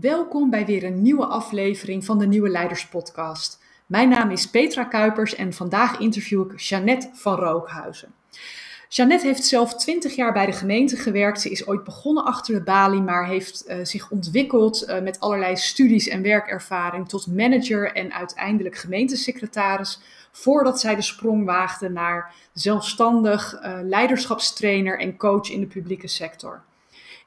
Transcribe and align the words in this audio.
Welkom 0.00 0.50
bij 0.50 0.66
weer 0.66 0.84
een 0.84 1.02
nieuwe 1.02 1.26
aflevering 1.26 2.04
van 2.04 2.18
de 2.18 2.26
Nieuwe 2.26 2.48
Leiders 2.48 2.86
Podcast. 2.86 3.62
Mijn 3.86 4.08
naam 4.08 4.30
is 4.30 4.50
Petra 4.50 4.84
Kuipers 4.84 5.34
en 5.34 5.52
vandaag 5.52 5.98
interview 5.98 6.50
ik 6.50 6.60
Jeannette 6.60 7.10
van 7.12 7.34
Rookhuizen. 7.34 8.14
Jeannette 8.88 9.26
heeft 9.26 9.44
zelf 9.44 9.74
20 9.74 10.14
jaar 10.14 10.32
bij 10.32 10.46
de 10.46 10.52
gemeente 10.52 10.96
gewerkt. 10.96 11.40
Ze 11.40 11.50
is 11.50 11.66
ooit 11.66 11.84
begonnen 11.84 12.24
achter 12.24 12.54
de 12.54 12.62
balie, 12.62 13.00
maar 13.00 13.26
heeft 13.26 13.64
uh, 13.68 13.76
zich 13.82 14.10
ontwikkeld 14.10 14.88
uh, 14.88 15.00
met 15.00 15.20
allerlei 15.20 15.56
studies 15.56 16.08
en 16.08 16.22
werkervaring 16.22 17.08
tot 17.08 17.26
manager 17.26 17.92
en 17.92 18.12
uiteindelijk 18.12 18.76
gemeentesecretaris. 18.76 20.00
Voordat 20.32 20.80
zij 20.80 20.94
de 20.94 21.02
sprong 21.02 21.44
waagde 21.44 21.88
naar 21.88 22.34
zelfstandig 22.52 23.52
uh, 23.62 23.78
leiderschapstrainer 23.82 24.98
en 24.98 25.16
coach 25.16 25.50
in 25.50 25.60
de 25.60 25.66
publieke 25.66 26.08
sector. 26.08 26.62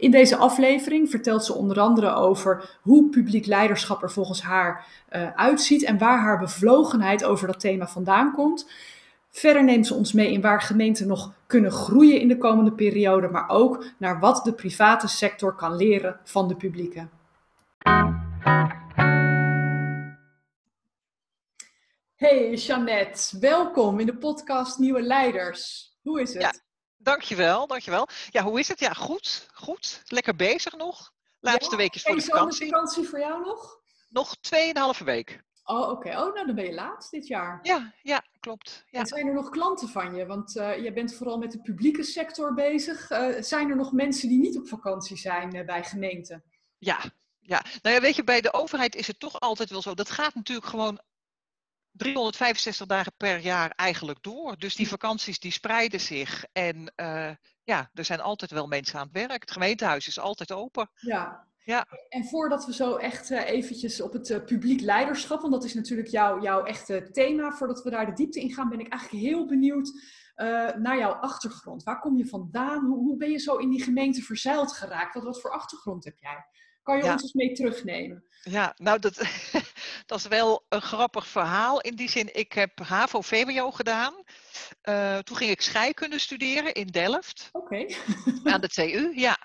In 0.03 0.11
deze 0.11 0.37
aflevering 0.37 1.09
vertelt 1.09 1.45
ze 1.45 1.53
onder 1.53 1.79
andere 1.79 2.13
over 2.13 2.77
hoe 2.81 3.09
publiek 3.09 3.45
leiderschap 3.45 4.03
er 4.03 4.11
volgens 4.11 4.41
haar 4.41 4.85
uh, 5.11 5.35
uitziet 5.35 5.83
en 5.83 5.97
waar 5.97 6.19
haar 6.19 6.39
bevlogenheid 6.39 7.23
over 7.23 7.47
dat 7.47 7.59
thema 7.59 7.87
vandaan 7.87 8.33
komt. 8.33 8.71
Verder 9.29 9.63
neemt 9.63 9.87
ze 9.87 9.93
ons 9.93 10.13
mee 10.13 10.31
in 10.31 10.41
waar 10.41 10.61
gemeenten 10.61 11.07
nog 11.07 11.33
kunnen 11.47 11.71
groeien 11.71 12.19
in 12.19 12.27
de 12.27 12.37
komende 12.37 12.71
periode, 12.71 13.27
maar 13.27 13.49
ook 13.49 13.85
naar 13.97 14.19
wat 14.19 14.43
de 14.43 14.53
private 14.53 15.07
sector 15.07 15.55
kan 15.55 15.75
leren 15.75 16.19
van 16.23 16.47
de 16.47 16.55
publieke. 16.55 17.07
Hey 22.15 22.53
Jeannette, 22.53 23.39
welkom 23.39 23.99
in 23.99 24.05
de 24.05 24.17
podcast 24.17 24.79
Nieuwe 24.79 25.01
Leiders. 25.01 25.91
Hoe 26.01 26.21
is 26.21 26.33
het? 26.33 26.63
Dankjewel, 27.03 27.67
dankjewel. 27.67 28.07
Ja, 28.29 28.43
hoe 28.43 28.59
is 28.59 28.67
het? 28.67 28.79
Ja, 28.79 28.93
goed, 28.93 29.47
goed. 29.53 30.01
Lekker 30.05 30.35
bezig 30.35 30.75
nog. 30.75 31.11
Laatste 31.39 31.71
ja, 31.71 31.77
weekjes 31.77 32.03
voor 32.03 32.15
de 32.15 32.21
vakantie. 32.21 32.69
vakantie 32.69 33.07
voor 33.07 33.19
jou 33.19 33.45
nog? 33.45 33.79
Nog 34.09 34.35
2,5 34.99 35.03
week. 35.03 35.43
Oh, 35.63 35.79
oké. 35.79 35.89
Okay. 35.91 36.15
Oh, 36.15 36.33
nou 36.33 36.45
dan 36.45 36.55
ben 36.55 36.65
je 36.65 36.73
laat 36.73 37.07
dit 37.11 37.27
jaar. 37.27 37.59
Ja, 37.61 37.93
ja 38.01 38.23
klopt. 38.39 38.85
Ja. 38.89 38.99
En 38.99 39.05
zijn 39.05 39.27
er 39.27 39.33
nog 39.33 39.49
klanten 39.49 39.89
van 39.89 40.15
je? 40.15 40.25
Want 40.25 40.55
uh, 40.55 40.77
jij 40.77 40.93
bent 40.93 41.13
vooral 41.13 41.37
met 41.37 41.51
de 41.51 41.61
publieke 41.61 42.03
sector 42.03 42.53
bezig. 42.53 43.11
Uh, 43.11 43.41
zijn 43.41 43.69
er 43.69 43.75
nog 43.75 43.91
mensen 43.91 44.29
die 44.29 44.39
niet 44.39 44.57
op 44.57 44.67
vakantie 44.67 45.17
zijn 45.17 45.55
uh, 45.55 45.65
bij 45.65 45.83
gemeenten? 45.83 46.43
Ja, 46.77 46.99
ja. 47.39 47.63
Nou 47.81 47.95
ja, 47.95 48.01
weet 48.01 48.15
je, 48.15 48.23
bij 48.23 48.41
de 48.41 48.53
overheid 48.53 48.95
is 48.95 49.07
het 49.07 49.19
toch 49.19 49.39
altijd 49.39 49.69
wel 49.69 49.81
zo. 49.81 49.93
Dat 49.93 50.09
gaat 50.09 50.35
natuurlijk 50.35 50.67
gewoon 50.67 50.99
365 51.93 52.87
dagen 52.87 53.13
per 53.17 53.39
jaar 53.39 53.71
eigenlijk 53.75 54.23
door. 54.23 54.57
Dus 54.57 54.75
die 54.75 54.87
vakanties 54.87 55.39
die 55.39 55.51
spreiden 55.51 55.99
zich. 55.99 56.45
En 56.51 56.93
uh, 56.95 57.31
ja, 57.63 57.89
er 57.93 58.05
zijn 58.05 58.21
altijd 58.21 58.51
wel 58.51 58.67
mensen 58.67 58.99
aan 58.99 59.09
het 59.11 59.27
werk. 59.27 59.41
Het 59.41 59.51
gemeentehuis 59.51 60.07
is 60.07 60.19
altijd 60.19 60.51
open. 60.51 60.89
Ja. 60.95 61.47
ja. 61.57 61.87
En 62.09 62.25
voordat 62.25 62.65
we 62.65 62.73
zo 62.73 62.95
echt 62.95 63.31
uh, 63.31 63.49
eventjes 63.49 64.01
op 64.01 64.13
het 64.13 64.29
uh, 64.29 64.43
publiek 64.45 64.81
leiderschap, 64.81 65.41
want 65.41 65.53
dat 65.53 65.63
is 65.63 65.73
natuurlijk 65.73 66.07
jouw, 66.07 66.41
jouw 66.41 66.63
echte 66.63 67.09
thema, 67.11 67.51
voordat 67.51 67.83
we 67.83 67.89
daar 67.89 68.05
de 68.05 68.13
diepte 68.13 68.39
in 68.39 68.53
gaan, 68.53 68.69
ben 68.69 68.79
ik 68.79 68.91
eigenlijk 68.91 69.23
heel 69.23 69.45
benieuwd 69.45 69.91
naar 70.77 70.97
jouw 70.97 71.11
achtergrond. 71.11 71.83
Waar 71.83 71.99
kom 71.99 72.17
je 72.17 72.27
vandaan? 72.27 72.85
Hoe, 72.85 72.97
hoe 72.97 73.17
ben 73.17 73.31
je 73.31 73.37
zo 73.37 73.55
in 73.55 73.69
die 73.69 73.83
gemeente 73.83 74.21
verzeild 74.21 74.71
geraakt? 74.71 75.13
Wat, 75.13 75.23
wat 75.23 75.41
voor 75.41 75.51
achtergrond 75.51 76.03
heb 76.03 76.17
jij? 76.19 76.45
Kan 76.83 76.97
je 76.97 77.03
ja. 77.03 77.11
ons 77.11 77.21
eens 77.21 77.33
mee 77.33 77.51
terugnemen? 77.51 78.23
Ja, 78.43 78.73
nou 78.77 78.99
dat, 78.99 79.15
dat 80.05 80.17
is 80.17 80.27
wel 80.27 80.65
een 80.69 80.81
grappig 80.81 81.27
verhaal. 81.27 81.81
In 81.81 81.95
die 81.95 82.09
zin, 82.09 82.35
ik 82.35 82.53
heb 82.53 82.79
HAVO-VWO 82.79 83.71
gedaan. 83.71 84.13
Uh, 84.89 85.17
toen 85.17 85.37
ging 85.37 85.51
ik 85.51 85.61
scheikunde 85.61 86.19
studeren 86.19 86.73
in 86.73 86.87
Delft. 86.87 87.49
Oké. 87.51 87.65
Okay. 87.65 87.95
aan 88.53 88.61
de 88.61 88.67
TU, 88.67 89.11
ja. 89.15 89.37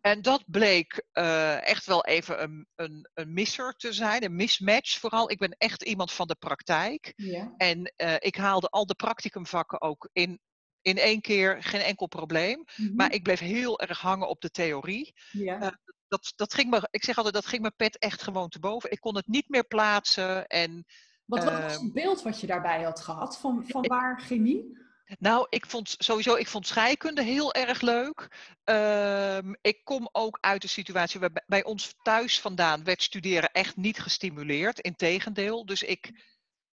En 0.00 0.22
dat 0.22 0.42
bleek 0.46 1.04
uh, 1.12 1.68
echt 1.68 1.86
wel 1.86 2.04
even 2.04 2.42
een, 2.42 2.66
een, 2.74 3.08
een 3.14 3.32
misser 3.32 3.72
te 3.72 3.92
zijn, 3.92 4.24
een 4.24 4.36
mismatch 4.36 4.98
vooral. 4.98 5.30
Ik 5.30 5.38
ben 5.38 5.54
echt 5.58 5.82
iemand 5.82 6.12
van 6.12 6.26
de 6.26 6.36
praktijk. 6.38 7.12
Ja. 7.16 7.54
En 7.56 7.92
uh, 7.96 8.14
ik 8.18 8.36
haalde 8.36 8.68
al 8.68 8.86
de 8.86 8.94
practicumvakken 8.94 9.80
ook 9.80 10.08
in 10.12 10.40
in 10.82 10.98
één 10.98 11.20
keer 11.20 11.62
geen 11.62 11.80
enkel 11.80 12.06
probleem. 12.06 12.64
Mm-hmm. 12.76 12.96
Maar 12.96 13.12
ik 13.12 13.22
bleef 13.22 13.38
heel 13.38 13.80
erg 13.80 14.00
hangen 14.00 14.28
op 14.28 14.40
de 14.40 14.50
theorie. 14.50 15.14
Ja. 15.30 15.62
Uh, 15.62 15.68
dat, 16.08 16.32
dat 16.36 16.54
ging 16.54 16.70
me, 16.70 16.88
ik 16.90 17.04
zeg 17.04 17.16
altijd, 17.16 17.34
dat 17.34 17.46
ging 17.46 17.60
mijn 17.60 17.76
pet 17.76 17.98
echt 17.98 18.22
gewoon 18.22 18.48
te 18.48 18.58
boven. 18.58 18.90
Ik 18.90 19.00
kon 19.00 19.16
het 19.16 19.26
niet 19.26 19.48
meer 19.48 19.66
plaatsen. 19.66 20.46
En, 20.46 20.84
wat 21.24 21.44
was 21.44 21.52
uh, 21.52 21.66
het 21.66 21.92
beeld 21.92 22.22
wat 22.22 22.40
je 22.40 22.46
daarbij 22.46 22.82
had 22.82 23.00
gehad? 23.00 23.38
Van, 23.38 23.64
van 23.66 23.86
waar 23.86 24.20
chemie? 24.20 24.84
Nou, 25.18 25.46
ik 25.48 25.66
vond 25.66 25.94
sowieso, 25.98 26.34
ik 26.34 26.48
vond 26.48 26.66
scheikunde 26.66 27.22
heel 27.22 27.54
erg 27.54 27.80
leuk. 27.80 28.28
Uh, 28.64 29.38
ik 29.60 29.84
kom 29.84 30.08
ook 30.12 30.38
uit 30.40 30.62
een 30.62 30.68
situatie 30.68 31.20
waar 31.20 31.44
bij 31.46 31.64
ons 31.64 31.94
thuis 32.02 32.40
vandaan 32.40 32.84
werd 32.84 33.02
studeren 33.02 33.50
echt 33.52 33.76
niet 33.76 33.98
gestimuleerd. 33.98 34.80
Integendeel. 34.80 35.66
Dus 35.66 35.82
ik 35.82 36.12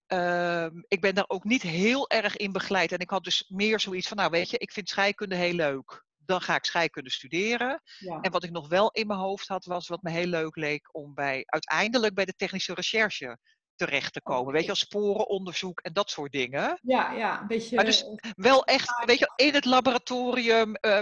uh, 0.09 0.67
ik 0.89 1.01
ben 1.01 1.15
daar 1.15 1.29
ook 1.29 1.45
niet 1.45 1.63
heel 1.63 2.11
erg 2.11 2.37
in 2.37 2.53
begeleid. 2.53 2.93
En 2.93 2.99
ik 2.99 3.11
had 3.11 3.25
dus 3.25 3.45
meer 3.49 3.81
zoiets 3.81 4.09
van, 4.09 4.17
nou 4.17 4.31
weet 4.31 4.51
je, 4.51 4.59
ik 4.59 4.73
vind 4.73 4.89
scheikunde 4.89 5.35
heel 5.35 5.53
leuk. 5.53 6.05
Dan 6.27 6.41
ga 6.41 6.55
ik 6.55 6.65
scheikunde 6.65 7.11
studeren. 7.11 7.83
Ja. 7.99 8.21
En 8.21 8.31
wat 8.31 8.45
ik 8.45 8.51
nog 8.51 8.69
wel 8.69 8.91
in 8.91 9.07
mijn 9.07 9.19
hoofd 9.19 9.49
had, 9.49 9.65
was 9.65 9.89
wat 9.89 10.03
me 10.03 10.11
heel 10.11 10.27
leuk 10.27 10.57
leek 10.57 10.89
om 10.93 11.15
bij, 11.15 11.43
uiteindelijk 11.47 12.15
bij 12.15 12.25
de 12.25 12.35
technische 12.37 12.75
recherche 12.75 13.39
terecht 13.77 14.13
te 14.13 14.23
komen. 14.23 14.43
Okay. 14.43 14.53
Weet 14.55 14.65
je, 14.65 14.71
als 14.71 14.79
sporenonderzoek 14.79 15.81
en 15.81 15.93
dat 15.93 16.11
soort 16.11 16.33
dingen. 16.33 16.79
Ja, 16.83 17.13
ja, 17.13 17.41
een 17.41 17.47
beetje. 17.47 17.77
Maar 17.77 17.85
dus 17.85 18.05
wel 18.37 18.65
echt, 18.65 19.05
weet 19.05 19.19
je, 19.19 19.33
in 19.37 19.55
het 19.55 19.65
laboratorium, 19.65 20.77
uh, 20.81 20.99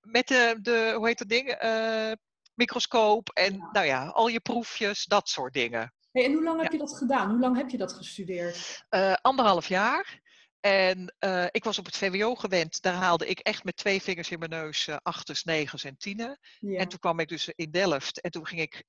met 0.00 0.28
de, 0.28 0.58
de, 0.62 0.92
hoe 0.96 1.06
heet 1.06 1.18
dat 1.18 1.28
ding? 1.28 1.64
Uh, 1.64 2.12
microscoop 2.54 3.28
en 3.28 3.54
ja. 3.54 3.68
nou 3.72 3.86
ja, 3.86 4.06
al 4.06 4.28
je 4.28 4.40
proefjes, 4.40 5.04
dat 5.04 5.28
soort 5.28 5.52
dingen. 5.52 5.92
Hey, 6.12 6.24
en 6.24 6.32
hoe 6.32 6.42
lang 6.42 6.62
heb 6.62 6.72
je 6.72 6.78
dat 6.78 6.96
gedaan? 6.96 7.30
Hoe 7.30 7.40
lang 7.40 7.56
heb 7.56 7.68
je 7.68 7.76
dat 7.76 7.92
gestudeerd? 7.92 8.84
Uh, 8.90 9.14
anderhalf 9.20 9.68
jaar. 9.68 10.20
En 10.60 11.14
uh, 11.20 11.46
ik 11.50 11.64
was 11.64 11.78
op 11.78 11.84
het 11.84 11.96
VWO 11.96 12.34
gewend. 12.34 12.82
Daar 12.82 12.94
haalde 12.94 13.26
ik 13.26 13.38
echt 13.38 13.64
met 13.64 13.76
twee 13.76 14.02
vingers 14.02 14.30
in 14.30 14.38
mijn 14.38 14.50
neus 14.50 14.86
uh, 14.86 14.96
achters, 15.02 15.44
negens 15.44 15.84
en 15.84 15.96
tienen. 15.96 16.38
Ja. 16.58 16.78
En 16.78 16.88
toen 16.88 16.98
kwam 16.98 17.20
ik 17.20 17.28
dus 17.28 17.48
in 17.54 17.70
Delft. 17.70 18.20
En 18.20 18.30
toen 18.30 18.46
ging 18.46 18.60
ik 18.60 18.84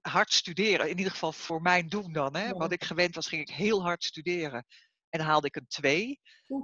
hard 0.00 0.32
studeren. 0.32 0.90
In 0.90 0.98
ieder 0.98 1.12
geval 1.12 1.32
voor 1.32 1.62
mijn 1.62 1.88
doen 1.88 2.12
dan. 2.12 2.36
Hè. 2.36 2.46
Ja. 2.46 2.52
Wat 2.52 2.72
ik 2.72 2.84
gewend 2.84 3.14
was, 3.14 3.28
ging 3.28 3.42
ik 3.42 3.54
heel 3.54 3.82
hard 3.82 4.04
studeren. 4.04 4.66
En 5.08 5.18
dan 5.18 5.28
haalde 5.28 5.46
ik 5.46 5.56
een 5.56 5.66
2. 5.66 6.20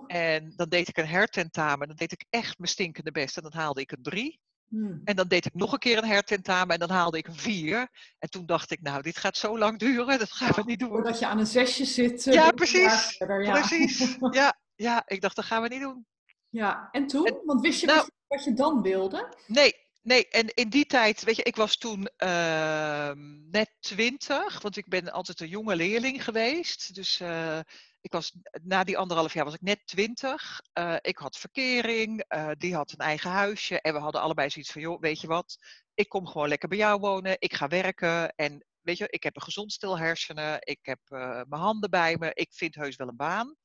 En 0.07 0.53
dan 0.57 0.69
deed 0.69 0.89
ik 0.89 0.97
een 0.97 1.07
hertentamen. 1.07 1.87
Dan 1.87 1.97
deed 1.97 2.13
ik 2.13 2.25
echt 2.31 2.59
mijn 2.59 2.71
stinkende 2.71 3.11
best. 3.11 3.37
En 3.37 3.43
dan 3.43 3.55
haalde 3.55 3.81
ik 3.81 3.93
een 3.93 4.03
3. 4.03 4.41
Hmm. 4.69 5.01
En 5.05 5.17
dan 5.17 5.29
deed 5.29 5.47
ik 5.47 5.55
nog 5.55 5.73
een 5.73 5.79
keer 5.79 5.99
een 5.99 6.05
hertentamen 6.09 6.75
en 6.75 6.79
dan 6.79 6.97
haalde 6.97 7.19
ik 7.19 7.27
een 7.27 7.37
vier. 7.37 7.89
En 8.19 8.31
toen 8.31 8.47
dacht 8.47 8.71
ik, 8.71 8.83
nou, 8.83 9.03
dit 9.03 9.17
gaat 9.17 9.37
zo 9.37 9.59
lang 9.59 9.79
duren, 9.79 10.19
dat 10.19 10.33
gaan 10.33 10.53
we 10.55 10.63
niet 10.65 10.79
doen. 10.79 10.89
Voordat 10.89 11.19
je 11.19 11.27
aan 11.27 11.39
een 11.39 11.47
zesje 11.47 11.85
zit. 11.85 12.25
Ja, 12.25 12.51
precies. 12.51 13.17
Verder, 13.17 13.45
ja. 13.45 13.53
Precies. 13.53 14.17
Ja, 14.31 14.59
ja, 14.75 15.03
ik 15.07 15.21
dacht, 15.21 15.37
dat 15.37 15.45
gaan 15.45 15.63
we 15.63 15.69
niet 15.69 15.81
doen. 15.81 16.07
Ja, 16.49 16.89
en 16.91 17.07
toen? 17.07 17.27
En, 17.27 17.41
Want 17.45 17.61
wist 17.61 17.81
je 17.81 17.87
nou, 17.87 18.09
wat 18.27 18.45
je 18.45 18.53
dan 18.53 18.83
wilde? 18.83 19.35
Nee, 19.47 19.73
nee. 20.03 20.29
En 20.29 20.55
in 20.55 20.69
die 20.69 20.87
tijd, 20.87 21.25
weet 21.25 21.37
je, 21.37 21.43
ik 21.43 21.57
was 21.57 21.77
toen 21.77 22.09
uh, 22.19 23.11
net 23.51 23.71
twintig, 23.81 24.63
want 24.63 24.77
ik 24.77 24.89
ben 24.89 25.13
altijd 25.13 25.41
een 25.41 25.49
jonge 25.49 25.77
leerling 25.77 26.25
geweest. 26.25 26.95
Dus 26.95 27.21
uh, 27.21 27.59
ik 28.05 28.13
was, 28.13 28.33
na 28.63 28.85
die 28.85 28.99
anderhalf 28.99 29.35
jaar 29.35 29.45
was 29.45 29.55
ik 29.55 29.61
net 29.61 29.87
twintig. 29.87 30.61
Uh, 30.79 30.97
ik 31.01 31.19
had 31.19 31.39
verkering, 31.39 32.25
uh, 32.29 32.51
die 32.59 32.75
had 32.75 32.93
een 32.93 32.99
eigen 32.99 33.31
huisje. 33.31 33.81
En 33.81 33.93
we 33.93 33.99
hadden 33.99 34.21
allebei 34.21 34.51
zoiets 34.51 34.73
van, 34.73 34.81
joh, 34.81 35.01
weet 35.01 35.21
je 35.21 35.27
wat? 35.27 35.59
Ik 35.95 36.09
kom 36.09 36.27
gewoon 36.27 36.49
lekker 36.49 36.69
bij 36.69 36.79
jou 36.79 37.01
wonen. 37.01 37.37
Ik 37.39 37.55
ga 37.55 37.69
werken. 37.69 38.35
En 38.35 38.65
weet 38.81 38.99
je, 38.99 39.07
ik 39.11 39.23
heb 39.23 39.37
een 39.37 39.43
gezond 39.43 39.73
stil 39.73 39.99
hersenen. 39.99 40.57
Ik 40.61 40.79
heb 40.83 40.99
uh, 41.09 41.19
mijn 41.49 41.63
handen 41.63 41.91
bij 41.91 42.17
me. 42.19 42.31
Ik 42.35 42.53
vind 42.53 42.75
heus 42.75 42.97
wel 42.97 43.09
een 43.09 43.17
baan. 43.17 43.57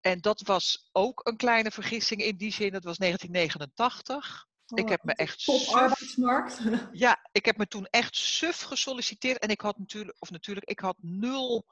En 0.00 0.20
dat 0.20 0.42
was 0.42 0.88
ook 0.92 1.26
een 1.26 1.36
kleine 1.36 1.70
vergissing 1.70 2.22
in 2.22 2.36
die 2.36 2.52
zin. 2.52 2.74
Het 2.74 2.84
was 2.84 2.98
1989. 2.98 4.46
Oh, 4.66 4.78
ik 4.78 4.88
heb 4.88 5.04
me 5.04 5.14
echt 5.14 5.44
top 5.44 5.66
arbeidsmarkt. 5.66 6.60
Ja, 6.92 7.28
ik 7.32 7.44
heb 7.44 7.56
me 7.56 7.66
toen 7.66 7.86
echt 7.86 8.16
suf 8.16 8.60
gesolliciteerd. 8.60 9.38
En 9.38 9.48
ik 9.48 9.60
had 9.60 9.78
natuurlijk, 9.78 10.16
of 10.18 10.30
natuurlijk, 10.30 10.70
ik 10.70 10.80
had 10.80 10.96
nul 11.00 11.66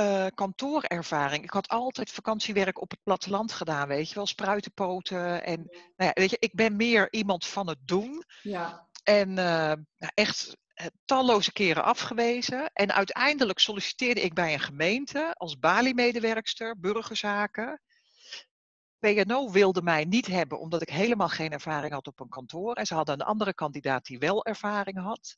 uh, 0.00 0.26
kantoorervaring. 0.34 1.44
Ik 1.44 1.50
had 1.50 1.68
altijd 1.68 2.10
vakantiewerk 2.10 2.80
op 2.80 2.90
het 2.90 3.02
platteland 3.02 3.52
gedaan, 3.52 3.88
weet 3.88 4.08
je 4.08 4.14
wel, 4.14 4.26
spruitenpoten. 4.26 5.44
En 5.44 5.62
nou 5.96 6.10
ja, 6.10 6.10
weet 6.12 6.30
je, 6.30 6.36
ik 6.38 6.54
ben 6.54 6.76
meer 6.76 7.12
iemand 7.12 7.46
van 7.46 7.68
het 7.68 7.78
doen. 7.80 8.24
Ja. 8.42 8.88
En 9.02 9.28
uh, 9.28 9.36
nou, 9.36 10.12
echt 10.14 10.56
uh, 10.74 10.86
talloze 11.04 11.52
keren 11.52 11.84
afgewezen. 11.84 12.70
En 12.72 12.92
uiteindelijk 12.92 13.58
solliciteerde 13.58 14.20
ik 14.20 14.34
bij 14.34 14.52
een 14.52 14.60
gemeente 14.60 15.34
als 15.34 15.58
Bali-medewerkster, 15.58 16.80
burgerzaken. 16.80 17.80
PNO 18.98 19.50
wilde 19.50 19.82
mij 19.82 20.04
niet 20.04 20.26
hebben 20.26 20.60
omdat 20.60 20.82
ik 20.82 20.88
helemaal 20.88 21.28
geen 21.28 21.52
ervaring 21.52 21.92
had 21.92 22.06
op 22.06 22.20
een 22.20 22.28
kantoor. 22.28 22.74
En 22.74 22.86
ze 22.86 22.94
hadden 22.94 23.20
een 23.20 23.26
andere 23.26 23.54
kandidaat 23.54 24.04
die 24.04 24.18
wel 24.18 24.44
ervaring 24.44 24.98
had. 24.98 25.36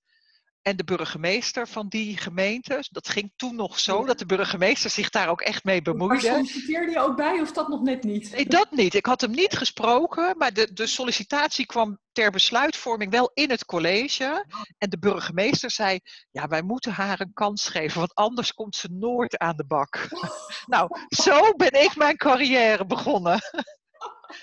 En 0.62 0.76
de 0.76 0.84
burgemeester 0.84 1.68
van 1.68 1.88
die 1.88 2.16
gemeente. 2.16 2.84
Dat 2.90 3.08
ging 3.08 3.32
toen 3.36 3.54
nog 3.54 3.78
zo, 3.78 4.04
dat 4.04 4.18
de 4.18 4.26
burgemeester 4.26 4.90
zich 4.90 5.10
daar 5.10 5.28
ook 5.28 5.40
echt 5.40 5.64
mee 5.64 5.82
bemoeide. 5.82 6.28
Maar 6.28 6.34
solliciteerde 6.34 6.90
je 6.90 7.00
ook 7.00 7.16
bij 7.16 7.40
of 7.40 7.52
dat 7.52 7.68
nog 7.68 7.82
net 7.82 8.02
niet? 8.02 8.30
Nee, 8.30 8.46
dat 8.46 8.70
niet. 8.70 8.94
Ik 8.94 9.06
had 9.06 9.20
hem 9.20 9.30
niet 9.30 9.56
gesproken, 9.56 10.34
maar 10.38 10.52
de, 10.52 10.72
de 10.72 10.86
sollicitatie 10.86 11.66
kwam 11.66 11.98
ter 12.12 12.30
besluitvorming 12.30 13.10
wel 13.10 13.30
in 13.34 13.50
het 13.50 13.64
college. 13.64 14.46
En 14.78 14.90
de 14.90 14.98
burgemeester 14.98 15.70
zei, 15.70 16.00
ja, 16.30 16.48
wij 16.48 16.62
moeten 16.62 16.92
haar 16.92 17.20
een 17.20 17.32
kans 17.32 17.68
geven, 17.68 17.98
want 17.98 18.14
anders 18.14 18.54
komt 18.54 18.76
ze 18.76 18.88
nooit 18.92 19.38
aan 19.38 19.56
de 19.56 19.66
bak. 19.66 20.08
nou, 20.66 20.88
zo 21.08 21.52
ben 21.56 21.82
ik 21.82 21.96
mijn 21.96 22.16
carrière 22.16 22.86
begonnen. 22.86 23.40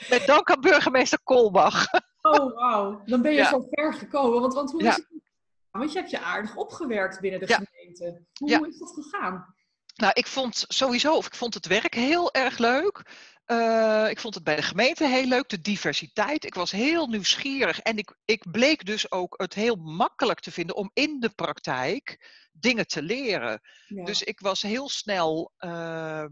Met 0.10 0.26
dank 0.26 0.50
aan 0.50 0.62
burgemeester 0.62 1.20
Kolbach. 1.24 1.86
Oh, 2.22 2.56
wauw. 2.56 3.02
Dan 3.06 3.22
ben 3.22 3.34
je 3.34 3.44
zo 3.44 3.68
ver 3.70 3.94
gekomen. 3.94 4.42
Want, 4.42 4.54
want 4.54 4.72
hoe 4.72 4.84
is 4.84 4.96
het 4.96 5.08
want 5.77 5.92
je 5.92 5.98
hebt 6.00 6.12
je 6.12 6.19
aardig 6.19 6.56
opgewerkt 6.56 7.19
binnen 7.19 7.39
de 7.39 7.48
gemeente. 7.48 8.25
Hoe, 8.33 8.68
is 8.68 8.77
dat 8.77 8.92
gegaan? 8.94 9.56
Nou, 9.95 10.12
ik 10.13 10.27
vond 10.27 10.66
sowieso, 10.68 11.16
of 11.16 11.25
ik 11.25 11.36
vond 11.36 11.54
het 11.54 11.66
werk 11.66 11.94
heel 11.94 12.33
erg 12.33 12.57
leuk. 12.57 13.04
Uh, 13.48 14.10
ik 14.10 14.19
vond 14.19 14.33
het 14.33 14.44
bij 14.44 14.56
de 14.56 14.62
gemeente 14.62 15.07
heel 15.07 15.25
leuk, 15.25 15.50
de 15.50 15.62
diversiteit. 15.62 16.45
Ik 16.45 16.54
was 16.54 16.72
heel 16.72 17.07
nieuwsgierig 17.07 17.80
en 17.80 17.98
ik, 17.98 18.16
ik 18.25 18.51
bleek 18.51 18.86
dus 18.86 19.12
ook 19.12 19.33
het 19.38 19.54
heel 19.54 19.75
makkelijk 19.75 20.39
te 20.39 20.51
vinden 20.51 20.75
om 20.75 20.92
in 20.94 21.19
de 21.19 21.30
praktijk 21.30 22.30
dingen 22.51 22.88
te 22.88 23.01
leren. 23.01 23.62
Dus 23.88 24.24
ik 24.24 24.39
was 24.39 24.62
heel 24.62 24.89
snel 24.89 25.51
uh, 25.60 26.25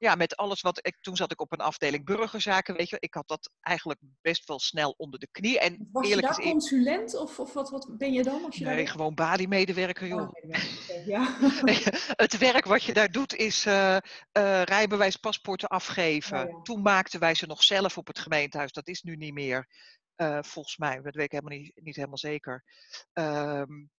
ja, 0.00 0.14
met 0.14 0.36
alles 0.36 0.60
wat 0.60 0.86
ik. 0.86 0.96
Toen 1.00 1.16
zat 1.16 1.32
ik 1.32 1.40
op 1.40 1.52
een 1.52 1.60
afdeling 1.60 2.04
burgerzaken. 2.04 2.76
Weet 2.76 2.88
je, 2.88 2.96
ik 3.00 3.14
had 3.14 3.28
dat 3.28 3.50
eigenlijk 3.60 4.00
best 4.20 4.48
wel 4.48 4.58
snel 4.58 4.94
onder 4.96 5.20
de 5.20 5.28
knie. 5.30 5.58
En 5.58 5.88
Was 5.92 6.08
je 6.08 6.16
daar 6.16 6.40
consulent 6.40 7.16
of, 7.16 7.38
of 7.38 7.52
wat, 7.52 7.70
wat 7.70 7.98
ben 7.98 8.12
je 8.12 8.22
dan? 8.22 8.44
Als 8.44 8.56
je 8.56 8.64
nee, 8.64 8.76
daar... 8.76 8.88
gewoon 8.88 9.14
Bali-medewerker, 9.14 10.06
joh. 10.06 10.20
Oh, 10.20 11.06
ja. 11.06 11.36
het 12.24 12.38
werk 12.38 12.64
wat 12.64 12.82
je 12.82 12.92
daar 12.92 13.10
doet 13.10 13.34
is 13.34 13.66
uh, 13.66 13.96
uh, 14.38 14.62
rijbewijs, 14.62 15.16
paspoorten 15.16 15.68
afgeven. 15.68 16.48
Oh, 16.48 16.62
toen 16.62 16.82
maakten 16.82 17.20
wij 17.20 17.34
ze 17.34 17.46
nog 17.46 17.62
zelf 17.62 17.98
op 17.98 18.06
het 18.06 18.18
gemeentehuis. 18.18 18.72
Dat 18.72 18.88
is 18.88 19.02
nu 19.02 19.16
niet 19.16 19.34
meer. 19.34 19.68
Uh, 20.16 20.38
volgens 20.42 20.76
mij, 20.76 21.00
dat 21.02 21.14
weet 21.14 21.24
ik 21.24 21.32
helemaal 21.32 21.58
niet, 21.58 21.72
niet 21.74 21.96
helemaal 21.96 22.18
zeker. 22.18 22.64
Um, 23.12 23.90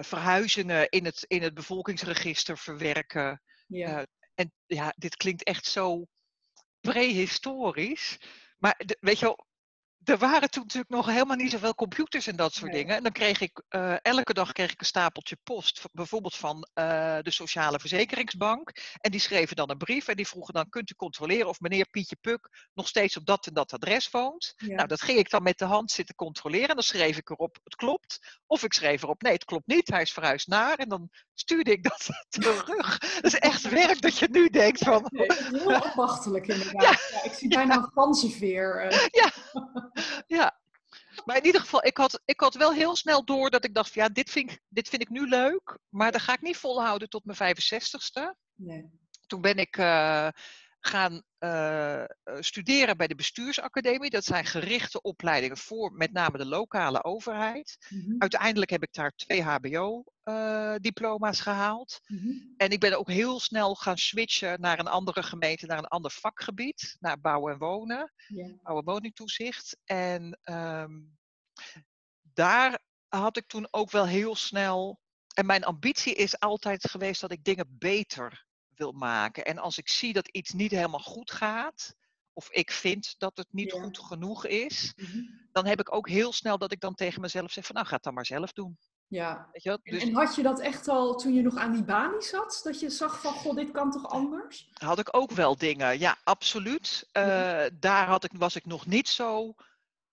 verhuizingen 0.00 0.88
in 0.88 1.04
het, 1.04 1.24
in 1.26 1.42
het 1.42 1.54
bevolkingsregister 1.54 2.58
verwerken. 2.58 3.42
Ja 3.66 4.04
en 4.34 4.52
ja, 4.66 4.94
dit 4.96 5.16
klinkt 5.16 5.42
echt 5.42 5.66
zo 5.66 6.04
prehistorisch. 6.80 8.18
Maar 8.58 8.80
weet 9.00 9.18
je 9.18 9.24
wel, 9.24 9.46
er 10.04 10.18
waren 10.18 10.50
toen 10.50 10.62
natuurlijk 10.62 10.90
nog 10.90 11.06
helemaal 11.06 11.36
niet 11.36 11.50
zoveel 11.50 11.74
computers 11.74 12.26
en 12.26 12.36
dat 12.36 12.54
soort 12.54 12.72
dingen. 12.72 12.96
En 12.96 13.02
dan 13.02 13.12
kreeg 13.12 13.40
ik 13.40 13.62
uh, 13.70 13.94
elke 14.02 14.34
dag 14.34 14.52
kreeg 14.52 14.72
ik 14.72 14.80
een 14.80 14.86
stapeltje 14.86 15.36
post, 15.42 15.82
bijvoorbeeld 15.92 16.36
van 16.36 16.68
uh, 16.74 17.18
de 17.20 17.30
Sociale 17.30 17.78
Verzekeringsbank. 17.78 18.72
En 19.00 19.10
die 19.10 19.20
schreven 19.20 19.56
dan 19.56 19.70
een 19.70 19.78
brief 19.78 20.08
en 20.08 20.16
die 20.16 20.26
vroegen 20.26 20.54
dan: 20.54 20.68
kunt 20.68 20.90
u 20.90 20.94
controleren 20.94 21.48
of 21.48 21.60
meneer 21.60 21.88
Pietje 21.90 22.16
Puk 22.20 22.68
nog 22.74 22.88
steeds 22.88 23.16
op 23.16 23.26
dat 23.26 23.46
en 23.46 23.54
dat 23.54 23.72
adres 23.72 24.10
woont? 24.10 24.52
Ja. 24.56 24.74
Nou, 24.74 24.88
dat 24.88 25.02
ging 25.02 25.18
ik 25.18 25.30
dan 25.30 25.42
met 25.42 25.58
de 25.58 25.64
hand 25.64 25.90
zitten 25.90 26.14
controleren. 26.14 26.68
En 26.68 26.74
dan 26.74 26.84
schreef 26.84 27.16
ik 27.16 27.30
erop: 27.30 27.58
het 27.64 27.74
klopt. 27.74 28.40
Of 28.46 28.62
ik 28.62 28.72
schreef 28.72 29.02
erop: 29.02 29.22
nee, 29.22 29.32
het 29.32 29.44
klopt 29.44 29.66
niet. 29.66 29.88
Hij 29.88 30.02
is 30.02 30.12
verhuisd 30.12 30.46
naar. 30.46 30.78
En 30.78 30.88
dan 30.88 31.10
stuurde 31.34 31.70
ik 31.70 31.82
dat 31.82 32.08
terug. 32.28 32.98
dat 32.98 33.24
is 33.24 33.34
echt 33.34 33.68
werk 33.68 34.00
dat 34.00 34.18
je 34.18 34.28
nu 34.30 34.48
denkt 34.48 34.78
van. 34.78 35.06
Nee, 35.08 35.32
heel 35.32 35.74
afwachtelijk 35.84 36.46
inderdaad. 36.46 36.82
Ja. 36.82 36.98
Ja, 37.10 37.24
ik 37.24 37.32
zie 37.32 37.48
bijna 37.48 37.76
een 37.76 37.90
ganzenveer. 37.94 38.92
Uh. 38.92 39.06
Ja. 39.10 39.30
ja. 40.26 40.62
Maar 41.24 41.36
in 41.36 41.44
ieder 41.44 41.60
geval, 41.60 41.84
ik 41.84 41.96
had, 41.96 42.22
ik 42.24 42.40
had 42.40 42.54
wel 42.54 42.72
heel 42.72 42.96
snel 42.96 43.24
door 43.24 43.50
dat 43.50 43.64
ik 43.64 43.74
dacht: 43.74 43.92
van, 43.92 44.02
ja, 44.02 44.08
dit 44.08 44.30
vind 44.30 44.50
ik, 44.50 44.60
dit 44.68 44.88
vind 44.88 45.02
ik 45.02 45.08
nu 45.08 45.28
leuk, 45.28 45.78
maar 45.88 46.12
dat 46.12 46.20
ga 46.20 46.32
ik 46.32 46.42
niet 46.42 46.56
volhouden 46.56 47.08
tot 47.08 47.24
mijn 47.24 47.56
65ste. 47.56 48.38
Nee. 48.54 48.90
Toen 49.26 49.40
ben 49.40 49.56
ik 49.56 49.76
uh, 49.76 50.28
gaan 50.86 51.22
uh, 51.38 52.04
studeren 52.38 52.96
bij 52.96 53.06
de 53.06 53.14
bestuursacademie. 53.14 54.10
Dat 54.10 54.24
zijn 54.24 54.44
gerichte 54.44 55.02
opleidingen 55.02 55.56
voor 55.56 55.92
met 55.92 56.12
name 56.12 56.38
de 56.38 56.46
lokale 56.46 57.04
overheid. 57.04 57.86
Mm-hmm. 57.88 58.14
Uiteindelijk 58.18 58.70
heb 58.70 58.82
ik 58.82 58.92
daar 58.92 59.12
twee 59.16 59.42
HBO-diploma's 59.42 61.38
uh, 61.38 61.42
gehaald. 61.42 62.00
Mm-hmm. 62.06 62.54
En 62.56 62.70
ik 62.70 62.80
ben 62.80 62.98
ook 62.98 63.10
heel 63.10 63.40
snel 63.40 63.74
gaan 63.74 63.98
switchen 63.98 64.60
naar 64.60 64.78
een 64.78 64.86
andere 64.86 65.22
gemeente, 65.22 65.66
naar 65.66 65.78
een 65.78 65.84
ander 65.88 66.10
vakgebied, 66.10 66.96
naar 67.00 67.20
bouwen 67.20 67.52
en 67.52 67.58
wonen, 67.58 68.12
yeah. 68.26 68.62
bouw- 68.62 68.78
en 68.78 68.84
woningtoezicht. 68.84 69.76
En 69.84 70.38
um, 70.44 71.16
daar 72.22 72.78
had 73.08 73.36
ik 73.36 73.46
toen 73.46 73.68
ook 73.70 73.90
wel 73.90 74.06
heel 74.06 74.34
snel. 74.34 75.00
En 75.34 75.46
mijn 75.46 75.64
ambitie 75.64 76.14
is 76.14 76.38
altijd 76.38 76.90
geweest 76.90 77.20
dat 77.20 77.32
ik 77.32 77.44
dingen 77.44 77.76
beter 77.78 78.44
wil 78.76 78.92
maken. 78.92 79.44
En 79.44 79.58
als 79.58 79.78
ik 79.78 79.88
zie 79.88 80.12
dat 80.12 80.28
iets 80.28 80.52
niet 80.52 80.70
helemaal 80.70 81.00
goed 81.00 81.30
gaat, 81.30 81.94
of 82.32 82.50
ik 82.50 82.70
vind 82.70 83.14
dat 83.18 83.36
het 83.36 83.46
niet 83.50 83.72
ja. 83.72 83.82
goed 83.82 83.98
genoeg 83.98 84.46
is, 84.46 84.92
mm-hmm. 84.96 85.48
dan 85.52 85.66
heb 85.66 85.80
ik 85.80 85.94
ook 85.94 86.08
heel 86.08 86.32
snel 86.32 86.58
dat 86.58 86.72
ik 86.72 86.80
dan 86.80 86.94
tegen 86.94 87.20
mezelf 87.20 87.52
zeg 87.52 87.66
van 87.66 87.74
nou 87.74 87.86
ga 87.86 87.94
het 87.94 88.04
dan 88.04 88.14
maar 88.14 88.26
zelf 88.26 88.52
doen. 88.52 88.78
Ja. 89.08 89.48
Weet 89.52 89.62
je 89.62 89.80
dus... 89.82 90.02
en, 90.02 90.14
had 90.14 90.34
je 90.34 90.42
dat 90.42 90.60
echt 90.60 90.88
al 90.88 91.14
toen 91.14 91.34
je 91.34 91.42
nog 91.42 91.56
aan 91.56 91.72
die 91.72 91.84
balie 91.84 92.22
zat? 92.22 92.60
Dat 92.64 92.80
je 92.80 92.90
zag 92.90 93.20
van, 93.20 93.32
god, 93.32 93.56
dit 93.56 93.70
kan 93.70 93.90
toch 93.90 94.08
anders? 94.08 94.68
Had 94.72 94.98
ik 94.98 95.16
ook 95.16 95.30
wel 95.30 95.56
dingen, 95.56 95.98
ja, 95.98 96.16
absoluut. 96.24 97.08
Uh, 97.12 97.24
daar 97.72 98.06
had 98.06 98.24
ik, 98.24 98.30
was 98.36 98.56
ik 98.56 98.66
nog 98.66 98.86
niet 98.86 99.08
zo 99.08 99.54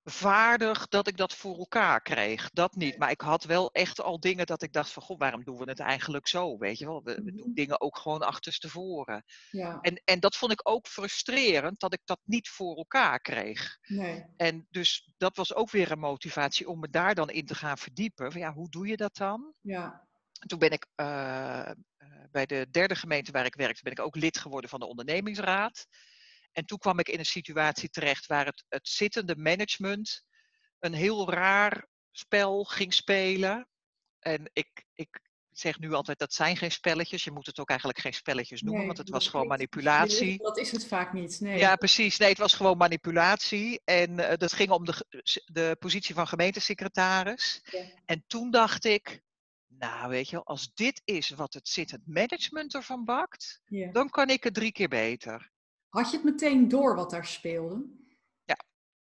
vaardig 0.03 0.87
dat 0.87 1.07
ik 1.07 1.17
dat 1.17 1.33
voor 1.33 1.57
elkaar 1.57 2.01
kreeg. 2.01 2.49
Dat 2.49 2.75
niet. 2.75 2.97
Maar 2.97 3.11
ik 3.11 3.21
had 3.21 3.43
wel 3.43 3.71
echt 3.71 4.01
al 4.01 4.19
dingen 4.19 4.45
dat 4.45 4.61
ik 4.61 4.73
dacht 4.73 4.91
van, 4.91 5.03
god, 5.03 5.19
waarom 5.19 5.43
doen 5.43 5.57
we 5.57 5.69
het 5.69 5.79
eigenlijk 5.79 6.27
zo? 6.27 6.57
Weet 6.57 6.77
je 6.77 6.85
wel, 6.85 7.03
we, 7.03 7.21
we 7.23 7.35
doen 7.35 7.53
dingen 7.53 7.81
ook 7.81 7.97
gewoon 7.97 8.21
achterstevoren. 8.21 9.23
Ja. 9.49 9.79
En, 9.81 10.01
en 10.05 10.19
dat 10.19 10.35
vond 10.35 10.51
ik 10.51 10.69
ook 10.69 10.87
frustrerend, 10.87 11.79
dat 11.79 11.93
ik 11.93 12.01
dat 12.05 12.19
niet 12.23 12.49
voor 12.49 12.75
elkaar 12.75 13.19
kreeg. 13.19 13.77
Nee. 13.87 14.25
En 14.37 14.67
dus 14.69 15.13
dat 15.17 15.35
was 15.35 15.53
ook 15.53 15.71
weer 15.71 15.91
een 15.91 15.99
motivatie 15.99 16.69
om 16.69 16.79
me 16.79 16.89
daar 16.89 17.15
dan 17.15 17.29
in 17.29 17.45
te 17.45 17.55
gaan 17.55 17.77
verdiepen. 17.77 18.31
Van, 18.31 18.41
ja, 18.41 18.53
hoe 18.53 18.69
doe 18.69 18.87
je 18.87 18.97
dat 18.97 19.15
dan? 19.15 19.53
Ja. 19.61 20.07
Toen 20.47 20.59
ben 20.59 20.71
ik 20.71 20.87
uh, 20.95 21.71
bij 22.31 22.45
de 22.45 22.67
derde 22.71 22.95
gemeente 22.95 23.31
waar 23.31 23.45
ik 23.45 23.55
werkte, 23.55 23.83
ben 23.83 23.91
ik 23.91 23.99
ook 23.99 24.15
lid 24.15 24.37
geworden 24.37 24.69
van 24.69 24.79
de 24.79 24.87
ondernemingsraad. 24.87 25.87
En 26.51 26.65
toen 26.65 26.77
kwam 26.77 26.99
ik 26.99 27.09
in 27.09 27.19
een 27.19 27.25
situatie 27.25 27.89
terecht 27.89 28.25
waar 28.25 28.45
het, 28.45 28.63
het 28.67 28.87
zittende 28.87 29.35
management 29.35 30.23
een 30.79 30.93
heel 30.93 31.31
raar 31.31 31.87
spel 32.11 32.63
ging 32.63 32.93
spelen. 32.93 33.67
En 34.19 34.49
ik, 34.53 34.85
ik 34.93 35.21
zeg 35.51 35.79
nu 35.79 35.93
altijd, 35.93 36.19
dat 36.19 36.33
zijn 36.33 36.57
geen 36.57 36.71
spelletjes. 36.71 37.23
Je 37.23 37.31
moet 37.31 37.45
het 37.45 37.59
ook 37.59 37.69
eigenlijk 37.69 37.99
geen 37.99 38.13
spelletjes 38.13 38.61
noemen, 38.61 38.77
nee, 38.77 38.87
want 38.87 38.97
het 38.97 39.09
was 39.09 39.27
gewoon 39.27 39.47
manipulatie. 39.47 40.37
Dat 40.37 40.57
is 40.57 40.71
het 40.71 40.87
vaak 40.87 41.13
niet, 41.13 41.39
nee. 41.39 41.57
Ja, 41.57 41.75
precies. 41.75 42.17
Nee, 42.17 42.29
het 42.29 42.37
was 42.37 42.53
gewoon 42.53 42.77
manipulatie. 42.77 43.81
En 43.83 44.19
uh, 44.19 44.33
dat 44.33 44.53
ging 44.53 44.69
om 44.69 44.85
de, 44.85 45.05
de 45.45 45.75
positie 45.79 46.15
van 46.15 46.27
gemeentesecretaris. 46.27 47.61
Ja. 47.63 47.83
En 48.05 48.23
toen 48.27 48.51
dacht 48.51 48.85
ik, 48.85 49.21
nou 49.67 50.09
weet 50.09 50.29
je, 50.29 50.43
als 50.43 50.73
dit 50.73 51.01
is 51.03 51.29
wat 51.29 51.53
het 51.53 51.67
zittend 51.67 52.07
management 52.07 52.75
ervan 52.75 53.05
bakt, 53.05 53.61
ja. 53.65 53.91
dan 53.91 54.09
kan 54.09 54.29
ik 54.29 54.43
het 54.43 54.53
drie 54.53 54.71
keer 54.71 54.87
beter. 54.87 55.50
Had 55.91 56.11
je 56.11 56.17
het 56.17 56.25
meteen 56.25 56.67
door 56.67 56.95
wat 56.95 57.09
daar 57.09 57.25
speelde? 57.25 57.85
Ja. 58.43 58.57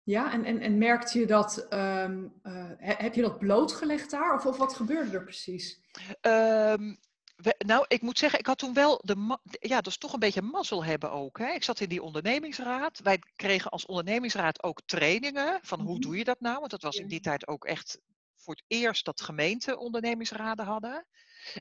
Ja, 0.02 0.32
en, 0.32 0.44
en, 0.44 0.60
en 0.60 0.78
merkte 0.78 1.18
je 1.18 1.26
dat, 1.26 1.66
um, 1.72 2.40
uh, 2.42 2.70
heb 2.78 3.14
je 3.14 3.22
dat 3.22 3.38
blootgelegd 3.38 4.10
daar? 4.10 4.34
Of, 4.34 4.46
of 4.46 4.56
wat 4.56 4.74
gebeurde 4.74 5.16
er 5.16 5.24
precies? 5.24 5.80
Um, 6.20 6.98
we, 7.36 7.54
nou, 7.58 7.84
ik 7.88 8.02
moet 8.02 8.18
zeggen, 8.18 8.38
ik 8.38 8.46
had 8.46 8.58
toen 8.58 8.74
wel 8.74 9.00
de, 9.04 9.38
ja, 9.44 9.76
dat 9.76 9.86
is 9.86 9.98
toch 9.98 10.12
een 10.12 10.18
beetje 10.18 10.42
mazzel 10.42 10.84
hebben 10.84 11.10
ook. 11.10 11.38
Hè? 11.38 11.52
Ik 11.52 11.64
zat 11.64 11.80
in 11.80 11.88
die 11.88 12.02
ondernemingsraad. 12.02 13.00
Wij 13.02 13.18
kregen 13.34 13.70
als 13.70 13.86
ondernemingsraad 13.86 14.62
ook 14.62 14.80
trainingen 14.84 15.58
van 15.62 15.80
hoe 15.80 16.00
doe 16.00 16.16
je 16.16 16.24
dat 16.24 16.40
nou? 16.40 16.58
Want 16.58 16.70
dat 16.70 16.82
was 16.82 16.96
in 16.96 17.08
die 17.08 17.20
tijd 17.20 17.46
ook 17.46 17.64
echt 17.64 18.00
voor 18.36 18.54
het 18.54 18.64
eerst 18.66 19.04
dat 19.04 19.20
gemeenten 19.20 19.78
ondernemingsraden 19.78 20.64
hadden. 20.64 21.06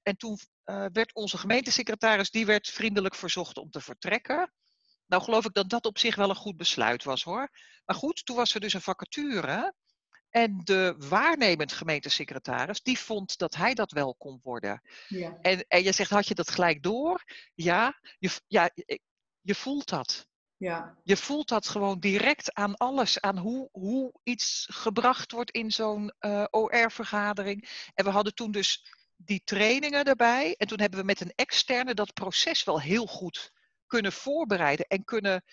En 0.03 0.17
toen 0.17 0.37
uh, 0.65 0.85
werd 0.91 1.13
onze 1.13 1.37
gemeentesecretaris, 1.37 2.29
die 2.29 2.45
werd 2.45 2.67
vriendelijk 2.67 3.15
verzocht 3.15 3.57
om 3.57 3.69
te 3.69 3.81
vertrekken. 3.81 4.53
Nou 5.11 5.23
geloof 5.23 5.45
ik 5.45 5.53
dat 5.53 5.69
dat 5.69 5.85
op 5.85 5.97
zich 5.97 6.15
wel 6.15 6.29
een 6.29 6.35
goed 6.35 6.57
besluit 6.57 7.03
was 7.03 7.23
hoor. 7.23 7.49
Maar 7.85 7.95
goed, 7.95 8.25
toen 8.25 8.35
was 8.35 8.53
er 8.53 8.59
dus 8.59 8.73
een 8.73 8.81
vacature. 8.81 9.73
En 10.29 10.61
de 10.63 10.95
waarnemend 10.97 11.71
gemeentesecretaris, 11.71 12.81
die 12.81 12.99
vond 12.99 13.37
dat 13.37 13.55
hij 13.55 13.73
dat 13.73 13.91
wel 13.91 14.15
kon 14.15 14.39
worden. 14.43 14.81
Ja. 15.07 15.37
En, 15.41 15.65
en 15.67 15.83
je 15.83 15.91
zegt, 15.91 16.09
had 16.09 16.27
je 16.27 16.35
dat 16.35 16.49
gelijk 16.49 16.83
door? 16.83 17.23
Ja, 17.53 17.99
je, 18.19 18.29
ja, 18.47 18.69
je 19.41 19.55
voelt 19.55 19.89
dat. 19.89 20.27
Ja. 20.57 20.97
Je 21.03 21.17
voelt 21.17 21.47
dat 21.47 21.67
gewoon 21.67 21.99
direct 21.99 22.53
aan 22.53 22.77
alles, 22.77 23.21
aan 23.21 23.37
hoe, 23.37 23.69
hoe 23.71 24.13
iets 24.23 24.67
gebracht 24.71 25.31
wordt 25.31 25.51
in 25.51 25.71
zo'n 25.71 26.13
uh, 26.19 26.45
OR-vergadering. 26.49 27.89
En 27.93 28.05
we 28.05 28.11
hadden 28.11 28.33
toen 28.33 28.51
dus 28.51 28.85
die 29.15 29.41
trainingen 29.43 30.03
erbij. 30.03 30.55
En 30.57 30.67
toen 30.67 30.79
hebben 30.79 30.99
we 30.99 31.05
met 31.05 31.21
een 31.21 31.33
externe 31.35 31.93
dat 31.93 32.13
proces 32.13 32.63
wel 32.63 32.81
heel 32.81 33.05
goed 33.05 33.51
kunnen 33.91 34.11
voorbereiden 34.11 34.85
en 34.87 35.03
kunnen 35.03 35.43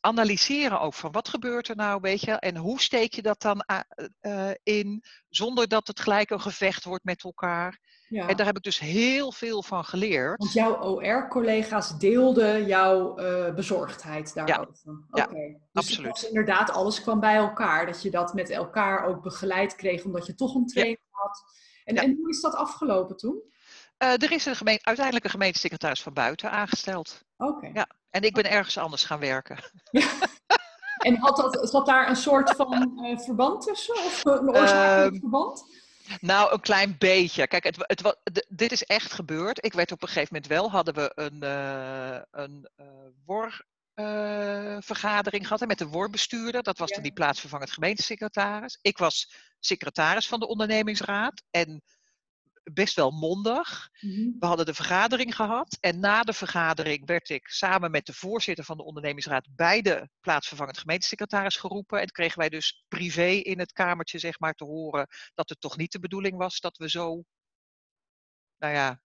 analyseren 0.00 0.80
ook 0.80 0.94
van 0.94 1.12
wat 1.12 1.28
gebeurt 1.28 1.68
er 1.68 1.76
nou, 1.76 2.00
weet 2.00 2.20
je, 2.20 2.32
en 2.32 2.56
hoe 2.56 2.80
steek 2.80 3.14
je 3.14 3.22
dat 3.22 3.40
dan 3.40 3.64
uh, 4.20 4.50
in 4.62 5.04
zonder 5.28 5.68
dat 5.68 5.86
het 5.86 6.00
gelijk 6.00 6.30
een 6.30 6.40
gevecht 6.40 6.84
wordt 6.84 7.04
met 7.04 7.24
elkaar. 7.24 7.80
Ja. 8.08 8.28
En 8.28 8.36
daar 8.36 8.46
heb 8.46 8.56
ik 8.56 8.62
dus 8.62 8.78
heel 8.78 9.32
veel 9.32 9.62
van 9.62 9.84
geleerd. 9.84 10.38
Want 10.38 10.52
jouw 10.52 10.80
OR-collega's 10.80 11.98
deelden 11.98 12.66
jouw 12.66 13.18
uh, 13.18 13.54
bezorgdheid 13.54 14.34
daarover. 14.34 15.04
Ja, 15.10 15.24
okay. 15.24 15.40
ja 15.40 15.58
dus 15.72 15.82
absoluut. 15.82 16.22
inderdaad, 16.22 16.70
alles 16.70 17.02
kwam 17.02 17.20
bij 17.20 17.36
elkaar. 17.36 17.86
Dat 17.86 18.02
je 18.02 18.10
dat 18.10 18.34
met 18.34 18.50
elkaar 18.50 19.04
ook 19.04 19.22
begeleid 19.22 19.74
kreeg, 19.74 20.04
omdat 20.04 20.26
je 20.26 20.34
toch 20.34 20.54
een 20.54 20.66
training 20.66 20.98
had. 21.10 21.44
En, 21.84 21.96
en 21.96 22.16
hoe 22.16 22.28
is 22.28 22.40
dat 22.40 22.54
afgelopen 22.54 23.16
toen? 23.16 23.42
Uh, 24.02 24.12
er 24.12 24.32
is 24.32 24.46
een 24.46 24.56
gemeente, 24.56 24.84
uiteindelijk 24.84 25.24
een 25.24 25.30
gemeentesecretaris 25.30 26.02
van 26.02 26.12
buiten 26.12 26.50
aangesteld. 26.50 27.22
Oké. 27.36 27.70
Ja, 27.72 27.86
en 28.10 28.22
ik 28.22 28.34
ben 28.34 28.50
ergens 28.50 28.78
anders 28.78 29.04
gaan 29.04 29.18
werken. 29.18 29.58
en 31.06 31.16
had 31.16 31.36
dat, 31.36 31.70
zat 31.70 31.86
daar 31.86 32.08
een 32.08 32.16
soort 32.16 32.50
van 32.50 33.00
uh, 33.04 33.18
verband 33.18 33.62
tussen? 33.62 33.94
Of 33.94 34.24
een 34.24 34.48
oorzakelijk 34.48 35.14
uh, 35.14 35.20
verband? 35.20 35.64
Nou, 36.20 36.52
een 36.52 36.60
klein 36.60 36.96
beetje. 36.98 37.46
Kijk, 37.46 37.64
het, 37.64 37.76
het, 37.78 38.16
dit 38.48 38.72
is 38.72 38.84
echt 38.84 39.12
gebeurd. 39.12 39.64
Ik 39.64 39.72
werd 39.72 39.92
op 39.92 40.02
een 40.02 40.08
gegeven 40.08 40.34
moment 40.34 40.52
wel, 40.52 40.70
hadden 40.70 40.94
we 40.94 41.12
een, 41.14 41.44
uh, 41.44 42.18
een 42.30 42.68
WOR-vergadering 43.24 45.44
gehad 45.44 45.60
hè, 45.60 45.66
met 45.66 45.78
de 45.78 45.88
WOR-bestuurder. 45.88 46.62
Dat 46.62 46.78
was 46.78 46.88
ja. 46.88 46.94
dan 46.94 47.04
die 47.04 47.12
plaatsvervangend 47.12 47.70
gemeentesecretaris. 47.70 48.78
Ik 48.80 48.98
was 48.98 49.34
secretaris 49.58 50.28
van 50.28 50.40
de 50.40 50.48
ondernemingsraad. 50.48 51.42
En 51.50 51.82
best 52.62 52.94
wel 52.94 53.10
mondig. 53.10 53.90
Mhm. 54.00 54.38
We 54.38 54.46
hadden 54.46 54.66
de 54.66 54.74
vergadering 54.74 55.34
gehad. 55.34 55.76
En 55.80 56.00
na 56.00 56.22
de 56.22 56.32
vergadering 56.32 57.06
werd 57.06 57.28
ik 57.28 57.48
samen 57.48 57.90
met 57.90 58.06
de 58.06 58.12
voorzitter 58.12 58.64
van 58.64 58.76
de 58.76 58.84
ondernemingsraad 58.84 59.48
bij 59.50 59.82
de 59.82 60.08
plaatsvervangend 60.20 60.78
gemeentesecretaris 60.78 61.56
geroepen. 61.56 62.00
En 62.00 62.10
kregen 62.10 62.38
wij 62.38 62.48
dus 62.48 62.84
privé 62.88 63.28
in 63.28 63.58
het 63.58 63.72
kamertje 63.72 64.18
zeg 64.18 64.38
maar 64.38 64.54
te 64.54 64.64
horen 64.64 65.06
dat 65.34 65.48
het 65.48 65.60
toch 65.60 65.76
niet 65.76 65.92
de 65.92 66.00
bedoeling 66.00 66.36
was 66.36 66.60
dat 66.60 66.76
we 66.76 66.90
zo, 66.90 67.22
nou 68.58 68.74
ja, 68.74 69.00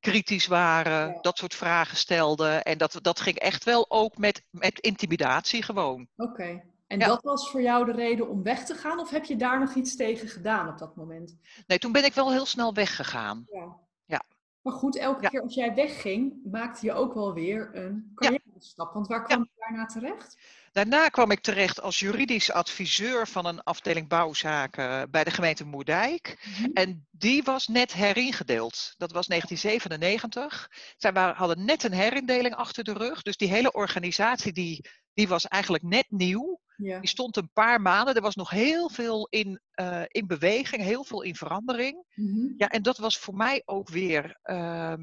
kritisch 0.00 0.46
waren, 0.46 1.18
dat 1.22 1.38
soort 1.38 1.54
vragen 1.54 1.96
stelden. 1.96 2.62
En 2.62 2.78
dat, 2.78 2.98
dat 3.02 3.20
ging 3.20 3.36
echt 3.36 3.64
wel 3.64 3.90
ook 3.90 4.18
met, 4.18 4.46
met 4.50 4.80
intimidatie 4.80 5.62
gewoon. 5.62 6.08
Oké. 6.16 6.74
En 6.86 6.98
dat 6.98 7.22
was 7.22 7.50
voor 7.50 7.62
jou 7.62 7.84
de 7.84 7.92
reden 7.92 8.28
om 8.28 8.42
weg 8.42 8.64
te 8.64 8.74
gaan? 8.74 9.00
Of 9.00 9.10
heb 9.10 9.24
je 9.24 9.36
daar 9.36 9.60
nog 9.60 9.74
iets 9.74 9.96
tegen 9.96 10.28
gedaan 10.28 10.68
op 10.68 10.78
dat 10.78 10.96
moment? 10.96 11.38
Nee, 11.66 11.78
toen 11.78 11.92
ben 11.92 12.04
ik 12.04 12.14
wel 12.14 12.32
heel 12.32 12.46
snel 12.46 12.74
weggegaan. 12.74 13.46
Ja. 13.50 13.76
ja. 14.04 14.22
Maar 14.62 14.72
goed, 14.72 14.96
elke 14.96 15.28
keer 15.28 15.42
als 15.42 15.54
jij 15.54 15.74
wegging, 15.74 16.34
maakte 16.50 16.86
je 16.86 16.92
ook 16.92 17.14
wel 17.14 17.34
weer 17.34 17.70
een 17.72 18.12
carrière 18.14 18.42
stap. 18.58 18.94
Want 18.94 19.06
waar 19.06 19.24
kwam 19.24 19.40
je 19.40 19.50
daarna 19.56 19.86
terecht? 19.86 20.36
Daarna 20.76 21.08
kwam 21.08 21.30
ik 21.30 21.40
terecht 21.40 21.80
als 21.80 21.98
juridisch 21.98 22.52
adviseur 22.52 23.28
van 23.28 23.46
een 23.46 23.62
afdeling 23.62 24.08
bouwzaken 24.08 25.10
bij 25.10 25.24
de 25.24 25.30
gemeente 25.30 25.64
Moerdijk. 25.64 26.46
Mhm. 26.58 26.70
En 26.72 27.06
die 27.10 27.42
was 27.42 27.68
net 27.68 27.92
heringedeeld. 27.92 28.94
Dat 28.96 29.12
was 29.12 29.26
1997. 29.26 30.70
Zij 30.96 31.12
hadden 31.12 31.64
net 31.64 31.82
een 31.82 31.92
herindeling 31.92 32.54
achter 32.54 32.84
de 32.84 32.92
rug. 32.92 33.22
Dus 33.22 33.36
die 33.36 33.48
hele 33.48 33.72
organisatie 33.72 34.52
die, 34.52 34.88
die 35.14 35.28
was 35.28 35.48
eigenlijk 35.48 35.82
net 35.82 36.06
nieuw. 36.08 36.60
Ja. 36.76 37.00
Die 37.00 37.08
stond 37.08 37.36
een 37.36 37.50
paar 37.52 37.80
maanden. 37.80 38.14
Er 38.14 38.22
was 38.22 38.34
nog 38.34 38.50
heel 38.50 38.90
veel 38.90 39.26
in, 39.30 39.60
uh, 39.80 40.02
in 40.06 40.26
beweging, 40.26 40.82
heel 40.82 41.04
veel 41.04 41.22
in 41.22 41.34
verandering. 41.36 42.04
Mm-hmm. 42.14 42.54
Ja, 42.56 42.68
en 42.68 42.82
dat 42.82 42.98
was 42.98 43.18
voor 43.18 43.34
mij 43.34 43.62
ook 43.64 43.88
weer 43.88 44.38
uh, 44.44 44.94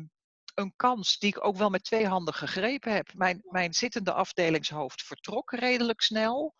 een 0.55 0.73
kans 0.75 1.19
die 1.19 1.29
ik 1.29 1.45
ook 1.45 1.57
wel 1.57 1.69
met 1.69 1.83
twee 1.83 2.07
handen 2.07 2.33
gegrepen 2.33 2.93
heb. 2.93 3.13
Mijn, 3.13 3.41
mijn 3.43 3.73
zittende 3.73 4.13
afdelingshoofd 4.13 5.01
vertrok 5.01 5.51
redelijk 5.51 6.01
snel. 6.01 6.55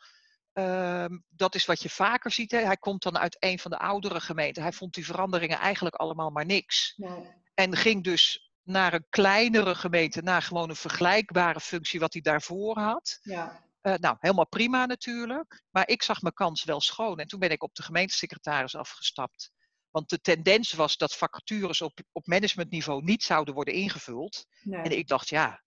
Uh, 0.54 1.06
dat 1.30 1.56
is 1.56 1.66
wat 1.66 1.82
je 1.82 1.90
vaker 1.90 2.32
ziet. 2.32 2.52
Hè. 2.52 2.58
Hij 2.58 2.78
komt 2.78 3.04
dan 3.04 3.18
uit 3.18 3.36
een 3.40 3.60
van 3.60 3.72
de 3.72 3.80
oudere 3.80 4.20
gemeenten. 4.20 4.64
Hij 4.64 4.74
vond 4.74 4.94
die 4.94 5.06
veranderingen 5.06 5.58
eigenlijk 5.58 5.96
allemaal 5.96 6.30
maar 6.30 6.46
niks. 6.46 6.94
Ja. 6.96 7.42
En 7.54 7.76
ging 7.76 8.04
dus 8.04 8.52
naar 8.64 8.94
een 8.94 9.06
kleinere 9.10 9.76
gemeente, 9.76 10.22
naar 10.22 10.42
gewoon 10.42 10.70
een 10.70 10.76
vergelijkbare 10.76 11.60
functie 11.60 12.00
wat 12.00 12.14
hij 12.14 12.22
daarvoor 12.22 12.78
had. 12.80 13.20
Ja. 13.22 13.64
Uh, 13.84 13.94
nou, 13.94 14.16
helemaal 14.20 14.48
prima 14.48 14.86
natuurlijk. 14.86 15.64
Maar 15.70 15.88
ik 15.88 16.04
zag 16.04 16.22
mijn 16.22 16.34
kans 16.34 16.64
wel 16.64 16.82
schoon. 16.82 17.20
En 17.20 17.28
toen 17.28 17.40
ben 17.40 17.50
ik 17.50 17.64
op 17.64 17.76
de 17.76 17.84
gemeentesecretaris 17.84 18.76
afgestapt. 18.76 19.52
Want 19.90 20.10
de 20.10 20.22
tendens 20.22 20.74
was 20.74 20.98
dat 20.98 21.16
vacatures 21.16 21.82
op, 21.82 22.00
op 22.12 22.28
managementniveau 22.28 23.04
niet 23.04 23.24
zouden 23.24 23.54
worden 23.54 23.74
ingevuld. 23.74 24.46
Nee. 24.62 24.82
En 24.82 24.98
ik 24.98 25.08
dacht, 25.08 25.30
ja, 25.30 25.64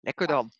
lekker 0.00 0.26
dan. 0.26 0.52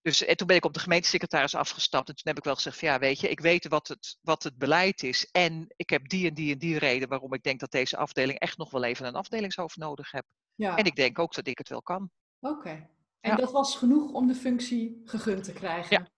Dus 0.00 0.24
en 0.24 0.36
toen 0.36 0.46
ben 0.46 0.56
ik 0.56 0.64
op 0.64 0.74
de 0.74 0.80
gemeentesecretaris 0.80 1.54
afgestapt. 1.54 2.08
En 2.08 2.14
toen 2.14 2.24
heb 2.26 2.38
ik 2.38 2.44
wel 2.44 2.54
gezegd 2.54 2.78
van 2.78 2.88
ja, 2.88 2.98
weet 2.98 3.20
je, 3.20 3.28
ik 3.28 3.40
weet 3.40 3.68
wat 3.68 3.88
het, 3.88 4.18
wat 4.20 4.42
het 4.42 4.58
beleid 4.58 5.02
is. 5.02 5.28
En 5.30 5.66
ik 5.76 5.90
heb 5.90 6.08
die 6.08 6.28
en 6.28 6.34
die 6.34 6.52
en 6.52 6.58
die 6.58 6.78
reden 6.78 7.08
waarom 7.08 7.32
ik 7.32 7.42
denk 7.42 7.60
dat 7.60 7.70
deze 7.70 7.96
afdeling 7.96 8.38
echt 8.38 8.58
nog 8.58 8.70
wel 8.70 8.84
even 8.84 9.06
een 9.06 9.14
afdelingshoofd 9.14 9.76
nodig 9.76 10.10
heb. 10.10 10.24
Ja. 10.54 10.76
En 10.76 10.84
ik 10.84 10.96
denk 10.96 11.18
ook 11.18 11.34
dat 11.34 11.46
ik 11.46 11.58
het 11.58 11.68
wel 11.68 11.82
kan. 11.82 12.10
Oké. 12.40 12.88
En 13.20 13.30
ja. 13.30 13.36
dat 13.36 13.52
was 13.52 13.76
genoeg 13.76 14.12
om 14.12 14.26
de 14.26 14.34
functie 14.34 15.02
gegund 15.04 15.44
te 15.44 15.52
krijgen? 15.52 16.00
Ja, 16.00 16.10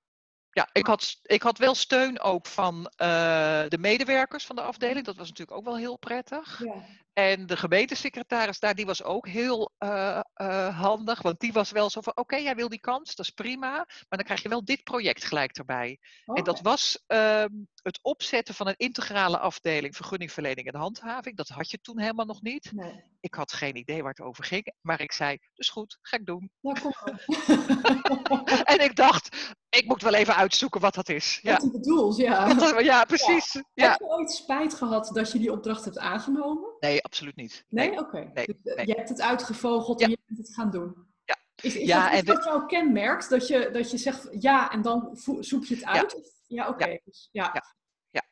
ja, 0.58 0.68
ik 0.72 0.86
had, 0.86 1.18
ik 1.22 1.42
had 1.42 1.58
wel 1.58 1.74
steun 1.74 2.20
ook 2.20 2.46
van 2.46 2.76
uh, 2.76 3.62
de 3.68 3.78
medewerkers 3.80 4.46
van 4.46 4.56
de 4.56 4.62
afdeling. 4.62 5.04
Dat 5.04 5.16
was 5.16 5.28
natuurlijk 5.28 5.58
ook 5.58 5.64
wel 5.64 5.76
heel 5.76 5.98
prettig. 5.98 6.62
Ja. 6.64 6.84
En 7.12 7.46
de 7.46 7.56
gemeentesecretaris 7.56 8.58
daar, 8.58 8.74
die 8.74 8.86
was 8.86 9.02
ook 9.02 9.28
heel 9.28 9.72
uh, 9.78 10.20
uh, 10.36 10.80
handig. 10.80 11.22
Want 11.22 11.40
die 11.40 11.52
was 11.52 11.70
wel 11.70 11.90
zo 11.90 12.00
van, 12.00 12.16
oké, 12.16 12.36
jij 12.36 12.54
wil 12.54 12.68
die 12.68 12.80
kans, 12.80 13.14
dat 13.14 13.26
is 13.26 13.32
prima. 13.32 13.70
Maar 13.76 14.18
dan 14.18 14.24
krijg 14.24 14.42
je 14.42 14.48
wel 14.48 14.64
dit 14.64 14.84
project 14.84 15.24
gelijk 15.24 15.56
erbij. 15.56 15.98
Okay. 16.24 16.36
En 16.38 16.44
dat 16.44 16.60
was 16.60 17.02
ehm, 17.06 17.50
het 17.82 17.98
opzetten 18.02 18.54
van 18.54 18.68
een 18.68 18.76
integrale 18.76 19.38
afdeling 19.38 19.96
vergunningverlening 19.96 20.66
en 20.66 20.80
handhaving. 20.80 21.36
Dat 21.36 21.48
had 21.48 21.70
je 21.70 21.80
toen 21.80 22.00
helemaal 22.00 22.26
nog 22.26 22.42
niet. 22.42 22.72
Nee. 22.72 23.04
Ik 23.20 23.34
had 23.34 23.52
geen 23.52 23.76
idee 23.76 24.02
waar 24.02 24.14
het 24.16 24.26
over 24.26 24.44
ging. 24.44 24.72
Maar 24.80 25.00
ik 25.00 25.12
zei, 25.12 25.38
dus 25.54 25.68
goed, 25.68 25.98
ga 26.02 26.16
ik 26.16 26.26
doen. 26.26 26.50
Ja, 26.60 26.72
kom 26.72 26.92
en 28.74 28.80
ik 28.80 28.96
dacht, 28.96 29.54
ik 29.70 29.86
moet 29.86 30.02
wel 30.02 30.14
even 30.14 30.34
uitzoeken 30.36 30.80
wat 30.80 30.94
dat 30.94 31.08
is. 31.08 31.38
Ja. 31.42 31.52
Wat 31.52 31.62
het 31.62 31.72
bedoelt, 31.72 32.16
ja. 32.16 32.48
ja, 32.78 33.04
precies. 33.04 33.52
Ja. 33.52 33.62
Ja. 33.74 33.90
Heb 33.90 33.98
je 33.98 34.06
ooit 34.06 34.30
spijt 34.30 34.74
gehad 34.74 35.10
dat 35.12 35.32
je 35.32 35.38
die 35.38 35.52
opdracht 35.52 35.84
hebt 35.84 35.98
aangenomen? 35.98 36.76
Nee, 36.80 37.02
absoluut 37.02 37.36
niet. 37.36 37.64
Nee? 37.68 37.88
nee. 37.88 37.98
Oké. 37.98 38.16
Okay. 38.16 38.30
Nee, 38.34 38.46
dus, 38.46 38.56
uh, 38.64 38.74
nee. 38.76 38.86
Je 38.86 38.94
hebt 38.94 39.08
het 39.08 39.20
uitgevogeld 39.20 40.00
en 40.00 40.10
je 40.10 40.18
bent 40.26 40.38
het 40.38 40.54
gaan 40.54 40.70
doen. 40.70 41.06
Ja. 41.24 41.36
Is, 41.60 41.76
is 41.76 41.86
ja, 41.86 42.10
dat 42.10 42.20
iets 42.20 42.32
wat 42.32 42.44
jou 42.44 42.66
kenmerkt? 42.66 43.30
Dat 43.30 43.48
je, 43.48 43.70
dat 43.72 43.90
je 43.90 43.98
zegt 43.98 44.28
ja 44.30 44.70
en 44.70 44.82
dan 44.82 45.10
zoek 45.40 45.64
je 45.64 45.74
het 45.74 45.84
uit? 45.84 46.40
Ja, 46.46 46.68
oké. 46.68 46.82
Okay. 46.82 47.00
Dus, 47.04 47.28
ja. 47.32 47.50
Ja. 47.54 47.62
Ja. 48.10 48.22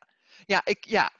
ja, 0.45 0.61
ik, 0.65 0.85
ja. 0.85 1.11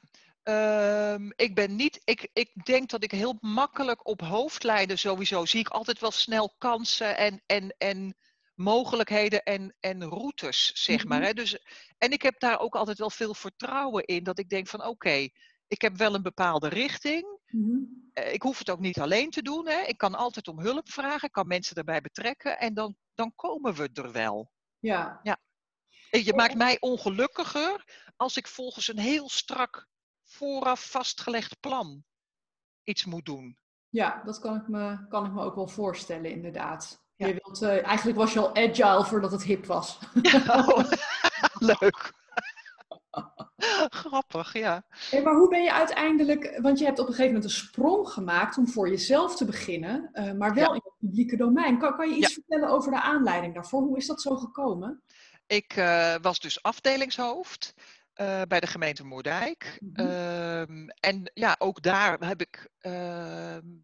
Um, 1.12 1.32
ik 1.36 1.54
ben 1.54 1.76
niet, 1.76 2.00
ik, 2.04 2.28
ik 2.32 2.64
denk 2.64 2.90
dat 2.90 3.02
ik 3.02 3.10
heel 3.10 3.36
makkelijk 3.40 4.06
op 4.06 4.20
hoofdlijnen 4.20 4.98
sowieso 4.98 5.44
zie 5.44 5.60
ik 5.60 5.68
altijd 5.68 6.00
wel 6.00 6.10
snel 6.10 6.54
kansen 6.58 7.16
en, 7.16 7.42
en, 7.46 7.74
en 7.78 8.16
mogelijkheden 8.58 9.42
en, 9.42 9.76
en 9.80 10.04
routes, 10.04 10.72
zeg 10.74 11.04
maar. 11.04 11.22
Hè? 11.22 11.32
Dus, 11.32 11.58
en 11.98 12.10
ik 12.10 12.22
heb 12.22 12.40
daar 12.40 12.60
ook 12.60 12.74
altijd 12.74 12.98
wel 12.98 13.10
veel 13.10 13.34
vertrouwen 13.34 14.04
in. 14.04 14.24
Dat 14.24 14.38
ik 14.38 14.48
denk 14.48 14.66
van 14.66 14.80
oké, 14.80 14.88
okay, 14.88 15.32
ik 15.68 15.80
heb 15.80 15.96
wel 15.96 16.14
een 16.14 16.22
bepaalde 16.22 16.68
richting. 16.68 17.38
Mm-hmm. 17.46 18.10
Ik 18.12 18.42
hoef 18.42 18.58
het 18.58 18.70
ook 18.70 18.80
niet 18.80 19.00
alleen 19.00 19.30
te 19.30 19.42
doen. 19.42 19.68
Hè? 19.68 19.80
Ik 19.80 19.98
kan 19.98 20.14
altijd 20.14 20.48
om 20.48 20.60
hulp 20.60 20.90
vragen, 20.90 21.28
ik 21.28 21.32
kan 21.32 21.46
mensen 21.46 21.74
daarbij 21.74 22.00
betrekken 22.00 22.58
en 22.58 22.74
dan, 22.74 22.96
dan 23.14 23.32
komen 23.34 23.74
we 23.74 23.90
er 23.92 24.12
wel. 24.12 24.52
Ja. 24.78 25.20
ja. 25.22 25.38
En 26.10 26.24
je 26.24 26.34
maakt 26.34 26.54
mij 26.54 26.76
ongelukkiger 26.80 27.84
als 28.16 28.36
ik 28.36 28.46
volgens 28.46 28.88
een 28.88 28.98
heel 28.98 29.28
strak 29.28 29.88
vooraf 30.24 30.90
vastgelegd 30.90 31.60
plan 31.60 32.04
iets 32.82 33.04
moet 33.04 33.24
doen. 33.24 33.58
Ja, 33.88 34.22
dat 34.24 34.38
kan 34.38 34.56
ik 34.56 34.68
me, 34.68 35.06
kan 35.08 35.26
ik 35.26 35.32
me 35.32 35.42
ook 35.42 35.54
wel 35.54 35.68
voorstellen, 35.68 36.30
inderdaad. 36.30 37.06
Ja. 37.18 37.26
Je 37.26 37.40
wilt, 37.42 37.62
uh, 37.62 37.86
eigenlijk 37.86 38.18
was 38.18 38.32
je 38.32 38.40
al 38.40 38.54
agile 38.54 39.04
voordat 39.04 39.32
het 39.32 39.42
hip 39.42 39.66
was. 39.66 39.98
Oh, 40.48 40.90
leuk. 41.72 42.12
Grappig, 43.88 44.52
ja. 44.52 44.84
Hey, 45.10 45.22
maar 45.22 45.34
hoe 45.34 45.48
ben 45.48 45.62
je 45.62 45.72
uiteindelijk, 45.72 46.58
want 46.62 46.78
je 46.78 46.84
hebt 46.84 46.98
op 46.98 47.06
een 47.06 47.12
gegeven 47.12 47.34
moment 47.34 47.50
een 47.50 47.56
sprong 47.56 48.08
gemaakt 48.08 48.58
om 48.58 48.68
voor 48.68 48.88
jezelf 48.88 49.36
te 49.36 49.44
beginnen, 49.44 50.10
uh, 50.12 50.32
maar 50.32 50.54
wel 50.54 50.64
ja. 50.64 50.74
in 50.74 50.80
het 50.84 50.98
publieke 50.98 51.36
domein. 51.36 51.78
Kan, 51.78 51.96
kan 51.96 52.08
je 52.08 52.16
iets 52.16 52.28
ja. 52.28 52.34
vertellen 52.34 52.68
over 52.68 52.90
de 52.90 53.00
aanleiding 53.00 53.54
daarvoor? 53.54 53.82
Hoe 53.82 53.96
is 53.96 54.06
dat 54.06 54.22
zo 54.22 54.36
gekomen? 54.36 55.02
Ik 55.46 55.76
uh, 55.76 56.14
was 56.22 56.38
dus 56.38 56.62
afdelingshoofd. 56.62 57.74
Uh, 58.20 58.42
bij 58.48 58.60
de 58.60 58.66
gemeente 58.66 59.04
Moerdijk. 59.04 59.78
Mm 59.80 59.90
-hmm. 59.94 60.90
en 61.00 61.30
ja, 61.34 61.54
ook 61.58 61.82
daar 61.82 62.26
heb 62.26 62.40
ik, 62.40 62.68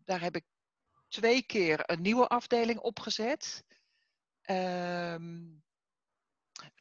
daar 0.05 0.21
heb 0.21 0.37
ik 0.37 0.45
twee 1.15 1.43
keer 1.43 1.81
een 1.91 2.03
nieuwe 2.03 2.27
afdeling 2.27 2.79
opgezet. 2.79 3.65
Um, 4.51 5.63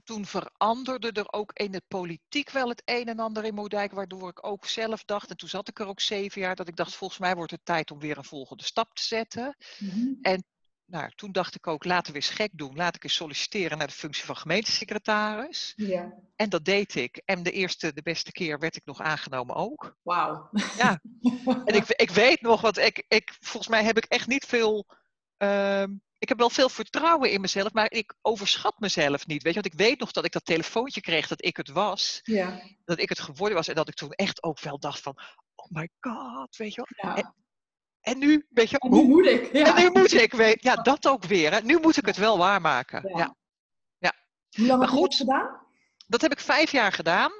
toen 0.03 0.25
veranderde 0.25 1.11
er 1.11 1.31
ook 1.31 1.51
in 1.53 1.71
de 1.71 1.81
politiek 1.87 2.49
wel 2.49 2.69
het 2.69 2.81
een 2.85 3.07
en 3.07 3.19
ander 3.19 3.45
in 3.45 3.53
Moerdijk, 3.53 3.91
waardoor 3.91 4.29
ik 4.29 4.45
ook 4.45 4.65
zelf 4.65 5.03
dacht, 5.03 5.29
en 5.29 5.37
toen 5.37 5.49
zat 5.49 5.67
ik 5.67 5.79
er 5.79 5.87
ook 5.87 5.99
zeven 5.99 6.41
jaar, 6.41 6.55
dat 6.55 6.67
ik 6.67 6.75
dacht, 6.75 6.95
volgens 6.95 7.19
mij 7.19 7.35
wordt 7.35 7.51
het 7.51 7.65
tijd 7.65 7.91
om 7.91 7.99
weer 7.99 8.17
een 8.17 8.23
volgende 8.23 8.63
stap 8.63 8.93
te 8.93 9.03
zetten. 9.03 9.55
Mhm. 9.79 10.13
En 10.21 10.43
nou, 10.85 11.11
toen 11.15 11.31
dacht 11.31 11.55
ik 11.55 11.67
ook, 11.67 11.83
laten 11.83 12.11
we 12.11 12.17
eens 12.17 12.29
gek 12.29 12.49
doen. 12.53 12.75
Laat 12.75 12.95
ik 12.95 13.03
eens 13.03 13.15
solliciteren 13.15 13.77
naar 13.77 13.87
de 13.87 13.93
functie 13.93 14.25
van 14.25 14.37
gemeentesecretaris. 14.37 15.73
Ja. 15.75 16.13
En 16.35 16.49
dat 16.49 16.65
deed 16.65 16.95
ik. 16.95 17.21
En 17.25 17.43
de 17.43 17.51
eerste, 17.51 17.93
de 17.93 18.01
beste 18.01 18.31
keer 18.31 18.59
werd 18.59 18.75
ik 18.75 18.85
nog 18.85 19.01
aangenomen 19.01 19.55
ook. 19.55 19.95
Wauw. 20.01 20.49
Ja. 20.77 20.99
En 21.65 21.75
ik, 21.75 21.87
ik 21.87 22.09
weet 22.09 22.41
nog, 22.41 22.61
want 22.61 22.77
ik, 22.77 23.05
ik, 23.07 23.37
volgens 23.39 23.67
mij 23.67 23.83
heb 23.83 23.97
ik 23.97 24.05
echt 24.05 24.27
niet 24.27 24.45
veel... 24.45 24.87
ehm, 25.37 25.91
ik 26.17 26.29
heb 26.29 26.37
wel 26.37 26.49
veel 26.49 26.69
vertrouwen 26.69 27.31
in 27.31 27.41
mezelf, 27.41 27.73
maar 27.73 27.91
ik 27.91 28.15
overschat 28.21 28.79
mezelf 28.79 29.27
niet. 29.27 29.43
Weet 29.43 29.53
je, 29.53 29.61
want 29.61 29.73
ik 29.73 29.79
weet 29.79 29.99
nog 29.99 30.11
dat 30.11 30.25
ik 30.25 30.31
dat 30.31 30.45
telefoontje 30.45 31.01
kreeg 31.01 31.27
dat 31.27 31.45
ik 31.45 31.57
het 31.57 31.69
was. 31.69 32.19
Ja. 32.23 32.61
Dat 32.85 32.99
ik 32.99 33.09
het 33.09 33.19
geworden 33.19 33.57
was. 33.57 33.67
En 33.67 33.75
dat 33.75 33.87
ik 33.87 33.95
toen 33.95 34.11
echt 34.11 34.43
ook 34.43 34.59
wel 34.59 34.79
dacht 34.79 34.99
van, 34.99 35.17
oh 35.55 35.65
my 35.69 35.89
god, 35.99 36.55
weet 36.55 36.73
je 36.73 36.87
wel. 36.95 37.11
ja. 37.11 37.17
En, 37.17 37.35
en 38.03 38.17
nu, 38.19 38.45
weet 38.49 38.69
je, 38.69 38.77
En 38.79 38.89
nu 38.91 38.97
hoe, 38.97 39.07
moet 39.07 39.25
ik. 39.25 39.53
Ja. 39.53 39.75
en 39.77 39.83
nu 39.83 39.99
moet 39.99 40.13
ik, 40.13 40.33
weet, 40.33 40.63
ja, 40.63 40.75
dat 40.75 41.07
ook 41.07 41.23
weer. 41.25 41.51
Hè. 41.53 41.61
Nu 41.61 41.79
moet 41.79 41.97
ik 41.97 42.05
het 42.05 42.17
wel 42.17 42.37
waarmaken. 42.37 43.17
Ja. 43.17 43.35
Ja. 43.97 44.13
Hoe 44.55 44.65
lang 44.65 44.79
Maar 44.79 44.87
heb 44.87 44.97
je 44.97 45.01
dat 45.01 45.05
goed. 45.05 45.15
gedaan? 45.15 45.61
Dat 46.07 46.21
heb 46.21 46.31
ik 46.31 46.39
vijf 46.39 46.71
jaar 46.71 46.91
gedaan. 46.91 47.31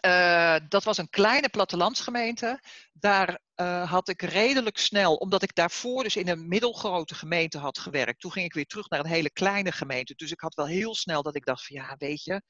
Eh, 0.00 0.56
dat 0.68 0.84
was 0.84 0.98
een 0.98 1.10
kleine 1.10 1.48
plattelandsgemeente. 1.48 2.60
Daar 2.92 3.40
eh, 3.54 3.90
had 3.90 4.08
ik 4.08 4.22
redelijk 4.22 4.78
snel, 4.78 5.14
omdat 5.14 5.42
ik 5.42 5.54
daarvoor 5.54 6.02
dus 6.02 6.16
in 6.16 6.28
een 6.28 6.48
middelgrote 6.48 7.14
gemeente 7.14 7.58
had 7.58 7.78
gewerkt. 7.78 8.20
Toen 8.20 8.32
ging 8.32 8.46
ik 8.46 8.54
weer 8.54 8.66
terug 8.66 8.88
naar 8.88 9.00
een 9.00 9.06
hele 9.06 9.30
kleine 9.30 9.72
gemeente. 9.72 10.14
Dus 10.14 10.30
ik 10.30 10.40
had 10.40 10.54
wel 10.54 10.66
heel 10.66 10.94
snel 10.94 11.22
dat 11.22 11.34
ik 11.34 11.44
dacht 11.44 11.66
van 11.66 11.76
ja, 11.76 11.94
weet 11.98 12.24
je, 12.24 12.42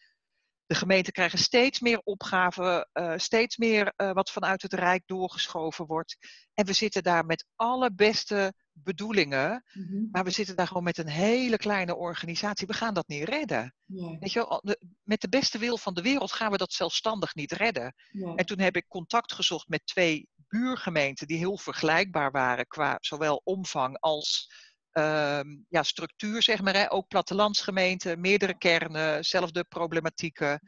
de 0.66 0.74
gemeenten 0.74 1.12
krijgen 1.12 1.38
steeds 1.38 1.80
meer 1.80 2.00
opgaven, 2.04 2.88
eh, 2.92 3.12
steeds 3.16 3.56
meer 3.56 3.92
eh, 3.96 4.12
wat 4.12 4.30
vanuit 4.30 4.62
het 4.62 4.72
Rijk 4.72 5.02
doorgeschoven 5.06 5.86
wordt. 5.86 6.16
En 6.54 6.66
we 6.66 6.72
zitten 6.72 7.02
daar 7.02 7.24
met 7.26 7.46
alle 7.56 7.92
beste 7.94 8.52
bedoelingen, 8.72 9.64
Mhm. 9.72 10.04
maar 10.10 10.24
we 10.24 10.30
zitten 10.30 10.56
daar 10.56 10.66
gewoon 10.66 10.82
met 10.82 10.98
een 10.98 11.08
hele 11.08 11.56
kleine 11.56 11.96
organisatie. 11.96 12.66
We 12.66 12.72
gaan 12.72 12.94
dat 12.94 13.08
niet 13.08 13.28
redden. 13.28 13.74
Weet 14.20 14.32
je, 14.32 14.46
wel, 14.48 14.60
de- 14.64 14.80
met 15.02 15.20
de 15.20 15.28
beste 15.28 15.58
wil 15.58 15.78
van 15.78 15.94
de 15.94 16.02
wereld 16.02 16.32
gaan 16.32 16.50
we 16.50 16.56
dat 16.56 16.72
zelfstandig 16.72 17.34
niet 17.34 17.52
redden. 17.52 17.94
En 18.36 18.46
toen 18.46 18.58
heb 18.60 18.76
ik 18.76 18.84
contact 18.88 19.32
gezocht 19.32 19.68
met 19.68 19.86
twee 19.86 20.28
buurgemeenten 20.48 21.26
die 21.26 21.38
heel 21.38 21.58
vergelijkbaar 21.58 22.30
waren 22.30 22.66
qua 22.66 22.96
zowel 23.00 23.40
omvang 23.44 23.96
als 24.00 24.50
ja, 25.68 25.82
structuur, 25.82 26.42
zeg 26.42 26.62
maar. 26.62 26.74
Hè. 26.74 26.92
Ook 26.92 27.08
plattelandsgemeenten, 27.08 28.20
meerdere 28.20 28.58
kernen, 28.58 29.24
zelfde 29.24 29.64
problematieken. 29.64 30.60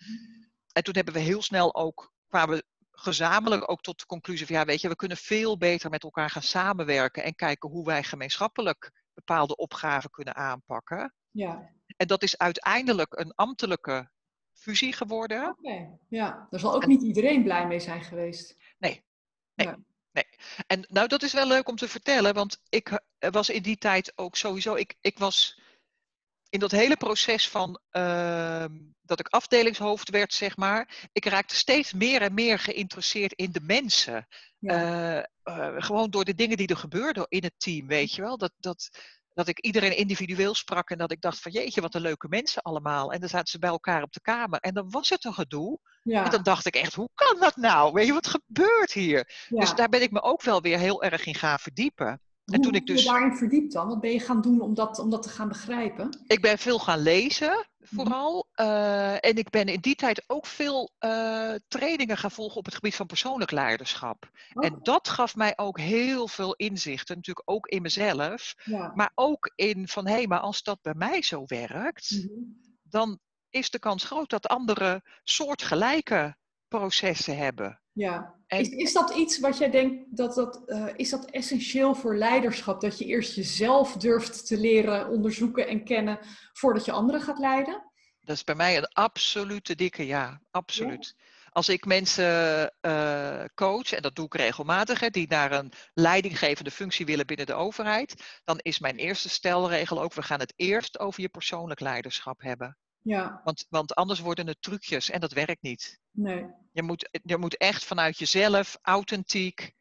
En 0.73 0.83
toen 0.83 0.95
hebben 0.95 1.15
we 1.15 1.21
heel 1.21 1.43
snel 1.43 1.75
ook, 1.75 2.13
kwamen 2.29 2.57
we 2.57 2.65
gezamenlijk 2.91 3.71
ook 3.71 3.81
tot 3.81 3.99
de 3.99 4.07
conclusie 4.07 4.47
van 4.47 4.57
ja, 4.57 4.65
weet 4.65 4.81
je, 4.81 4.89
we 4.89 4.97
kunnen 4.97 5.17
veel 5.17 5.59
beter 5.59 5.91
met 5.91 6.03
elkaar 6.03 6.31
gaan 6.31 6.43
samenwerken 6.43 7.25
en 7.25 7.35
kijken 7.35 7.71
hoe 7.71 7.85
wij 7.85 8.03
gemeenschappelijk 8.03 8.93
bepaalde 9.15 9.57
opgaven 9.57 10.11
kunnen 10.11 10.35
aanpakken. 10.35 11.15
Ja, 11.31 11.73
En 11.97 12.07
dat 12.07 12.23
is 12.23 12.39
uiteindelijk 12.39 13.19
een 13.19 13.33
ambtelijke 13.35 14.11
fusie 14.53 14.93
geworden. 14.93 15.49
oké. 15.49 15.99
Ja, 16.09 16.47
daar 16.51 16.61
zal 16.61 16.75
ook 16.75 16.87
niet 16.87 17.03
iedereen 17.03 17.43
blij 17.43 17.67
mee 17.67 17.81
zijn 17.81 18.03
geweest. 18.03 18.57
En 20.67 20.87
nou, 20.88 21.09
dat 21.09 21.23
is 21.23 21.33
wel 21.33 21.47
leuk 21.47 21.69
om 21.69 21.77
te 21.77 21.88
vertellen, 21.88 22.35
want 22.35 22.61
ik 22.69 23.00
eh, 23.19 23.31
was 23.31 23.49
in 23.49 23.62
die 23.62 23.77
tijd 23.77 24.12
ook 24.17 24.37
sowieso, 24.37 24.75
ik, 24.75 24.95
ik 25.00 25.19
was 25.19 25.61
in 26.49 26.61
dat 26.61 26.71
hele 26.71 26.97
proces 26.97 27.49
van 27.49 27.81
ehm, 27.91 28.77
dat 29.03 29.21
ik 29.21 29.29
afdelingshoofd 29.29 30.11
werd, 30.11 30.35
zeg 30.35 30.57
maar, 30.57 31.09
ik 31.12 31.25
raakte 31.25 31.55
steeds 31.55 31.93
meer 31.93 32.23
en 32.23 32.35
meer 32.35 32.59
geïnteresseerd 32.59 33.33
in 33.33 33.53
de 33.53 33.61
mensen. 33.61 34.27
Ja. 34.59 34.73
Eh, 34.73 35.25
eh, 35.43 35.83
gewoon 35.83 36.11
door 36.11 36.25
de 36.25 36.35
dingen 36.35 36.57
die 36.57 36.69
er 36.69 36.77
gebeurden 36.77 37.27
in 37.29 37.43
het 37.43 37.55
team, 37.57 37.87
weet 37.87 38.15
je 38.15 38.23
wel. 38.23 38.38
Dat, 38.38 38.53
dat, 38.57 38.88
dat 39.38 39.49
ik 39.49 39.61
iedereen 39.61 39.97
individueel 39.97 40.54
sprak 40.54 40.90
en 40.90 40.99
dat 40.99 41.12
ik 41.12 41.21
dacht 41.21 41.40
van 41.40 41.52
jeetje, 41.52 41.80
wat 41.80 41.95
een 41.95 42.00
leuke 42.00 42.28
mensen 42.28 42.62
allemaal. 42.62 43.12
En 43.12 43.21
dan 43.21 43.28
zaten 43.28 43.49
ze 43.49 43.59
bij 43.59 43.71
elkaar 43.71 44.02
op 44.02 44.12
de 44.12 44.21
kamer 44.21 44.61
en 44.61 44.75
dan 44.75 44.90
was 44.90 45.09
het 45.09 45.25
een 45.25 45.35
gedoe. 45.35 45.78
ja. 46.02 46.25
En 46.25 46.30
dan 46.30 46.42
dacht 46.42 46.66
ik 46.66 46.75
echt, 46.75 46.95
hoe 46.95 47.09
kan 47.14 47.40
dat 47.40 47.57
nou? 47.57 47.92
Weet 47.92 48.07
je, 48.07 48.12
wat 48.12 48.26
gebeurt 48.26 48.92
hier? 48.92 49.47
ja. 49.49 49.61
Dus 49.61 49.75
daar 49.75 49.88
ben 49.88 50.02
ik 50.02 50.11
me 50.11 50.23
ook 50.23 50.42
wel 50.42 50.61
weer 50.61 50.78
heel 50.78 51.02
erg 51.02 51.26
in 51.26 51.35
gaan 51.35 51.59
verdiepen. 51.59 52.21
Hoe 52.45 52.61
toen 52.61 52.75
ik 52.75 52.78
heb 52.78 52.87
je 52.87 52.95
dus- 52.95 53.04
daarin 53.04 53.37
verdiept 53.37 53.73
dan? 53.73 53.88
Wat 53.88 54.00
ben 54.00 54.12
je 54.12 54.21
gaan 54.21 54.40
doen 54.40 54.61
om 54.61 54.75
dat, 54.75 54.99
om 54.99 55.11
dat 55.11 55.23
te 55.23 55.28
gaan 55.28 55.49
begrijpen? 55.49 56.25
Ik 56.26 56.40
ben 56.40 56.59
veel 56.59 56.78
gaan 56.78 56.99
lezen. 56.99 57.68
Vooral. 57.81 58.49
eh, 58.53 59.13
en 59.15 59.37
ik 59.37 59.51
ben 59.51 59.69
in 59.69 59.81
die 59.81 59.95
tijd 59.95 60.25
ook 60.27 60.47
veel 60.47 60.91
eh, 60.99 61.55
trainingen 61.69 62.17
gaan 62.17 62.31
volgen 62.31 62.57
op 62.57 62.65
het 62.65 62.75
gebied 62.75 62.95
van 62.95 63.07
persoonlijk 63.07 63.51
leiderschap. 63.51 64.31
Oh, 64.53 64.65
En 64.65 64.79
dat 64.83 65.09
gaf 65.09 65.37
mij 65.37 65.53
ook 65.57 65.79
heel 65.79 66.29
veel 66.29 66.55
inzichten, 66.55 67.17
natuurlijk 67.17 67.51
ook 67.51 67.67
in 67.67 67.83
mezelf. 67.83 68.55
ja. 68.64 68.93
Maar 68.95 69.12
ook 69.14 69.53
in 69.55 69.88
van, 69.88 70.07
hé, 70.07 70.12
hey, 70.12 70.27
maar 70.27 70.41
als 70.41 70.62
dat 70.62 70.83
bij 70.83 70.95
mij 70.95 71.23
zo 71.23 71.43
werkt, 71.47 72.11
Mhm. 72.11 72.43
dan 72.83 73.19
is 73.51 73.71
de 73.71 73.79
kans 73.79 74.05
groot 74.05 74.31
dat 74.31 74.47
anderen 74.49 75.03
soortgelijke 75.25 76.37
processen 76.69 77.37
hebben. 77.37 77.81
Ja. 77.93 78.38
En- 78.49 78.61
Is, 78.61 78.69
is 78.69 78.93
dat 78.93 79.15
iets 79.15 79.39
wat 79.39 79.59
jij 79.59 79.71
denkt, 79.71 80.17
dat 80.17 80.35
dat, 80.35 80.63
eh, 80.67 80.87
is 80.97 81.11
dat 81.11 81.31
essentieel 81.31 81.95
voor 81.95 82.17
leiderschap? 82.17 82.81
Dat 82.81 82.99
je 82.99 83.05
eerst 83.05 83.35
jezelf 83.35 83.93
durft 83.93 84.47
te 84.47 84.59
leren 84.59 85.09
onderzoeken 85.09 85.67
en 85.69 85.85
kennen 85.85 86.19
voordat 86.53 86.85
je 86.85 86.93
anderen 86.93 87.21
gaat 87.21 87.39
leiden? 87.39 87.83
Dat 88.21 88.37
is 88.37 88.45
bij 88.45 88.55
mij 88.55 88.77
een 88.77 88.89
absolute 88.93 89.75
dikke 89.75 90.07
ja, 90.07 90.41
absoluut. 90.51 91.15
Als 91.51 91.69
ik 91.69 91.85
mensen 91.85 92.73
eh, 92.81 93.45
coach, 93.55 93.93
en 93.93 94.03
dat 94.03 94.15
doe 94.15 94.27
ik 94.27 94.35
regelmatig, 94.35 95.01
hè, 95.01 95.09
die 95.11 95.29
naar 95.29 95.53
een 95.53 95.73
leidinggevende 95.95 96.71
functie 96.71 97.07
willen 97.07 97.27
binnen 97.27 97.47
de 97.47 97.55
overheid, 97.55 98.41
dan 98.45 98.59
is 98.59 98.79
mijn 98.79 98.97
eerste 98.97 99.29
stelregel 99.29 100.03
ook, 100.03 100.15
we 100.15 100.23
gaan 100.23 100.41
het 100.41 100.53
eerst 100.57 100.99
over 100.99 101.21
je 101.21 101.29
persoonlijk 101.29 101.81
leiderschap 101.81 102.41
hebben. 102.43 102.77
Ja, 103.03 103.41
Want, 103.45 103.67
want 103.69 103.95
anders 103.95 104.21
worden 104.21 104.47
het 104.47 104.63
trucjes 104.63 105.11
en 105.11 105.21
dat 105.21 105.33
werkt 105.33 105.63
niet. 105.63 105.99
Nee. 106.18 106.46
Je 106.72 106.83
moet, 106.83 107.09
je 107.24 107.37
moet 107.37 107.57
echt 107.57 107.85
vanuit 107.85 108.18
jezelf, 108.18 108.78
authentiek, 108.83 109.72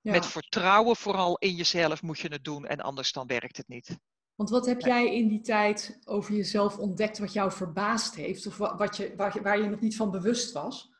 Ja. 0.00 0.12
met 0.12 0.26
vertrouwen 0.26 0.96
vooral 0.96 1.36
in 1.38 1.54
jezelf 1.54 2.02
moet 2.02 2.18
je 2.18 2.28
het 2.28 2.44
doen 2.44 2.66
en 2.66 2.80
anders 2.80 3.12
dan 3.12 3.26
werkt 3.26 3.56
het 3.56 3.68
niet. 3.68 3.98
Want 4.34 4.50
wat 4.50 4.66
heb 4.66 4.80
jij 4.80 5.14
in 5.14 5.28
die 5.28 5.40
tijd 5.40 5.98
over 6.04 6.34
jezelf 6.34 6.76
ontdekt 6.78 7.18
wat 7.18 7.32
jou 7.32 7.52
verbaasd 7.52 8.14
heeft? 8.14 8.46
Of 8.46 8.56
wa- 8.56 8.76
wat 8.76 8.96
je, 8.96 9.14
waar, 9.16 9.34
je, 9.34 9.40
waar 9.42 9.58
je 9.60 9.68
nog 9.68 9.80
niet 9.80 9.96
van 9.96 10.10
bewust 10.10 10.52
was? 10.52 10.90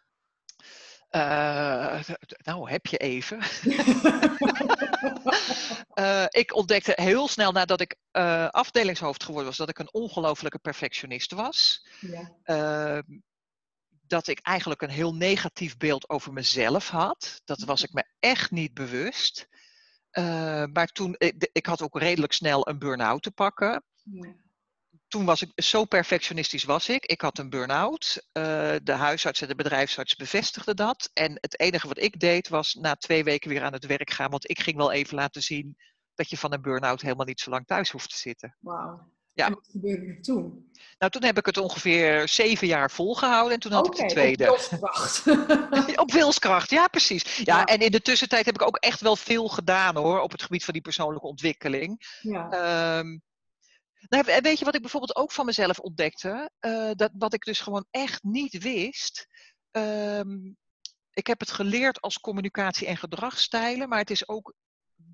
Eh, 1.08 2.00
nou, 2.44 2.70
heb 2.70 2.86
je 2.86 2.96
even. 2.96 3.38
Eh, 5.96 6.24
ik 6.28 6.54
ontdekte 6.54 6.92
heel 6.96 7.28
snel 7.28 7.52
nadat 7.52 7.80
ik 7.80 7.96
eh, 8.10 8.48
afdelingshoofd 8.48 9.22
geworden 9.24 9.48
was, 9.48 9.56
dat 9.56 9.68
ik 9.68 9.78
een 9.78 9.92
ongelofelijke 9.92 10.58
perfectionist 10.58 11.32
was. 11.32 11.86
ja. 12.00 13.02
Dat 14.06 14.26
ik 14.26 14.38
eigenlijk 14.38 14.82
een 14.82 14.90
heel 14.90 15.14
negatief 15.14 15.76
beeld 15.76 16.08
over 16.08 16.32
mezelf 16.32 16.88
had. 16.88 17.40
Dat 17.44 17.60
was 17.60 17.82
ik 17.82 17.92
me 17.92 18.04
echt 18.18 18.50
niet 18.50 18.74
bewust. 18.74 19.48
Eh, 20.10 20.64
maar 20.72 20.86
toen, 20.86 21.14
ik, 21.18 21.48
ik 21.52 21.66
had 21.66 21.82
ook 21.82 21.98
redelijk 21.98 22.32
snel 22.32 22.68
een 22.68 22.78
burn-out 22.78 23.22
te 23.22 23.30
pakken. 23.30 23.84
Ja. 24.02 24.34
Toen 25.08 25.24
was 25.24 25.42
ik, 25.42 25.52
zo 25.54 25.84
perfectionistisch 25.84 26.64
was 26.64 26.88
ik. 26.88 27.06
Ik 27.06 27.20
had 27.20 27.38
een 27.38 27.50
burn-out. 27.50 28.26
Eh, 28.32 28.42
de 28.82 28.92
huisarts 28.92 29.40
en 29.40 29.48
de 29.48 29.54
bedrijfsarts 29.54 30.16
bevestigden 30.16 30.76
dat. 30.76 31.10
En 31.12 31.32
het 31.40 31.60
enige 31.60 31.88
wat 31.88 31.98
ik 31.98 32.20
deed 32.20 32.48
was 32.48 32.74
na 32.74 32.94
twee 32.94 33.24
weken 33.24 33.50
weer 33.50 33.62
aan 33.62 33.72
het 33.72 33.86
werk 33.86 34.10
gaan. 34.10 34.30
Want 34.30 34.50
ik 34.50 34.60
ging 34.60 34.76
wel 34.76 34.92
even 34.92 35.14
laten 35.14 35.42
zien 35.42 35.76
dat 36.14 36.30
je 36.30 36.36
van 36.36 36.52
een 36.52 36.62
burn-out 36.62 37.00
helemaal 37.00 37.26
niet 37.26 37.40
zo 37.40 37.50
lang 37.50 37.66
thuis 37.66 37.90
hoeft 37.90 38.10
te 38.10 38.16
zitten. 38.16 38.56
Wauw. 38.60 39.14
Ja. 39.36 39.46
En 39.46 39.52
wat 39.54 39.68
gebeurde 39.70 40.06
er 40.06 40.22
toen? 40.22 40.70
Nou, 40.98 41.12
toen 41.12 41.24
heb 41.24 41.38
ik 41.38 41.46
het 41.46 41.58
ongeveer 41.58 42.28
zeven 42.28 42.66
jaar 42.66 42.90
volgehouden. 42.90 43.52
En 43.52 43.60
toen 43.60 43.72
had 43.72 43.86
ik 43.86 43.94
de 43.96 44.06
tweede. 44.06 44.44
op 44.52 44.56
wilskracht. 44.58 45.24
Op 46.04 46.12
wilskracht, 46.12 46.70
ja 46.70 46.88
precies. 46.88 47.36
Ja, 47.36 47.42
Ja. 47.58 47.64
en 47.64 47.78
in 47.80 47.90
de 47.90 48.00
tussentijd 48.02 48.44
heb 48.46 48.54
ik 48.54 48.62
ook 48.62 48.76
echt 48.76 49.00
wel 49.00 49.16
veel 49.16 49.48
gedaan 49.48 49.96
hoor, 49.96 50.20
op 50.20 50.32
het 50.32 50.42
gebied 50.42 50.64
van 50.64 50.72
die 50.72 50.82
persoonlijke 50.82 51.26
ontwikkeling. 51.26 52.18
ja. 52.20 52.50
Ehm, 52.50 53.18
nou, 54.08 54.26
en 54.30 54.42
weet 54.42 54.58
je 54.58 54.64
wat 54.64 54.74
ik 54.74 54.80
bijvoorbeeld 54.80 55.16
ook 55.16 55.32
van 55.32 55.46
mezelf 55.46 55.78
ontdekte? 55.78 56.50
Eh, 56.58 56.90
dat, 56.94 57.10
wat 57.18 57.34
ik 57.34 57.44
dus 57.44 57.60
gewoon 57.60 57.86
echt 57.90 58.22
niet 58.22 58.62
wist. 58.62 59.26
Ehm, 59.70 60.36
ik 61.12 61.26
heb 61.26 61.40
het 61.40 61.50
geleerd 61.50 62.00
als 62.00 62.20
communicatie- 62.20 62.86
en 62.86 62.96
gedragsstijlen, 62.96 63.88
maar 63.88 63.98
het 63.98 64.10
is 64.10 64.28
ook 64.28 64.54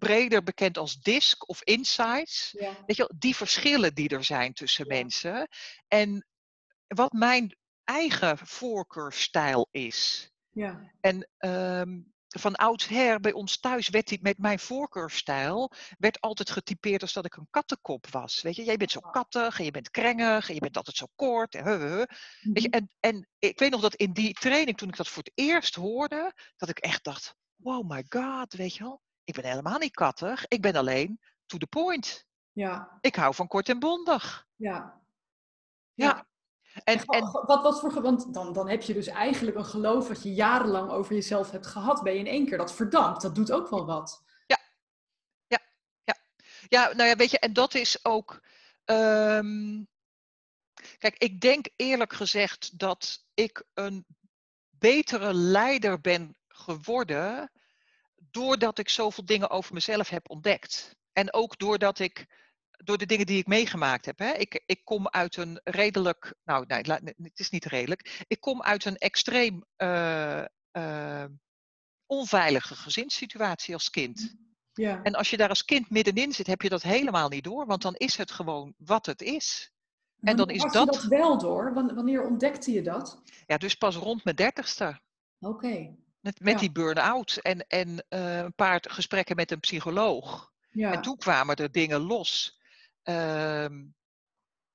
breder 0.06 0.42
bekend 0.42 0.78
als 0.78 1.00
DISC 1.00 1.48
of 1.48 1.62
insights. 1.62 2.54
ja. 2.58 2.76
Weet 2.86 2.96
je 2.96 3.12
die 3.18 3.36
verschillen 3.36 3.94
die 3.94 4.08
er 4.08 4.24
zijn 4.24 4.52
tussen 4.52 4.86
Ja. 4.88 4.94
mensen. 4.94 5.48
En 5.88 6.26
wat 6.86 7.12
mijn 7.12 7.56
eigen 7.84 8.38
voorkeurstijl 8.38 9.68
is. 9.70 10.30
ja. 10.50 10.90
En 11.00 11.28
ehm, 11.38 12.00
van 12.28 12.54
oudsher 12.54 13.20
bij 13.20 13.32
ons 13.32 13.58
thuis 13.60 13.88
werd 13.88 14.08
die, 14.08 14.18
met 14.22 14.38
mijn 14.38 14.58
voorkeurstijl 14.58 15.72
werd 15.98 16.20
altijd 16.20 16.50
getypeerd 16.50 17.02
als 17.02 17.12
dat 17.12 17.24
ik 17.24 17.36
een 17.36 17.46
kattenkop 17.50 18.06
was. 18.06 18.42
Weet 18.42 18.56
je, 18.56 18.64
jij 18.64 18.76
bent 18.76 18.90
zo 18.90 19.00
kattig 19.00 19.58
en 19.58 19.64
je 19.64 19.70
bent 19.70 19.90
krengig 19.90 20.48
en 20.48 20.54
je 20.54 20.60
bent 20.60 20.76
altijd 20.76 20.96
zo 20.96 21.06
kort. 21.14 21.54
En, 21.54 21.64
huh, 21.64 21.78
huh, 21.80 21.90
huh. 21.90 22.04
Weet 22.52 22.62
je, 22.62 22.68
Mhm. 22.68 22.78
en, 22.78 22.90
en 23.00 23.28
ik 23.38 23.58
weet 23.58 23.70
nog 23.70 23.80
dat 23.80 23.94
in 23.94 24.12
die 24.12 24.32
training, 24.32 24.76
toen 24.76 24.88
ik 24.88 24.96
dat 24.96 25.08
voor 25.08 25.22
het 25.22 25.32
eerst 25.34 25.74
hoorde, 25.74 26.32
dat 26.56 26.68
ik 26.68 26.78
echt 26.78 27.04
dacht, 27.04 27.34
wow 27.56 27.90
my 27.90 28.04
god, 28.08 28.52
weet 28.52 28.74
je 28.74 28.82
wel, 28.82 29.02
ik 29.24 29.34
ben 29.34 29.44
helemaal 29.44 29.78
niet 29.78 29.94
kattig, 29.94 30.48
ik 30.48 30.62
ben 30.62 30.76
alleen 30.76 31.20
to 31.46 31.58
the 31.58 31.66
point. 31.66 32.26
Ja. 32.52 32.98
Ik 33.00 33.14
hou 33.16 33.34
van 33.34 33.48
kort 33.48 33.68
en 33.68 33.78
bondig. 33.78 34.46
Ja. 34.56 35.00
Ja. 35.94 36.26
En, 36.84 36.98
en, 36.98 37.04
en 37.04 37.30
wat, 37.30 37.62
wat 37.62 37.80
voor, 37.80 38.02
want 38.02 38.34
dan, 38.34 38.52
dan 38.52 38.68
heb 38.68 38.82
je 38.82 38.94
dus 38.94 39.06
eigenlijk 39.06 39.56
een 39.56 39.64
geloof 39.64 40.08
wat 40.08 40.22
je 40.22 40.34
jarenlang 40.34 40.90
over 40.90 41.14
jezelf 41.14 41.50
hebt 41.50 41.66
gehad, 41.66 42.02
ben 42.02 42.12
je 42.12 42.18
in 42.18 42.26
één 42.26 42.46
keer 42.46 42.58
dat 42.58 42.72
verdampt. 42.72 43.22
Dat 43.22 43.34
doet 43.34 43.52
ook 43.52 43.68
wel 43.68 43.86
wat. 43.86 44.24
Ja, 44.46 44.58
ja, 45.46 45.58
ja. 46.04 46.16
Ja, 46.68 46.92
nou 46.92 47.08
ja, 47.08 47.16
weet 47.16 47.30
je, 47.30 47.38
en 47.38 47.52
dat 47.52 47.74
is 47.74 48.04
ook. 48.04 48.42
Um, 48.84 49.88
kijk, 50.98 51.16
ik 51.18 51.40
denk 51.40 51.68
eerlijk 51.76 52.12
gezegd 52.12 52.78
dat 52.78 53.24
ik 53.34 53.64
een 53.74 54.06
betere 54.70 55.34
leider 55.34 56.00
ben 56.00 56.36
geworden 56.48 57.50
doordat 58.30 58.78
ik 58.78 58.88
zoveel 58.88 59.24
dingen 59.24 59.50
over 59.50 59.74
mezelf 59.74 60.08
heb 60.08 60.30
ontdekt. 60.30 60.96
En 61.12 61.32
ook 61.32 61.58
doordat 61.58 61.98
ik 61.98 62.26
door 62.84 62.98
de 62.98 63.06
dingen 63.06 63.26
die 63.26 63.38
ik 63.38 63.46
meegemaakt 63.46 64.06
heb. 64.06 64.18
Hè. 64.18 64.32
Ik, 64.32 64.62
ik 64.66 64.84
kom 64.84 65.08
uit 65.08 65.36
een 65.36 65.60
redelijk, 65.64 66.34
nou 66.44 66.64
nee, 66.66 66.82
het 67.16 67.38
is 67.38 67.50
niet 67.50 67.64
redelijk. 67.64 68.24
Ik 68.26 68.40
kom 68.40 68.62
uit 68.62 68.84
een 68.84 68.96
extreem 68.96 69.64
uh, 69.76 70.44
uh, 70.72 71.24
onveilige 72.06 72.74
gezinssituatie 72.74 73.74
als 73.74 73.90
kind. 73.90 74.34
Ja. 74.72 75.02
En 75.02 75.14
als 75.14 75.30
je 75.30 75.36
daar 75.36 75.48
als 75.48 75.64
kind 75.64 75.90
middenin 75.90 76.32
zit, 76.32 76.46
heb 76.46 76.62
je 76.62 76.68
dat 76.68 76.82
helemaal 76.82 77.28
niet 77.28 77.44
door, 77.44 77.66
want 77.66 77.82
dan 77.82 77.94
is 77.94 78.16
het 78.16 78.30
gewoon 78.30 78.74
wat 78.76 79.06
het 79.06 79.22
is. 79.22 79.72
En 80.20 80.36
dan 80.36 80.50
is 80.50 80.62
dat... 80.62 80.72
je 80.72 80.84
dat 80.84 81.04
wel 81.04 81.38
door? 81.38 81.74
Wanneer 81.74 82.26
ontdekte 82.26 82.72
je 82.72 82.82
dat? 82.82 83.22
Ja, 83.46 83.56
dus 83.56 83.74
pas 83.74 83.96
rond 83.96 84.24
mijn 84.24 84.36
dertigste. 84.36 85.00
Oké. 85.38 85.54
Okay. 85.54 85.96
Met, 86.22 86.40
met 86.40 86.58
die 86.58 86.72
burn-out 86.72 87.36
en, 87.36 87.66
en 87.66 87.88
uh, 88.08 88.36
een 88.36 88.54
paar 88.54 88.84
gesprekken 88.88 89.36
met 89.36 89.50
een 89.50 89.60
psycholoog. 89.60 90.50
Ja. 90.70 90.92
En 90.92 91.02
toen 91.02 91.16
kwamen 91.16 91.56
er 91.56 91.72
dingen 91.72 92.00
los. 92.00 92.58
Um, 93.02 93.94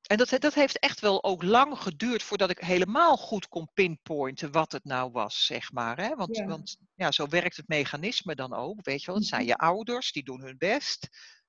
en 0.07 0.17
dat, 0.17 0.29
dat 0.39 0.53
heeft 0.53 0.79
echt 0.79 0.99
wel 0.99 1.23
ook 1.23 1.43
lang 1.43 1.77
geduurd 1.79 2.23
voordat 2.23 2.49
ik 2.49 2.59
helemaal 2.59 3.17
goed 3.17 3.47
kon 3.47 3.69
pinpointen 3.73 4.51
wat 4.51 4.71
het 4.71 4.83
nou 4.83 5.11
was, 5.11 5.45
zeg 5.45 5.71
maar. 5.71 5.97
Hè? 5.97 6.15
Want, 6.15 6.35
Ja. 6.37 6.45
want 6.45 6.77
ja, 6.95 7.11
zo 7.11 7.27
werkt 7.27 7.57
het 7.57 7.67
mechanisme 7.67 8.35
dan 8.35 8.53
ook. 8.53 8.85
Weet 8.85 8.99
je 8.99 9.05
wel, 9.07 9.15
het 9.15 9.25
zijn 9.25 9.41
Mhm. 9.41 9.49
je 9.49 9.57
ouders, 9.57 10.11
die 10.11 10.23
doen 10.23 10.41
hun 10.41 10.57
best. 10.57 11.07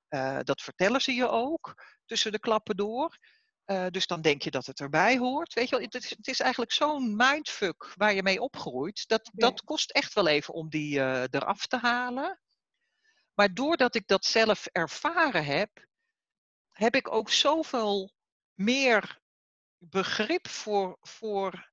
Eh, 0.08 0.38
dat 0.42 0.62
vertellen 0.62 1.00
ze 1.00 1.12
je 1.12 1.28
ook 1.28 1.84
tussen 2.06 2.32
de 2.32 2.38
klappen 2.38 2.76
door. 2.76 3.18
Eh, 3.68 3.86
dus 3.90 4.06
dan 4.06 4.20
denk 4.20 4.42
je 4.42 4.50
dat 4.50 4.66
het 4.66 4.80
erbij 4.80 5.18
hoort. 5.18 5.54
Weet 5.54 5.68
je 5.68 5.76
wel, 5.76 5.84
het 5.84 5.94
is, 5.94 6.10
het 6.10 6.28
is 6.28 6.40
eigenlijk 6.40 6.72
zo'n 6.72 7.16
mindfuck 7.16 7.92
waar 7.94 8.14
je 8.14 8.22
mee 8.22 8.40
opgroeit. 8.40 9.08
Dat, 9.08 9.30
dat 9.32 9.62
kost 9.62 9.90
echt 9.90 10.12
wel 10.12 10.26
even 10.26 10.54
om 10.54 10.68
die 10.68 11.00
eh, 11.00 11.22
eraf 11.30 11.66
te 11.66 11.76
halen. 11.76 12.40
Maar 13.34 13.54
doordat 13.54 13.94
ik 13.94 14.06
dat 14.06 14.24
zelf 14.24 14.66
ervaren 14.66 15.44
heb, 15.44 15.86
heb 16.68 16.94
ik 16.94 17.12
ook 17.12 17.30
zoveel 17.30 18.12
meer 18.54 19.20
begrip 19.78 20.48
voor, 20.48 20.96
voor 21.00 21.72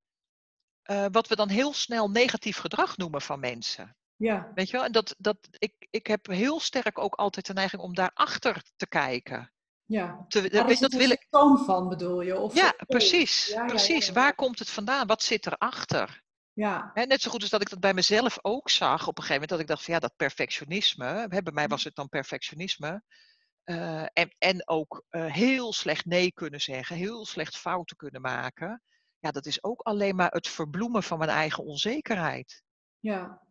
eh, 0.82 1.06
wat 1.10 1.28
we 1.28 1.36
dan 1.36 1.48
heel 1.48 1.72
snel 1.72 2.10
negatief 2.10 2.56
gedrag 2.56 2.96
noemen 2.96 3.22
van 3.22 3.40
mensen. 3.40 3.96
Ja. 4.16 4.52
Weet 4.54 4.70
je 4.70 4.76
wel? 4.76 4.84
En 4.84 4.92
dat, 4.92 5.14
dat, 5.18 5.48
ik, 5.50 5.86
ik 5.90 6.06
heb 6.06 6.26
heel 6.26 6.60
sterk 6.60 6.98
ook 6.98 7.14
altijd 7.14 7.46
de 7.46 7.52
neiging 7.52 7.82
om 7.82 7.94
daarachter 7.94 8.62
te 8.76 8.88
kijken. 8.88 9.50
Ja. 9.86 10.24
Te, 10.28 10.48
dat 10.50 10.68
het 10.80 10.94
wil 10.94 11.10
ik, 11.10 11.18
symptoom 11.18 11.58
van, 11.64 11.88
bedoel 11.88 12.20
je? 12.20 12.38
Of 12.38 12.54
ja, 12.54 12.68
of- 12.78 12.86
precies. 12.86 13.46
Ja, 13.46 13.64
precies. 13.64 14.06
ja. 14.06 14.12
Waar 14.12 14.34
komt 14.34 14.58
het 14.58 14.70
vandaan? 14.70 15.06
Wat 15.06 15.22
zit 15.22 15.46
erachter? 15.46 16.22
Ja. 16.52 16.90
Net 16.94 17.22
zo 17.22 17.30
goed 17.30 17.40
als 17.40 17.50
dat 17.50 17.60
ik 17.60 17.70
dat 17.70 17.80
bij 17.80 17.94
mezelf 17.94 18.38
ook 18.42 18.70
zag 18.70 19.00
op 19.08 19.18
een 19.18 19.24
gegeven 19.24 19.32
moment. 19.32 19.50
Dat 19.50 19.60
ik 19.60 19.66
dacht 19.66 19.84
van 19.84 19.94
ja, 19.94 20.00
dat 20.00 20.16
perfectionisme. 20.16 21.04
Hè, 21.28 21.42
bij 21.42 21.52
mij 21.52 21.68
was 21.68 21.84
het 21.84 21.94
dan 21.94 22.08
perfectionisme. 22.08 23.02
eh, 23.64 24.02
en, 24.12 24.34
en 24.38 24.68
ook 24.68 25.04
eh, 25.08 25.32
heel 25.32 25.72
slecht 25.72 26.04
nee 26.04 26.32
kunnen 26.32 26.60
zeggen. 26.60 26.96
Heel 26.96 27.26
slecht 27.26 27.56
fouten 27.56 27.96
kunnen 27.96 28.20
maken. 28.20 28.82
Ja, 29.18 29.30
dat 29.30 29.46
is 29.46 29.62
ook 29.62 29.80
alleen 29.80 30.16
maar 30.16 30.30
het 30.30 30.48
verbloemen 30.48 31.02
van 31.02 31.18
mijn 31.18 31.30
eigen 31.30 31.64
onzekerheid. 31.64 32.62
Ja. 32.98 33.45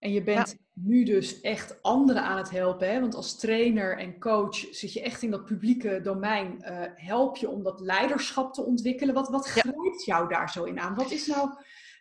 En 0.00 0.12
je 0.12 0.22
bent 0.22 0.56
nu 0.72 1.04
dus 1.04 1.40
echt 1.40 1.82
anderen 1.82 2.22
aan 2.22 2.36
het 2.36 2.50
helpen. 2.50 2.90
Hè? 2.92 3.00
Want 3.00 3.14
als 3.14 3.38
trainer 3.38 3.98
en 3.98 4.18
coach 4.20 4.56
zit 4.56 4.92
je 4.92 5.02
echt 5.02 5.22
in 5.22 5.30
dat 5.30 5.44
publieke 5.44 6.00
domein. 6.02 6.62
eh, 6.62 6.80
help 6.94 7.36
je 7.36 7.48
om 7.48 7.62
dat 7.62 7.80
leiderschap 7.80 8.54
te 8.54 8.62
ontwikkelen. 8.64 9.14
Wat, 9.14 9.28
wat 9.28 9.44
Ja. 9.54 9.60
grijpt 9.60 10.04
jou 10.04 10.28
daar 10.28 10.50
zo 10.50 10.64
in 10.64 10.80
aan? 10.80 10.94
Wat 10.94 11.10
is 11.10 11.26
nou 11.26 11.48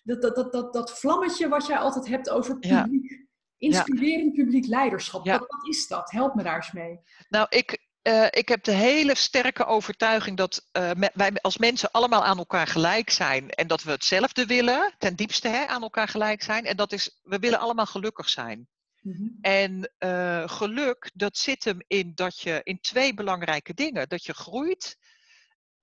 dat, 0.03 0.21
dat, 0.21 0.35
dat, 0.35 0.51
dat, 0.53 0.73
dat 0.73 0.99
vlammetje 0.99 1.47
wat 1.47 1.65
jij 1.67 1.77
altijd 1.77 2.07
hebt 2.07 2.29
over 2.29 2.57
Ja. 2.59 2.81
publiek, 2.81 3.25
inspirerend 3.57 4.33
publiek 4.33 4.65
leiderschap? 4.65 5.25
Wat 5.25 5.67
is 5.69 5.87
dat? 5.87 6.11
Help 6.11 6.35
me 6.35 6.43
daar 6.43 6.55
eens 6.55 6.71
mee. 6.71 6.99
Nou, 7.29 7.45
ik, 7.49 7.88
eh, 8.09 8.27
ik 8.29 8.47
heb 8.49 8.63
de 8.63 8.71
hele 8.71 9.15
sterke 9.15 9.65
overtuiging 9.65 10.37
dat 10.37 10.67
eh, 10.71 10.91
wij 11.13 11.31
als 11.41 11.57
mensen 11.57 11.91
allemaal 11.91 12.25
aan 12.25 12.37
elkaar 12.37 12.67
gelijk 12.67 13.09
zijn. 13.09 13.49
En 13.49 13.67
dat 13.67 13.83
we 13.83 13.91
hetzelfde 13.91 14.45
willen, 14.45 14.93
ten 14.97 15.15
diepste 15.15 15.47
hè, 15.47 15.65
aan 15.65 15.81
elkaar 15.81 16.07
gelijk 16.07 16.43
zijn. 16.43 16.65
En 16.65 16.77
dat 16.77 16.91
is, 16.91 17.19
we 17.23 17.39
willen 17.39 17.59
allemaal 17.59 17.85
gelukkig 17.85 18.29
zijn. 18.29 18.67
Mhm. 19.01 19.27
En 19.41 19.93
eh, 19.97 20.49
geluk, 20.49 21.11
dat 21.13 21.37
zit 21.37 21.63
hem 21.63 21.77
in 21.87 22.11
dat 22.15 22.39
je 22.39 22.61
in 22.63 22.79
twee 22.79 23.13
belangrijke 23.13 23.73
dingen. 23.73 24.09
Dat 24.09 24.25
je 24.25 24.33
groeit. 24.33 24.97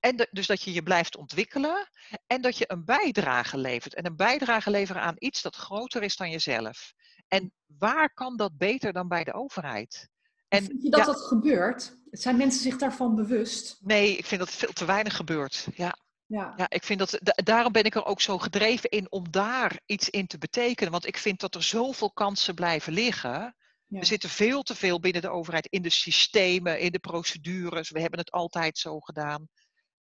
En 0.01 0.17
de- 0.17 0.29
dus 0.31 0.47
dat 0.47 0.63
je 0.63 0.73
je 0.73 0.83
blijft 0.83 1.17
ontwikkelen. 1.17 1.89
En 2.27 2.41
dat 2.41 2.59
je 2.59 2.65
een 2.71 2.85
bijdrage 2.85 3.59
levert. 3.59 3.95
En 3.95 4.07
een 4.07 4.17
bijdrage 4.17 4.71
leveren 4.71 5.03
aan 5.03 5.17
iets 5.19 5.43
dat 5.43 5.57
groter 5.57 6.03
is 6.03 6.17
dan 6.17 6.31
jezelf. 6.31 6.93
En 7.29 7.53
waar 7.67 8.13
kan 8.13 8.37
dat 8.37 8.57
beter 8.57 8.93
dan 8.93 9.09
bij 9.09 9.25
de 9.25 9.33
overheid? 9.33 10.09
En 10.49 10.65
Vind 10.65 10.83
je 10.83 10.91
dat 10.91 11.01
ja, 11.01 11.07
dat 11.07 11.21
gebeurt? 11.21 11.97
Zijn 12.11 12.37
mensen 12.37 12.63
zich 12.63 12.77
daarvan 12.77 13.15
bewust? 13.15 13.79
nee, 13.83 14.17
ik 14.17 14.27
vind 14.27 14.41
dat 14.41 14.51
veel 14.51 14.73
te 14.73 14.85
weinig 14.85 15.17
gebeurt. 15.17 15.67
Ja, 15.75 15.97
Ja. 16.27 16.53
ja 16.57 16.67
ik 16.71 16.85
vind 16.85 16.99
dat, 16.99 17.19
da- 17.23 17.43
daarom 17.45 17.73
ben 17.73 17.85
ik 17.85 17.95
er 17.95 18.05
ook 18.05 18.21
zo 18.21 18.39
gedreven 18.39 18.91
in 18.91 19.11
om 19.13 19.31
daar 19.31 19.81
iets 19.87 20.11
in 20.11 20.27
te 20.27 20.39
betekenen. 20.39 20.93
Want 20.93 21.07
ik 21.07 21.17
vind 21.17 21.41
dat 21.41 21.55
er 21.55 21.63
zoveel 21.63 22.13
kansen 22.13 22.55
blijven 22.55 22.93
liggen. 22.93 23.55
ja. 23.87 24.01
Er 24.01 24.07
zitten 24.07 24.29
veel 24.29 24.63
te 24.63 24.75
veel 24.75 25.01
binnen 25.01 25.23
de 25.23 25.29
overheid 25.31 25.67
in 25.67 25.83
de 25.83 25.91
systemen, 25.91 26.81
in 26.81 26.93
de 26.93 26.99
procedures. 26.99 27.91
We 27.91 28.01
hebben 28.01 28.19
het 28.19 28.31
altijd 28.31 28.79
zo 28.79 29.01
gedaan. 29.01 29.49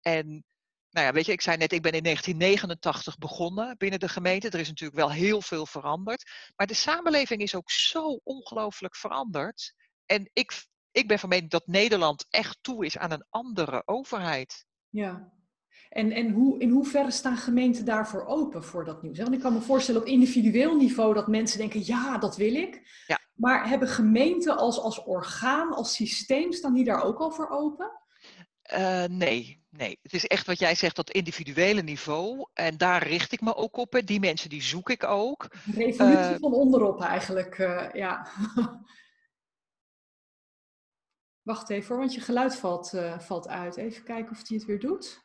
En 0.00 0.26
nou 0.90 1.06
ja, 1.06 1.12
weet 1.12 1.26
je, 1.26 1.32
ik 1.32 1.40
zei 1.40 1.56
net, 1.56 1.72
ik 1.72 1.82
ben 1.82 1.92
in 1.92 2.02
1989 2.02 3.18
begonnen 3.18 3.76
binnen 3.76 4.00
de 4.00 4.08
gemeente. 4.08 4.48
Er 4.50 4.60
is 4.60 4.68
natuurlijk 4.68 4.98
wel 4.98 5.10
heel 5.10 5.42
veel 5.42 5.66
veranderd. 5.66 6.30
Maar 6.56 6.66
de 6.66 6.74
samenleving 6.74 7.40
is 7.42 7.54
ook 7.54 7.70
zo 7.70 8.20
ongelooflijk 8.24 8.96
veranderd. 8.96 9.74
En 10.06 10.30
ik, 10.32 10.66
ik 10.90 11.08
ben 11.08 11.18
van 11.18 11.28
mening 11.28 11.50
dat 11.50 11.66
Nederland 11.66 12.26
echt 12.30 12.58
toe 12.60 12.84
is 12.84 12.98
aan 12.98 13.10
een 13.10 13.26
andere 13.30 13.82
overheid. 13.84 14.66
Ja. 14.88 15.34
En, 15.88 16.12
en 16.12 16.30
hoe, 16.30 16.58
in 16.58 16.70
hoeverre 16.70 17.10
staan 17.10 17.36
gemeenten 17.36 17.84
daarvoor 17.84 18.26
open 18.26 18.64
voor 18.64 18.84
dat 18.84 19.02
nieuws? 19.02 19.18
Want 19.18 19.32
ik 19.32 19.40
kan 19.40 19.52
me 19.52 19.60
voorstellen 19.60 20.00
op 20.00 20.06
individueel 20.06 20.76
niveau 20.76 21.14
dat 21.14 21.26
mensen 21.26 21.58
denken, 21.58 21.86
ja, 21.86 22.18
dat 22.18 22.36
wil 22.36 22.54
ik. 22.54 23.02
Ja. 23.06 23.20
Maar 23.34 23.68
hebben 23.68 23.88
gemeenten 23.88 24.56
als, 24.56 24.78
als 24.78 25.04
orgaan, 25.04 25.72
als 25.72 25.94
systeem, 25.94 26.52
staan 26.52 26.74
die 26.74 26.84
daar 26.84 27.02
ook 27.02 27.18
al 27.18 27.30
voor 27.30 27.48
open? 27.48 27.90
Eh, 28.62 29.04
nee, 29.04 29.64
nee. 29.70 29.98
Het 30.02 30.12
is 30.12 30.26
echt 30.26 30.46
wat 30.46 30.58
jij 30.58 30.74
zegt, 30.74 30.96
dat 30.96 31.10
individuele 31.10 31.82
niveau. 31.82 32.48
En 32.52 32.76
daar 32.76 33.06
richt 33.06 33.32
ik 33.32 33.40
me 33.40 33.54
ook 33.54 33.76
op. 33.76 34.00
Die 34.04 34.20
mensen 34.20 34.50
die 34.50 34.62
zoek 34.62 34.90
ik 34.90 35.04
ook. 35.04 35.48
Een 35.66 35.72
revolutie 35.74 36.18
Eh, 36.18 36.36
van 36.40 36.52
onderop 36.52 37.02
eigenlijk, 37.02 37.58
eh, 37.58 37.86
ja. 37.92 38.26
Wacht 41.46 41.70
even 41.70 41.88
hoor, 41.88 41.98
want 41.98 42.14
je 42.14 42.20
geluid 42.20 42.56
valt, 42.56 42.92
eh, 42.92 43.18
valt 43.18 43.48
uit. 43.48 43.76
Even 43.76 44.04
kijken 44.04 44.32
of 44.32 44.48
hij 44.48 44.56
het 44.56 44.66
weer 44.66 44.80
doet. 44.80 45.24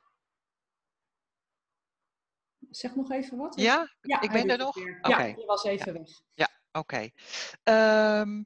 Zeg 2.69 2.95
nog 2.95 3.11
even 3.11 3.37
wat. 3.37 3.55
Ja, 3.55 3.95
Ja, 4.01 4.21
ik 4.21 4.31
ben 4.31 4.49
er 4.49 4.57
nog? 4.57 4.75
Ja, 5.01 5.23
je 5.23 5.45
was 5.45 5.63
even 5.63 5.93
weg. 5.93 6.21
Oké. 6.71 7.09
Ehm, 7.63 8.43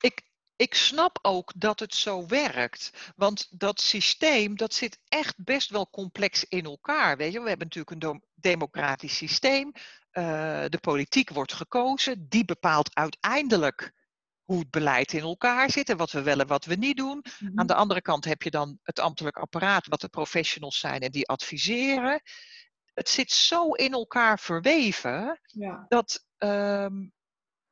ik, 0.00 0.22
ik 0.56 0.74
snap 0.74 1.18
ook 1.22 1.52
dat 1.56 1.80
het 1.80 1.94
zo 1.94 2.26
werkt. 2.26 3.12
Want 3.16 3.46
dat 3.50 3.80
systeem, 3.80 4.56
dat 4.56 4.74
zit 4.74 4.98
echt 5.08 5.44
best 5.44 5.70
wel 5.70 5.90
complex 5.90 6.44
in 6.44 6.64
elkaar. 6.64 7.16
Weet 7.16 7.32
je? 7.32 7.40
We 7.40 7.48
hebben 7.48 7.68
natuurlijk 7.72 8.04
een 8.04 8.22
democratisch 8.34 9.16
systeem. 9.16 9.72
Eh, 10.10 10.64
de 10.68 10.78
politiek 10.80 11.30
wordt 11.30 11.52
gekozen. 11.52 12.28
Die 12.28 12.44
bepaalt 12.44 12.94
uiteindelijk 12.94 13.92
hoe 14.46 14.58
het 14.58 14.70
beleid 14.70 15.12
in 15.12 15.20
elkaar 15.20 15.70
zit 15.70 15.88
en 15.88 15.96
wat 15.96 16.10
we 16.10 16.22
wel 16.22 16.40
en 16.40 16.46
wat 16.46 16.64
we 16.64 16.74
niet 16.74 16.96
doen. 16.96 17.24
Mhm. 17.40 17.58
Aan 17.60 17.66
de 17.66 17.74
andere 17.74 18.02
kant 18.02 18.24
heb 18.24 18.42
je 18.42 18.50
dan 18.50 18.78
het 18.82 18.98
ambtelijk 18.98 19.36
apparaat, 19.36 19.86
wat 19.86 20.00
de 20.00 20.08
professionals 20.08 20.78
zijn 20.78 21.00
en 21.00 21.10
die 21.10 21.28
adviseren. 21.28 22.20
Het 22.94 23.08
zit 23.08 23.30
zo 23.32 23.72
in 23.72 23.92
elkaar 23.92 24.38
verweven 24.38 25.40
Ja. 25.46 25.84
dat, 25.88 26.26
ehm, 26.38 27.08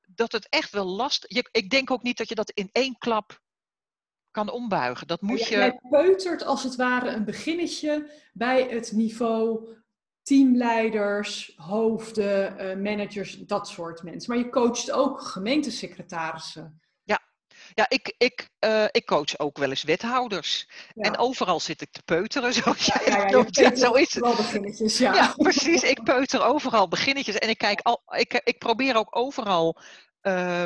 dat 0.07 0.33
het 0.33 0.49
echt 0.49 0.71
wel 0.71 0.85
lastig 0.87 1.31
is. 1.31 1.43
Ik 1.51 1.71
denk 1.71 1.91
ook 1.91 2.03
niet 2.03 2.17
dat 2.17 2.29
je 2.29 2.35
dat 2.35 2.51
in 2.51 2.69
één 2.73 2.99
klap 2.99 3.41
kan 4.31 4.51
ombuigen. 4.51 5.07
Dat 5.07 5.21
moet 5.21 5.39
Jij- 5.39 5.49
je. 5.51 5.57
Jij 5.57 5.81
peutert 5.91 6.43
als 6.45 6.63
het 6.63 6.77
ware 6.77 7.09
een 7.11 7.25
beginnetje 7.25 8.11
bij 8.33 8.63
het 8.69 8.93
niveau 8.93 9.69
teamleiders, 10.25 11.53
hoofden, 11.57 12.59
eh, 12.59 12.77
managers, 12.77 13.37
dat 13.37 13.69
soort 13.69 14.03
mensen. 14.03 14.35
Maar 14.35 14.45
je 14.45 14.51
coacht 14.51 14.91
ook 14.91 15.21
gemeentesecretarissen. 15.21 16.83
Ja, 17.75 17.87
ik, 17.89 18.15
ik, 18.19 18.51
uh, 18.65 18.85
ik 18.91 19.07
coach 19.07 19.39
ook 19.39 19.59
wel 19.59 19.69
eens 19.69 19.83
wethouders. 19.83 20.69
En 20.95 21.19
overal 21.19 21.61
zit 21.61 21.81
ik 21.81 21.91
te 21.91 22.03
peuteren. 22.05 22.53
Zo, 22.63 22.75
ja, 22.79 23.01
ja, 23.07 23.29
ja, 23.29 23.45
ja 23.51 23.77
zo 23.77 23.93
is 23.93 24.15
het. 24.15 24.37
beginnetjes, 24.37 24.99
ja. 24.99 25.15
ja. 25.15 25.35
precies. 25.37 25.83
Ik 25.83 26.03
peuter 26.03 26.43
overal 26.43 26.89
beginnetjes. 26.89 27.39
En 27.39 27.49
ik, 27.49 27.59
kijk 27.59 27.81
al, 27.81 28.03
ik, 28.07 28.41
ik 28.45 28.59
probeer 28.59 28.97
ook 28.97 29.17
overal. 29.17 29.81
Uh, 30.23 30.65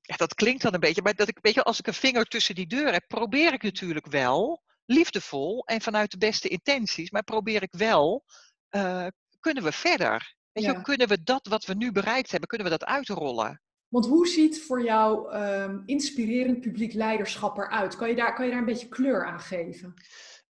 ja, 0.00 0.16
dat 0.16 0.34
klinkt 0.34 0.62
dan 0.62 0.74
een 0.74 0.80
beetje, 0.80 1.02
maar 1.02 1.14
dat 1.14 1.28
ik, 1.28 1.38
weet 1.40 1.54
je, 1.54 1.62
als 1.62 1.78
ik 1.78 1.86
een 1.86 1.94
vinger 1.94 2.24
tussen 2.24 2.54
die 2.54 2.66
deur 2.66 2.92
heb, 2.92 3.04
probeer 3.06 3.52
ik 3.52 3.62
natuurlijk 3.62 4.06
wel, 4.06 4.62
liefdevol 4.84 5.64
en 5.64 5.80
vanuit 5.80 6.10
de 6.10 6.18
beste 6.18 6.48
intenties, 6.48 7.10
maar 7.10 7.24
probeer 7.24 7.62
ik 7.62 7.72
wel, 7.72 8.24
uh, 8.70 9.06
kunnen 9.40 9.62
we 9.62 9.72
verder? 9.72 10.36
Weet 10.52 10.64
je, 10.64 10.82
kunnen 10.82 11.08
we 11.08 11.22
dat 11.22 11.46
wat 11.46 11.64
we 11.64 11.74
nu 11.74 11.92
bereikt 11.92 12.30
hebben, 12.30 12.48
kunnen 12.48 12.66
we 12.66 12.78
dat 12.78 12.88
uitrollen? 12.88 13.62
Want 13.88 14.06
hoe 14.06 14.26
ziet 14.26 14.62
voor 14.62 14.82
jou 14.82 15.34
um, 15.36 15.82
inspirerend 15.86 16.60
publiek 16.60 16.92
leiderschap 16.92 17.58
eruit? 17.58 17.96
Kan 17.96 18.08
je, 18.08 18.14
daar, 18.14 18.34
kan 18.34 18.44
je 18.44 18.50
daar 18.50 18.60
een 18.60 18.66
beetje 18.66 18.88
kleur 18.88 19.26
aan 19.26 19.40
geven? 19.40 19.94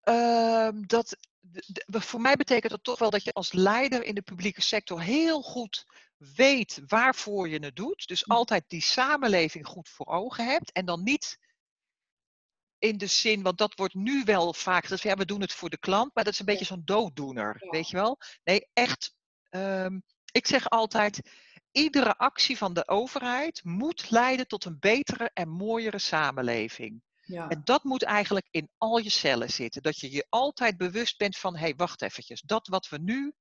Uh, 0.04 0.70
dat, 0.74 1.18
voor 1.88 2.22
mij 2.22 2.36
betekent 2.36 2.72
dat 2.72 2.84
toch 2.84 3.00
wel 3.00 3.10
dat 3.10 3.24
je 3.24 3.34
als 3.34 3.54
leider 3.54 4.04
in 4.04 4.16
de 4.16 4.22
publieke 4.22 4.62
sector 4.62 5.02
heel 5.02 5.42
goed 5.42 5.86
weet 6.18 6.82
waarvoor 6.88 7.50
je 7.50 7.60
het 7.60 7.76
doet. 7.76 8.08
Dus 8.08 8.24
hm. 8.24 8.32
altijd 8.32 8.64
die 8.68 8.82
samenleving 8.82 9.68
goed 9.68 9.90
voor 9.90 10.06
ogen 10.06 10.46
hebt. 10.46 10.72
En 10.72 10.86
dan 10.86 11.04
niet 11.04 11.38
in 12.80 12.98
de 12.98 13.08
zin, 13.08 13.42
want 13.42 13.58
dat 13.58 13.76
wordt 13.76 13.94
nu 13.94 14.24
wel 14.24 14.54
vaak, 14.54 14.88
dat 14.88 15.02
ja, 15.02 15.16
we 15.16 15.26
doen 15.26 15.42
het 15.42 15.54
voor 15.54 15.70
de 15.70 15.80
klant, 15.80 16.12
maar 16.14 16.24
dat 16.24 16.34
is 16.34 16.40
een 16.40 16.46
beetje 16.46 16.66
zo'n 16.66 16.82
dooddoener, 16.86 17.66
weet 17.70 17.90
je 17.90 17.96
wel? 17.96 18.18
Nee, 18.44 18.70
echt, 18.74 19.16
um, 19.50 20.04
ik 20.32 20.48
zeg 20.48 20.70
altijd, 20.70 21.22
iedere 21.72 22.18
actie 22.18 22.58
van 22.58 22.74
de 22.74 22.88
overheid 22.88 23.64
moet 23.64 24.10
leiden 24.10 24.48
tot 24.48 24.66
een 24.66 24.80
betere 24.80 25.32
en 25.34 25.50
mooiere 25.50 26.00
samenleving. 26.00 27.02
Ja. 27.22 27.48
En 27.48 27.62
dat 27.64 27.84
moet 27.84 28.04
eigenlijk 28.04 28.48
in 28.52 28.70
al 28.78 28.98
je 28.98 29.10
cellen 29.10 29.50
zitten. 29.50 29.82
Dat 29.82 30.00
je 30.00 30.12
je 30.12 30.26
altijd 30.30 30.78
bewust 30.78 31.18
bent 31.18 31.38
van, 31.38 31.54
hé, 31.54 31.60
hey, 31.60 31.76
wacht 31.76 32.02
eventjes, 32.02 32.42
dat 32.42 32.68
wat 32.68 32.90
we 32.90 32.98
nu 32.98 33.34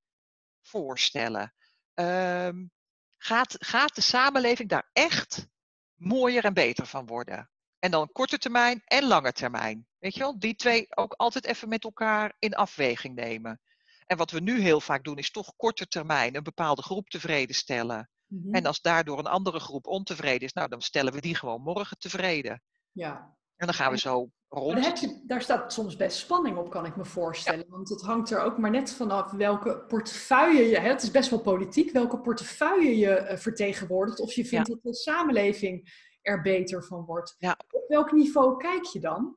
voorstellen, 0.63 1.55
um, 1.95 2.71
gaat, 3.17 3.55
gaat 3.59 3.95
de 3.95 4.01
samenleving 4.01 4.69
daar 4.69 4.91
echt 4.93 5.47
mooier 5.95 6.45
en 6.45 6.55
beter 6.55 6.87
van 6.87 7.07
worden? 7.07 7.51
En 7.79 7.91
dan 7.91 8.13
korte 8.13 8.39
termijn 8.39 8.83
en 8.85 9.07
lange 9.07 9.33
termijn. 9.33 9.87
Weet 9.99 10.15
je 10.15 10.21
wel, 10.21 10.39
die 10.39 10.55
twee 10.55 10.87
ook 10.97 11.13
altijd 11.13 11.47
even 11.47 11.69
met 11.69 11.85
elkaar 11.85 12.37
in 12.39 12.55
afweging 12.55 13.15
nemen. 13.15 13.61
En 14.07 14.17
wat 14.17 14.31
we 14.31 14.41
nu 14.41 14.61
heel 14.61 14.81
vaak 14.81 15.05
doen, 15.05 15.19
is 15.19 15.31
toch 15.31 15.57
korte 15.57 15.87
termijn 15.87 16.37
een 16.37 16.43
bepaalde 16.43 16.83
groep 16.83 17.09
tevreden 17.09 17.55
stellen. 17.55 18.11
Mhm. 18.27 18.55
En 18.55 18.67
als 18.67 18.81
daardoor 18.81 19.19
een 19.19 19.27
andere 19.27 19.61
groep 19.61 19.87
ontevreden 19.87 20.41
is, 20.41 20.53
nou 20.53 20.69
dan 20.69 20.83
stellen 20.83 21.13
we 21.13 21.21
die 21.21 21.35
gewoon 21.35 21.63
morgen 21.63 21.99
tevreden. 21.99 22.63
Ja. 22.93 23.37
En 23.57 23.67
dan 23.67 23.75
gaan 23.75 23.91
we 23.91 23.99
zo 23.99 24.31
rond. 24.49 24.83
Daar, 24.83 25.01
je, 25.01 25.23
daar 25.27 25.43
staat 25.43 25.73
soms 25.73 25.97
best 25.97 26.19
spanning 26.19 26.57
op, 26.57 26.71
kan 26.71 26.87
ik 26.87 26.97
me 26.97 27.05
voorstellen. 27.05 27.67
Want 27.69 27.89
het 27.89 28.03
hangt 28.03 28.31
er 28.31 28.41
ook 28.41 28.59
maar 28.59 28.71
net 28.71 28.93
vanaf 28.93 29.31
welke 29.31 29.85
portefeuille 29.89 30.63
je... 30.63 30.79
Hè, 30.79 30.89
het 30.89 31.03
is 31.03 31.11
best 31.11 31.31
wel 31.31 31.41
politiek, 31.41 31.93
welke 31.93 32.21
portefeuille 32.21 32.97
je 32.97 33.29
uh, 33.31 33.37
vertegenwoordigt. 33.37 34.21
Of 34.21 34.33
je 34.33 34.45
vindt 34.45 34.69
dat 34.69 34.83
de 34.83 34.95
samenleving 34.95 36.05
er 36.27 36.43
beter 36.43 36.85
van 36.85 37.05
wordt. 37.05 37.35
Ja. 37.39 37.59
Op 37.71 37.89
welk 37.89 38.13
niveau 38.13 38.57
kijk 38.57 38.85
je 38.85 39.01
dan? 39.01 39.37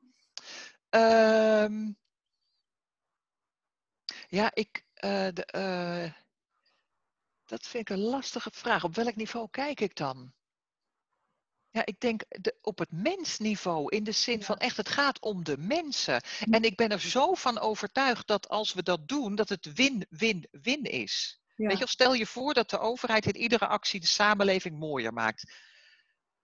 Um, 0.90 1.98
ja, 4.28 4.54
ik... 4.54 4.84
Uh, 5.04 5.28
de, 5.32 5.48
uh, 5.56 6.12
dat 7.44 7.66
vind 7.66 7.90
ik 7.90 7.96
een 7.96 8.04
lastige 8.04 8.50
vraag. 8.52 8.84
Op 8.84 8.94
welk 8.94 9.16
niveau 9.16 9.48
kijk 9.50 9.80
ik 9.80 9.96
dan? 9.96 10.32
Ja, 11.70 11.86
ik 11.86 12.00
denk 12.00 12.22
de, 12.28 12.56
op 12.60 12.78
het 12.78 12.92
mensniveau, 12.92 13.96
in 13.96 14.04
de 14.04 14.12
zin 14.12 14.42
van 14.42 14.56
echt, 14.56 14.76
het 14.76 14.88
gaat 14.88 15.20
om 15.20 15.44
de 15.44 15.58
mensen. 15.58 16.22
En 16.50 16.62
ik 16.62 16.76
ben 16.76 16.90
er 16.90 17.00
zo 17.00 17.34
van 17.34 17.58
overtuigd 17.58 18.26
dat 18.26 18.48
als 18.48 18.72
we 18.72 18.82
dat 18.82 19.08
doen, 19.08 19.34
dat 19.34 19.48
het 19.48 19.72
win-win-win 19.72 20.82
is. 20.82 21.40
Weet 21.56 21.78
je, 21.78 21.86
stel 21.86 22.14
je 22.14 22.26
voor 22.26 22.54
dat 22.54 22.70
de 22.70 22.78
overheid 22.78 23.26
in 23.26 23.36
iedere 23.36 23.66
actie 23.66 24.00
de 24.00 24.06
samenleving 24.06 24.78
mooier 24.78 25.12
maakt. 25.12 25.52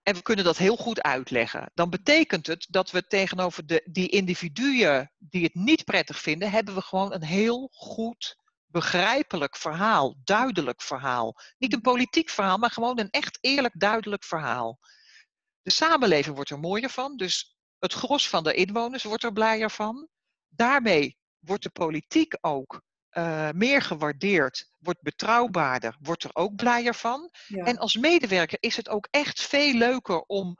En 0.07 0.13
we 0.13 0.21
kunnen 0.21 0.45
dat 0.45 0.57
heel 0.57 0.75
goed 0.75 1.01
uitleggen. 1.01 1.71
Dan 1.73 1.89
betekent 1.89 2.47
het 2.47 2.67
dat 2.69 2.91
we 2.91 3.07
tegenover 3.07 3.65
de, 3.65 3.87
die 3.89 4.09
individuen 4.09 5.11
die 5.17 5.43
het 5.43 5.55
niet 5.55 5.85
prettig 5.85 6.19
vinden, 6.19 6.51
hebben 6.51 6.75
we 6.75 6.81
gewoon 6.81 7.13
een 7.13 7.23
heel 7.23 7.69
goed 7.71 8.37
begrijpelijk 8.65 9.57
verhaal, 9.57 10.15
duidelijk 10.23 10.81
verhaal. 10.81 11.35
Niet 11.57 11.73
een 11.73 11.81
politiek 11.81 12.29
verhaal, 12.29 12.57
maar 12.57 12.71
gewoon 12.71 12.99
een 12.99 13.09
echt 13.09 13.37
eerlijk, 13.41 13.79
duidelijk 13.79 14.23
verhaal. 14.23 14.79
De 15.61 15.71
samenleving 15.71 16.35
wordt 16.35 16.49
er 16.49 16.59
mooier 16.59 16.89
van, 16.89 17.17
dus 17.17 17.57
het 17.79 17.93
gros 17.93 18.29
van 18.29 18.43
de 18.43 18.53
inwoners 18.53 19.03
wordt 19.03 19.23
er 19.23 19.33
blijer 19.33 19.71
van. 19.71 20.07
Daarmee 20.47 21.17
wordt 21.39 21.63
de 21.63 21.69
politiek 21.69 22.37
ook 22.41 22.81
uh, 23.17 23.49
meer 23.51 23.81
gewaardeerd, 23.81 24.71
wordt 24.77 25.01
betrouwbaarder, 25.01 25.97
wordt 25.99 26.23
er 26.23 26.29
ook 26.33 26.55
blijer 26.55 26.95
van. 26.95 27.29
En 27.47 27.77
als 27.77 27.95
medewerker 27.95 28.57
is 28.59 28.75
het 28.75 28.89
ook 28.89 29.07
echt 29.11 29.41
veel 29.41 29.73
leuker 29.73 30.21
om 30.21 30.57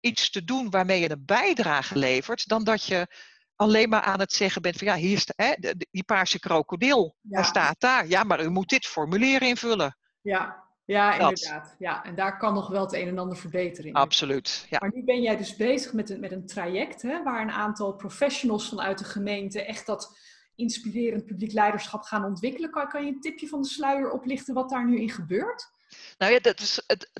iets 0.00 0.30
te 0.30 0.44
doen 0.44 0.70
waarmee 0.70 1.00
je 1.00 1.10
een 1.10 1.24
bijdrage 1.24 1.98
levert, 1.98 2.48
dan 2.48 2.64
dat 2.64 2.84
je 2.84 3.06
alleen 3.54 3.88
maar 3.88 4.02
aan 4.02 4.20
het 4.20 4.32
zeggen 4.32 4.62
bent 4.62 4.76
van 4.76 4.86
ja, 4.86 4.94
hier 4.94 5.18
staat 5.18 5.36
hè, 5.36 5.72
die 5.90 6.04
paarse 6.04 6.38
krokodil, 6.38 7.16
ja. 7.20 7.42
staat 7.42 7.80
daar. 7.80 8.06
Ja, 8.06 8.24
maar 8.24 8.42
u 8.42 8.48
moet 8.48 8.68
dit 8.68 8.86
formulier 8.86 9.42
invullen. 9.42 9.96
Ja, 10.20 10.64
ja 10.84 11.12
inderdaad. 11.12 11.76
Ja, 11.78 12.04
en 12.04 12.14
daar 12.14 12.38
kan 12.38 12.54
nog 12.54 12.68
wel 12.68 12.82
het 12.82 12.92
een 12.92 13.08
en 13.08 13.18
ander 13.18 13.36
verbeteren. 13.36 13.92
Absoluut. 13.92 14.66
Ja. 14.70 14.78
Maar 14.80 14.90
nu 14.94 15.04
ben 15.04 15.22
jij 15.22 15.36
dus 15.36 15.56
bezig 15.56 15.92
met 15.92 16.10
een, 16.10 16.20
met 16.20 16.32
een 16.32 16.46
traject 16.46 17.02
hè, 17.02 17.22
waar 17.22 17.42
een 17.42 17.50
aantal 17.50 17.92
professionals 17.92 18.68
vanuit 18.68 18.98
de 18.98 19.04
gemeente 19.04 19.64
echt 19.64 19.86
dat 19.86 20.18
inspirerend 20.60 21.26
publiek 21.26 21.52
leiderschap 21.52 22.02
gaan 22.02 22.24
ontwikkelen. 22.24 22.70
Kan, 22.70 22.88
kan 22.88 23.04
je 23.04 23.12
een 23.12 23.20
tipje 23.20 23.48
van 23.48 23.62
de 23.62 23.68
sluier 23.68 24.10
oplichten 24.10 24.54
wat 24.54 24.70
daar 24.70 24.86
nu 24.86 25.00
in 25.00 25.10
gebeurt? 25.10 25.70
Nou 26.18 26.32
ja, 26.32 26.38
dat 26.38 26.60
is 26.60 26.82
het, 26.86 27.10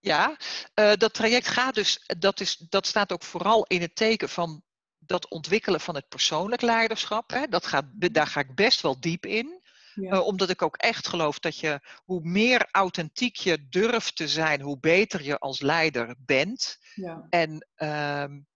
ja, 0.00 0.36
uh, 0.74 0.92
dat 0.94 1.14
traject 1.14 1.48
gaat 1.48 1.74
dus, 1.74 2.04
dat, 2.18 2.40
is, 2.40 2.56
dat 2.56 2.86
staat 2.86 3.12
ook 3.12 3.22
vooral 3.22 3.64
in 3.64 3.80
het 3.80 3.96
teken 3.96 4.28
van 4.28 4.62
dat 4.98 5.28
ontwikkelen 5.28 5.80
van 5.80 5.94
het 5.94 6.08
persoonlijk 6.08 6.62
leiderschap, 6.62 7.30
hè, 7.30 7.46
dat 7.46 7.66
gaat, 7.66 7.84
daar 7.94 8.26
ga 8.26 8.40
ik 8.40 8.54
best 8.54 8.80
wel 8.80 9.00
diep 9.00 9.26
in. 9.26 9.66
Uh, 9.94 10.26
omdat 10.26 10.50
ik 10.50 10.62
ook 10.62 10.76
echt 10.76 11.08
geloof 11.08 11.38
dat 11.38 11.58
je 11.58 11.80
hoe 12.04 12.20
meer 12.22 12.68
authentiek 12.70 13.36
je 13.36 13.68
durft 13.68 14.16
te 14.16 14.28
zijn, 14.28 14.60
hoe 14.60 14.80
beter 14.80 15.22
je 15.22 15.38
als 15.38 15.60
leider 15.60 16.14
bent. 16.18 16.78
Ja. 16.94 17.26
En 17.30 17.66
um, 17.76 18.46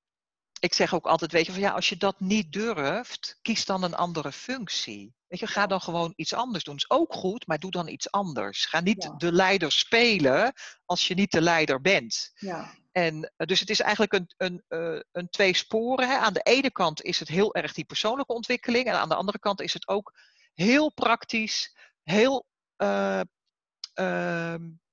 ik 0.63 0.75
zeg 0.75 0.95
ook 0.95 1.07
altijd, 1.07 1.33
weet 1.33 1.47
je, 1.47 1.53
van 1.53 1.61
ja, 1.61 1.71
als 1.71 1.89
je 1.89 1.97
dat 1.97 2.21
niet 2.21 2.53
durft, 2.53 3.39
kies 3.43 3.65
dan 3.65 3.83
een 3.83 3.95
andere 3.95 4.33
functie. 4.33 5.15
Weet 5.27 5.41
je, 5.41 5.47
ga 5.47 5.67
dan 5.67 5.81
gewoon 5.81 6.13
iets 6.17 6.35
anders 6.35 6.65
doen. 6.65 6.77
Is 6.77 6.91
ook 6.91 7.15
goed, 7.15 7.47
maar 7.47 7.59
doe 7.59 7.71
dan 7.71 7.89
iets 7.89 8.11
anders. 8.11 8.65
Ga 8.65 8.81
niet 8.81 9.13
de 9.17 9.33
leider 9.33 9.73
spelen 9.73 10.53
als 10.85 11.09
je 11.09 11.15
niet 11.15 11.31
de 11.31 11.41
leider 11.41 11.81
bent. 11.81 12.33
Ja. 12.35 12.75
En 12.93 13.33
eh, 13.37 13.47
dus 13.47 13.61
het 13.61 13.71
is 13.71 13.81
eigenlijk 13.81 14.13
een, 14.13 14.33
een, 14.37 14.63
uh, 14.69 15.01
een 15.13 15.29
twee 15.29 15.57
sporen. 15.57 16.09
Hè. 16.09 16.17
Aan 16.17 16.33
de 16.33 16.43
ene 16.43 16.71
kant 16.71 17.03
is 17.03 17.19
het 17.19 17.29
heel 17.29 17.55
erg 17.55 17.73
die 17.73 17.85
persoonlijke 17.85 18.33
ontwikkeling. 18.33 18.87
En 18.87 18.95
aan 18.95 19.09
de 19.09 19.15
andere 19.15 19.39
kant 19.39 19.61
is 19.61 19.73
het 19.73 19.89
ook 19.89 20.13
heel 20.55 20.93
praktisch, 20.93 21.77
heel 22.03 22.47
uh, 22.77 23.21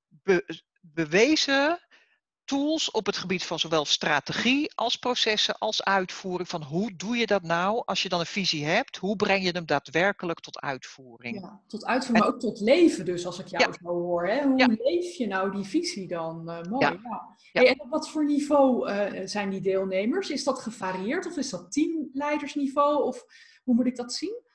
be, 0.07 0.61
bewezen 0.81 1.87
tools 2.49 2.91
op 2.91 3.05
het 3.05 3.17
gebied 3.17 3.45
van 3.45 3.59
zowel 3.59 3.85
strategie 3.85 4.71
als 4.75 4.95
processen 4.95 5.57
als 5.57 5.83
uitvoering. 5.83 6.49
Van 6.49 6.63
hoe 6.63 6.95
doe 6.95 7.17
je 7.17 7.27
dat 7.27 7.43
nou 7.43 7.81
als 7.85 8.03
je 8.03 8.09
dan 8.09 8.19
een 8.19 8.25
visie 8.25 8.65
hebt? 8.65 8.97
Hoe 8.97 9.15
breng 9.15 9.43
je 9.43 9.51
hem 9.51 9.65
daadwerkelijk 9.65 10.39
tot 10.39 10.59
uitvoering? 10.59 11.41
Ja, 11.41 11.61
tot 11.67 11.85
uitvoering, 11.85 12.25
maar 12.25 12.33
ook 12.33 12.39
tot 12.39 12.59
leven 12.59 13.05
dus, 13.05 13.25
als 13.25 13.39
ik 13.39 13.47
jou 13.47 13.73
zo 13.83 13.89
hoor. 13.89 14.27
Hè? 14.27 14.43
Hoe 14.43 14.77
leef 14.83 15.15
je 15.15 15.27
nou 15.27 15.51
die 15.51 15.63
visie 15.63 16.07
dan? 16.07 16.49
Uh, 16.49 16.61
mooi, 16.61 16.85
ja. 16.85 17.35
Hey, 17.51 17.67
en 17.67 17.81
op 17.81 17.89
wat 17.89 18.09
voor 18.09 18.25
niveau 18.25 18.91
uh, 18.91 19.21
zijn 19.25 19.49
die 19.49 19.61
deelnemers? 19.61 20.29
Is 20.29 20.43
dat 20.43 20.59
gevarieerd 20.59 21.25
of 21.27 21.37
is 21.37 21.49
dat 21.49 21.71
teamleidersniveau? 21.71 23.03
Of 23.03 23.25
hoe 23.63 23.75
moet 23.75 23.85
ik 23.85 23.95
dat 23.95 24.13
zien? 24.13 24.47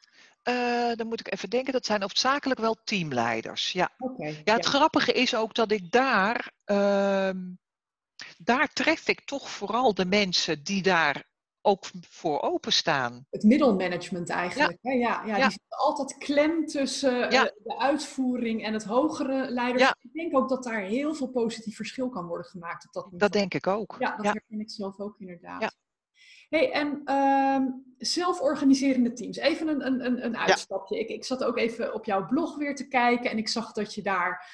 Uh, 0.49 0.93
dan 0.95 1.07
moet 1.07 1.21
ik 1.21 1.33
even 1.33 1.51
denken, 1.51 1.73
dat 1.73 1.87
zijn 1.87 2.01
hoofdzakelijk 2.01 2.61
wel 2.61 2.77
teamleiders. 2.85 3.73
Ja, 3.73 3.91
okay, 3.99 4.41
ja 4.45 4.55
het 4.55 4.65
grappige 4.65 5.13
is 5.13 5.35
ook 5.35 5.55
dat 5.55 5.71
ik 5.73 5.91
daar 5.91 6.53
uh, 6.67 7.31
daar 8.39 8.73
tref 8.73 9.09
ik 9.09 9.25
toch 9.25 9.51
vooral 9.51 9.95
de 9.95 10.07
mensen 10.07 10.63
die 10.63 10.83
daar 10.83 11.33
ook 11.67 11.85
voor 12.09 12.41
openstaan. 12.41 13.27
Het 13.31 13.43
middelmanagement 13.43 14.29
eigenlijk. 14.29 14.79
Ja, 14.81 14.93
ja, 14.93 15.25
ja, 15.25 15.35
die 15.35 15.51
zit 15.51 15.61
altijd 15.69 16.19
klem 16.19 16.67
tussen 16.67 17.31
eh, 17.31 17.43
de 17.43 17.79
uitvoering 17.79 18.65
en 18.65 18.73
het 18.73 18.85
hogere 18.85 19.51
leiderschap. 19.51 19.97
Ik 20.01 20.13
denk 20.13 20.37
ook 20.37 20.49
dat 20.49 20.65
daar 20.65 20.81
heel 20.81 21.15
veel 21.15 21.29
positief 21.29 21.77
verschil 21.77 22.09
kan 22.09 22.27
worden 22.27 22.47
gemaakt. 22.47 22.87
Op 22.87 22.93
dat, 22.93 23.09
dat 23.21 23.33
denk 23.33 23.55
ik 23.55 23.67
ook. 23.67 23.97
Ja, 23.99 24.17
dat 24.17 24.25
herken 24.25 24.61
ik 24.61 24.71
zelf 24.71 25.01
ook 25.01 25.19
inderdaad. 25.19 25.77
Hey, 26.49 26.73
en 26.73 27.03
uh, 27.05 27.73
zelforganiserende 27.99 29.13
teams. 29.13 29.37
Even 29.37 29.69
een, 29.69 30.05
een, 30.05 30.25
een 30.25 30.37
uitstapje. 30.37 30.99
Ik, 30.99 31.09
ik 31.09 31.25
zat 31.25 31.45
ook 31.45 31.59
even 31.59 31.95
op 31.95 32.05
jouw 32.05 32.27
blog 32.27 32.57
weer 32.57 32.75
te 32.75 32.89
kijken 32.89 33.31
en 33.31 33.39
ik 33.39 33.49
zag 33.49 33.73
dat 33.73 33.95
je 33.95 34.03
daar 34.03 34.47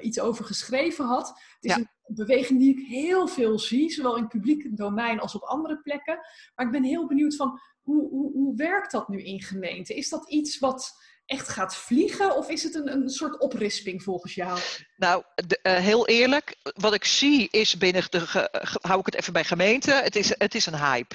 iets 0.00 0.20
over 0.20 0.44
geschreven 0.44 1.04
had. 1.04 1.28
Het 1.28 1.70
is 1.70 1.76
een 1.76 1.90
beweging 2.06 2.60
die 2.60 2.78
ik 2.78 2.86
heel 2.88 3.28
veel 3.28 3.58
zie, 3.58 3.90
zowel 3.90 4.16
in 4.16 4.22
het 4.22 4.32
publieke 4.32 4.74
domein 4.74 5.20
als 5.20 5.34
op 5.34 5.42
andere 5.42 5.80
plekken. 5.80 6.18
Maar 6.54 6.66
ik 6.66 6.72
ben 6.72 6.84
heel 6.84 7.06
benieuwd 7.06 7.36
van 7.36 7.60
hoe, 7.82 8.08
hoe, 8.08 8.32
hoe 8.32 8.56
werkt 8.56 8.92
dat 8.92 9.08
nu 9.08 9.22
in 9.22 9.42
gemeenten? 9.42 9.96
Is 9.96 10.08
dat 10.08 10.30
iets 10.30 10.58
wat 10.58 10.94
echt 11.26 11.48
gaat 11.48 11.76
vliegen? 11.76 12.36
Of 12.36 12.48
is 12.48 12.62
het 12.62 12.74
een, 12.74 12.92
een 12.92 13.08
soort 13.08 13.40
oprisping 13.40 14.02
volgens 14.02 14.34
jou? 14.34 14.58
Nou, 14.96 15.22
de, 15.46 15.58
uh, 15.62 15.76
heel 15.76 16.06
eerlijk, 16.06 16.56
wat 16.62 16.94
ik 16.94 17.04
zie 17.04 17.48
is 17.50 17.78
binnen 17.78 18.02
de, 18.10 18.48
hou 18.80 19.00
ik 19.00 19.06
het 19.06 19.14
even 19.14 19.32
bij 19.32 19.44
gemeente, 19.44 19.92
het 19.92 20.16
is, 20.16 20.34
het 20.38 20.54
is 20.54 20.66
een 20.66 20.78
hype. 20.78 21.14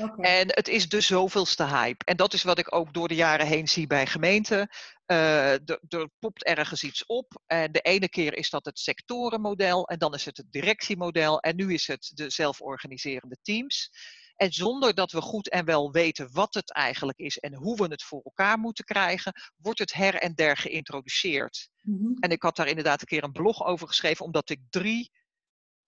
Okay. 0.00 0.40
En 0.40 0.46
het 0.54 0.68
is 0.68 0.88
de 0.88 1.00
zoveelste 1.00 1.64
hype. 1.64 2.04
En 2.04 2.16
dat 2.16 2.32
is 2.32 2.42
wat 2.42 2.58
ik 2.58 2.74
ook 2.74 2.94
door 2.94 3.08
de 3.08 3.14
jaren 3.14 3.46
heen 3.46 3.68
zie 3.68 3.86
bij 3.86 4.06
gemeenten. 4.06 4.68
Uh, 5.06 5.52
er 5.52 6.10
popt 6.18 6.44
ergens 6.44 6.82
iets 6.82 7.06
op. 7.06 7.42
En 7.46 7.72
de 7.72 7.80
ene 7.80 8.08
keer 8.08 8.36
is 8.36 8.50
dat 8.50 8.64
het 8.64 8.78
sectorenmodel. 8.78 9.88
En 9.88 9.98
dan 9.98 10.14
is 10.14 10.24
het 10.24 10.36
het 10.36 10.52
directiemodel. 10.52 11.40
En 11.40 11.56
nu 11.56 11.72
is 11.72 11.86
het 11.86 12.10
de 12.14 12.30
zelforganiserende 12.30 13.36
teams. 13.42 13.90
En 14.36 14.52
zonder 14.52 14.94
dat 14.94 15.12
we 15.12 15.20
goed 15.20 15.48
en 15.48 15.64
wel 15.64 15.90
weten 15.90 16.32
wat 16.32 16.54
het 16.54 16.72
eigenlijk 16.72 17.18
is 17.18 17.38
en 17.38 17.54
hoe 17.54 17.76
we 17.76 17.86
het 17.86 18.02
voor 18.02 18.20
elkaar 18.22 18.58
moeten 18.58 18.84
krijgen, 18.84 19.32
wordt 19.56 19.78
het 19.78 19.92
her 19.92 20.14
en 20.14 20.34
der 20.34 20.56
geïntroduceerd. 20.56 21.68
Mm-hmm. 21.82 22.16
En 22.20 22.30
ik 22.30 22.42
had 22.42 22.56
daar 22.56 22.68
inderdaad 22.68 23.00
een 23.00 23.06
keer 23.06 23.24
een 23.24 23.32
blog 23.32 23.64
over 23.64 23.86
geschreven, 23.86 24.24
omdat 24.24 24.50
ik 24.50 24.60
drie 24.70 25.10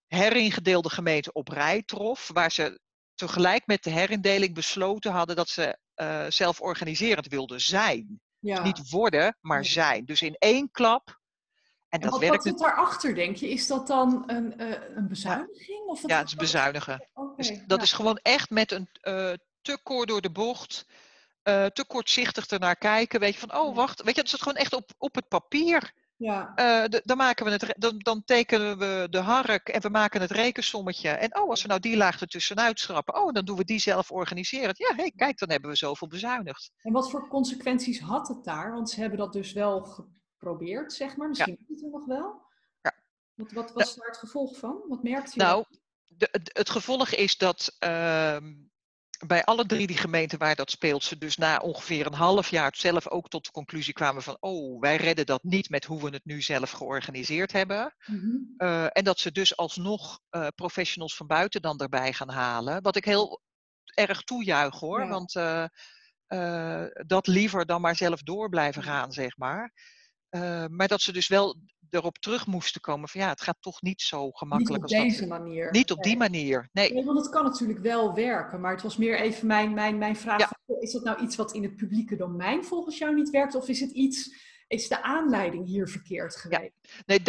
heringedeelde 0.07 0.91
gemeenten 0.91 1.35
op 1.35 1.49
rij 1.49 1.83
trof, 1.83 2.31
waar 2.33 2.53
ze 2.53 2.81
tegelijk 3.15 3.67
met 3.67 3.83
de 3.83 3.91
herindeling 3.91 4.55
besloten 4.55 5.13
hadden 5.13 5.37
dat 5.37 5.49
ze 5.49 5.79
uh, 5.97 6.27
zelforganiserend 6.29 7.27
wilden 7.27 7.61
zijn. 7.61 8.21
Ja. 8.41 8.63
Niet 8.63 8.91
worden, 8.91 9.37
maar 9.41 9.65
zijn. 9.65 10.05
Dus 10.05 10.23
in 10.23 10.37
één 10.39 10.71
klap 10.71 11.19
en, 11.89 12.01
dat 12.01 12.11
wat, 12.11 12.27
wat 12.27 12.43
zit 12.43 12.59
daarachter, 12.59 13.15
denk 13.15 13.37
je? 13.37 13.51
Is 13.51 13.67
dat 13.67 13.87
dan 13.87 14.23
een, 14.27 14.63
uh, 14.63 14.75
een 14.95 15.09
bezuiniging? 15.09 15.87
Of 15.87 16.09
ja, 16.09 16.19
het 16.19 16.27
is 16.27 16.35
bezuinigen. 16.35 17.09
Okay, 17.15 17.35
dus 17.37 17.61
dat 17.67 17.83
is 17.83 17.93
gewoon 17.93 18.19
echt 18.23 18.51
met 18.51 18.73
een 18.73 18.89
uh, 19.03 19.33
te 19.61 19.79
kort 19.83 20.09
door 20.09 20.21
de 20.21 20.31
bocht, 20.31 20.87
uh, 21.45 21.67
te 21.67 21.85
kortzichtig 21.87 22.47
ernaar 22.47 22.77
kijken. 22.77 23.21
Weet 23.21 23.35
je 23.35 23.39
van, 23.39 23.55
oh 23.55 23.75
wacht, 23.75 24.03
weet 24.03 24.17
je, 24.17 24.23
dat 24.23 24.33
is 24.33 24.41
gewoon 24.41 24.59
echt 24.59 24.73
op, 24.73 24.91
op 24.99 25.15
het 25.15 25.29
papier. 25.29 25.93
Ja. 26.19 26.53
De, 26.89 27.03
dan, 27.05 27.17
maken 27.17 27.45
we 27.45 27.51
het, 27.51 27.75
dan, 27.79 27.99
dan, 27.99 28.25
tekenen 28.25 28.79
we 28.79 29.07
de 29.11 29.19
hark 29.19 29.69
en 29.69 29.81
we 29.81 29.89
maken 29.89 30.21
het 30.21 30.31
rekensommetje. 30.31 31.09
En 31.09 31.37
oh, 31.37 31.51
als 31.51 31.63
we 31.63 31.69
nou 31.69 31.81
die 31.81 31.97
laag 31.97 32.21
ertussenuit 32.21 32.81
schrappen, 32.81 33.15
oh, 33.15 33.33
dan 33.33 33.45
doen 33.45 33.57
we 33.57 33.65
die 33.65 33.79
zelf 33.79 34.11
organiseren. 34.11 34.75
Ja, 34.77 34.95
hey, 34.95 35.13
kijk, 35.17 35.39
dan 35.39 35.51
hebben 35.51 35.71
we 35.71 35.77
zoveel 35.77 36.09
bezuinigd. 36.09 36.71
En 36.83 36.93
wat 36.93 37.11
voor 37.11 37.29
consequenties 37.29 38.01
had 38.01 38.29
het 38.29 38.45
daar? 38.45 38.73
Want 38.73 38.91
ze 38.91 39.01
hebben 39.01 39.19
dat 39.19 39.33
dus 39.33 39.53
wel 39.53 40.07
probeert, 40.39 40.93
zeg 40.93 41.17
maar. 41.17 41.29
Misschien 41.29 41.59
ja. 41.61 41.75
het 41.75 41.83
er 41.83 41.91
nog 41.91 42.07
wel. 42.07 42.43
Ja. 42.83 42.95
Wat, 43.35 43.53
wat 43.53 43.73
was 43.73 43.95
daar 43.95 44.07
het 44.07 44.19
gevolg 44.19 44.59
van? 44.59 44.85
Wat 44.89 45.03
merkt 45.03 45.35
u? 45.35 45.39
Nou, 45.39 45.65
de, 46.07 46.29
het 46.53 46.71
gevolg 46.71 47.11
is 47.11 47.37
dat 47.37 47.77
uh, 47.85 48.37
bij 49.27 49.45
alle 49.45 49.67
drie 49.67 49.87
die 49.87 49.97
gemeenten 49.97 50.39
waar 50.39 50.55
dat 50.55 50.71
speelt, 50.71 51.05
ze 51.05 51.19
dus 51.19 51.37
na 51.37 51.59
ongeveer 51.59 52.07
een 52.07 52.15
half 52.15 52.51
jaar 52.51 52.75
zelf 52.77 53.09
ook 53.09 53.29
tot 53.29 53.45
de 53.45 53.51
conclusie 53.51 53.93
kwamen 53.93 54.23
van, 54.23 54.37
oh, 54.41 54.81
wij 54.81 54.97
redden 54.97 55.27
dat 55.27 55.43
niet 55.43 55.69
met 55.69 55.85
hoe 55.85 56.03
we 56.03 56.11
het 56.11 56.25
nu 56.25 56.43
zelf 56.43 56.71
georganiseerd 56.71 57.53
hebben. 57.53 57.95
Mm 58.07 58.19
-hmm. 58.19 58.55
uh, 58.59 58.85
en 58.93 59.05
dat 59.05 59.19
ze 59.19 59.33
dus 59.33 59.57
alsnog 59.57 60.21
uh, 60.31 60.47
professionals 60.55 61.17
van 61.17 61.27
buiten 61.27 61.63
dan 61.63 61.79
erbij 61.79 62.13
gaan 62.13 62.31
halen. 62.31 62.83
Wat 62.83 62.97
ik 62.97 63.05
heel 63.05 63.41
erg 63.85 64.23
toejuich 64.23 64.81
hoor, 64.81 65.01
ja. 65.01 65.09
want 65.09 65.35
uh, 65.35 66.85
dat 67.07 67.27
liever 67.27 67.67
dan 67.67 67.81
maar 67.81 67.97
zelf 67.97 68.23
door 68.23 68.49
blijven 68.49 68.83
gaan, 68.83 69.13
zeg 69.13 69.37
maar. 69.37 69.73
Maar 70.69 70.89
dat 70.89 71.01
ze 71.01 71.13
dus 71.13 71.29
wel 71.29 71.57
erop 71.91 72.19
terug 72.19 72.47
moesten 72.47 72.81
komen 72.81 73.09
van 73.09 73.21
ja, 73.21 73.29
het 73.29 73.41
gaat 73.41 73.57
toch 73.61 73.83
niet 73.83 74.03
zo 74.03 74.31
gemakkelijk 74.31 74.83
niet 74.83 74.93
op 74.93 75.05
als 75.05 75.09
deze 75.09 75.27
manier. 75.27 75.71
Niet 75.71 75.91
op 75.91 76.03
die 76.03 76.17
manier, 76.17 76.69
nee. 76.73 76.93
nee. 76.93 77.05
Want 77.05 77.19
het 77.19 77.29
kan 77.29 77.45
natuurlijk 77.45 77.79
wel 77.79 78.15
werken, 78.15 78.61
maar 78.61 78.73
het 78.73 78.83
was 78.83 78.97
meer 78.97 79.21
even 79.21 79.47
mijn, 79.47 79.75
mijn, 79.75 79.99
mijn 79.99 80.17
vraag. 80.17 80.39
Ja. 80.39 80.51
Van, 80.67 80.81
is 80.81 80.93
dat 80.93 81.05
nou 81.05 81.23
iets 81.23 81.37
wat 81.37 81.53
in 81.53 81.63
het 81.63 81.77
publieke 81.77 82.17
domein 82.17 82.65
volgens 82.65 82.99
jou 82.99 83.15
niet 83.15 83.31
werkt? 83.31 83.55
Of 83.55 83.69
is 83.69 83.81
het 83.81 83.91
iets, 83.91 84.35
is 84.69 84.89
de 84.89 85.03
aanleiding 85.03 85.67
hier 85.67 85.89
verkeerd 85.89 86.37
geweest? 86.37 86.73
Ja. 86.83 87.03
Nee, 87.07 87.21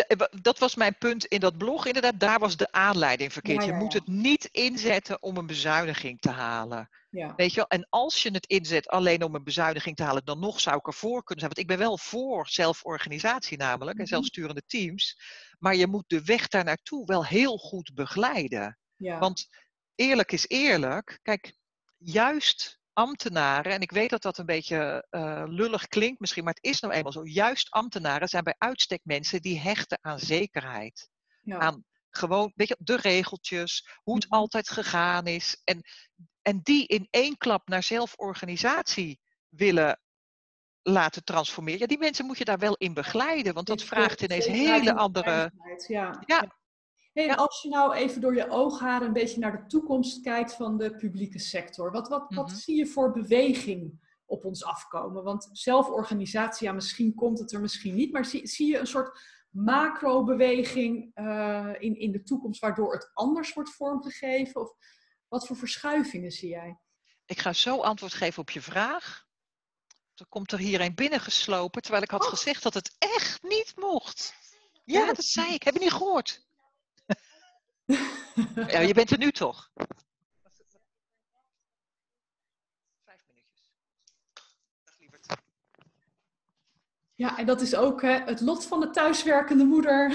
dat 0.42 0.60
was 0.60 0.76
mijn 0.76 0.98
punt 0.98 1.26
in 1.26 1.40
dat 1.40 1.58
blog. 1.58 1.86
Inderdaad, 1.86 2.20
daar 2.20 2.40
was 2.40 2.58
de 2.58 2.72
aanleiding 2.72 3.34
verkeerd. 3.34 3.64
Ja, 3.64 3.68
Je 3.68 3.74
moet 3.74 3.94
het 3.94 4.08
niet 4.08 4.50
inzetten 4.52 5.22
om 5.24 5.38
een 5.38 5.46
bezuiniging 5.46 6.20
te 6.20 6.30
halen. 6.30 6.90
Ja. 7.10 7.34
Weet 7.36 7.50
je 7.50 7.56
wel? 7.56 7.68
En 7.68 7.88
als 7.90 8.24
je 8.24 8.32
het 8.32 8.46
inzet 8.46 8.88
alleen 8.88 9.24
om 9.24 9.36
een 9.36 9.44
bezuiniging 9.44 9.96
te 9.96 10.04
halen, 10.04 10.26
dan 10.26 10.40
nog 10.40 10.60
zou 10.60 10.78
ik 10.78 10.88
ervoor 10.88 11.24
kunnen 11.24 11.46
zijn. 11.46 11.54
Want 11.56 11.58
ik 11.58 11.78
ben 11.78 11.88
wel 11.88 11.98
voor 11.98 12.48
zelforganisatie 12.48 13.58
namelijk 13.58 13.98
en 13.98 14.04
mhm. 14.04 14.12
zelfsturende 14.12 14.64
teams. 14.66 15.22
Maar 15.60 15.76
je 15.76 15.88
moet 15.88 16.10
de 16.10 16.24
weg 16.24 16.48
daar 16.48 16.64
naartoe 16.64 17.06
wel 17.06 17.26
heel 17.26 17.58
goed 17.58 17.92
begeleiden. 17.94 18.78
Want 18.98 19.48
eerlijk 19.96 20.32
is 20.32 20.48
eerlijk. 20.48 21.20
Kijk, 21.22 21.54
juist 21.98 22.79
ambtenaren, 23.00 23.74
en 23.74 23.82
ik 23.82 23.92
weet 23.92 24.10
dat 24.10 24.22
dat 24.22 24.38
een 24.38 24.46
beetje 24.46 25.08
uh, 25.12 25.44
lullig 25.46 25.88
klinkt 25.88 26.20
misschien, 26.20 26.44
maar 26.44 26.54
het 26.54 26.72
is 26.72 26.80
nou 26.80 26.94
eenmaal 26.94 27.12
zo. 27.12 27.26
Juist 27.26 27.72
ambtenaren 27.72 28.28
zijn 28.28 28.44
bij 28.44 28.56
uitstek 28.58 29.00
mensen 29.04 29.42
die 29.42 29.60
hechten 29.60 30.00
aan 30.02 30.20
zekerheid. 30.20 31.10
Ja. 31.42 31.58
Aan 31.58 31.84
gewoon, 32.10 32.52
weet 32.56 32.68
je, 32.68 32.78
de 32.80 32.96
regeltjes, 32.96 33.90
hoe 34.04 34.16
het 34.16 34.26
mhm. 34.26 34.34
altijd 34.34 34.70
gegaan 34.70 35.28
is. 35.28 35.62
En 35.64 35.82
en 36.42 36.60
die 36.64 36.88
in 36.88 37.08
één 37.10 37.38
klap 37.38 37.68
naar 37.68 37.84
zelforganisatie 37.84 39.20
willen 39.50 40.00
laten 40.82 41.24
transformeren. 41.24 41.80
Ja, 41.80 41.88
die 41.88 41.98
mensen 41.98 42.26
moet 42.26 42.38
je 42.38 42.46
daar 42.46 42.58
wel 42.58 42.76
in 42.76 42.94
begeleiden, 42.94 43.54
want 43.54 43.68
dat 43.68 43.84
vraagt 43.84 44.22
ineens 44.22 44.46
hele 44.46 44.94
andere. 44.94 45.52
Ja. 45.88 46.24
ja. 46.26 46.59
Hey. 47.26 47.36
Als 47.36 47.62
je 47.62 47.70
nou 47.70 47.94
even 47.94 48.22
door 48.22 48.36
je 48.36 48.50
oogharen 48.50 49.08
een 49.08 49.14
beetje 49.14 49.40
naar 49.40 49.52
de 49.52 49.66
toekomst 49.68 50.22
kijkt 50.22 50.54
van 50.54 50.78
de 50.78 50.96
publieke 50.96 51.40
sector, 51.40 51.92
wat, 51.92 52.08
wat, 52.08 52.26
wat 52.30 52.48
mhm. 52.48 52.56
zie 52.56 52.76
je 52.76 52.88
voor 52.88 53.12
beweging 53.12 54.08
op 54.26 54.46
ons 54.46 54.64
afkomen? 54.64 55.24
Want 55.24 55.50
zelforganisatie, 55.52 56.68
ja, 56.68 56.74
misschien 56.74 57.16
komt 57.16 57.40
het 57.40 57.52
er 57.52 57.62
misschien 57.62 57.96
niet, 57.96 58.12
maar 58.12 58.26
zie, 58.26 58.48
zie 58.48 58.68
je 58.68 58.78
een 58.78 58.88
soort 58.88 59.20
macro-beweging 59.50 61.12
uh, 61.16 61.74
in, 61.78 62.00
in 62.00 62.12
de 62.12 62.24
toekomst 62.24 62.62
waardoor 62.62 62.94
het 62.94 63.12
anders 63.14 63.54
wordt 63.54 63.70
vormgegeven? 63.70 64.62
Of 64.62 64.74
wat 65.28 65.48
voor 65.48 65.56
verschuivingen 65.56 66.32
zie 66.32 66.50
jij? 66.50 66.80
Ik 67.26 67.40
ga 67.40 67.54
zo 67.54 67.82
antwoord 67.82 68.14
geven 68.14 68.42
op 68.42 68.50
je 68.50 68.62
vraag. 68.62 69.28
Er 70.16 70.28
komt 70.30 70.52
er 70.52 70.60
hier 70.60 70.82
een 70.82 70.96
binnengeslopen, 70.96 71.82
terwijl 71.82 72.04
ik 72.04 72.12
had 72.12 72.24
oh. 72.24 72.30
gezegd 72.30 72.64
dat 72.64 72.74
het 72.74 72.96
echt 72.98 73.44
niet 73.44 73.74
mocht. 73.76 74.34
Ja, 74.86 75.06
dat 75.06 75.24
zei 75.24 75.54
ik. 75.54 75.64
Heb 75.64 75.74
je 75.74 75.80
niet 75.80 75.92
gehoord? 75.92 76.48
Ja, 78.68 78.80
je 78.80 78.94
bent 78.94 79.12
er 79.12 79.18
nu 79.18 79.32
toch? 79.32 79.72
Vijf 83.06 83.22
minuutjes. 83.28 83.72
Dag 84.84 84.96
lieverd. 85.00 85.26
Ja, 87.16 87.38
en 87.38 87.46
dat 87.46 87.62
is 87.62 87.76
ook 87.76 88.02
hè, 88.02 88.20
het 88.26 88.42
lot 88.42 88.66
van 88.66 88.80
de 88.80 88.90
thuiswerkende 88.90 89.64
moeder. 89.64 90.14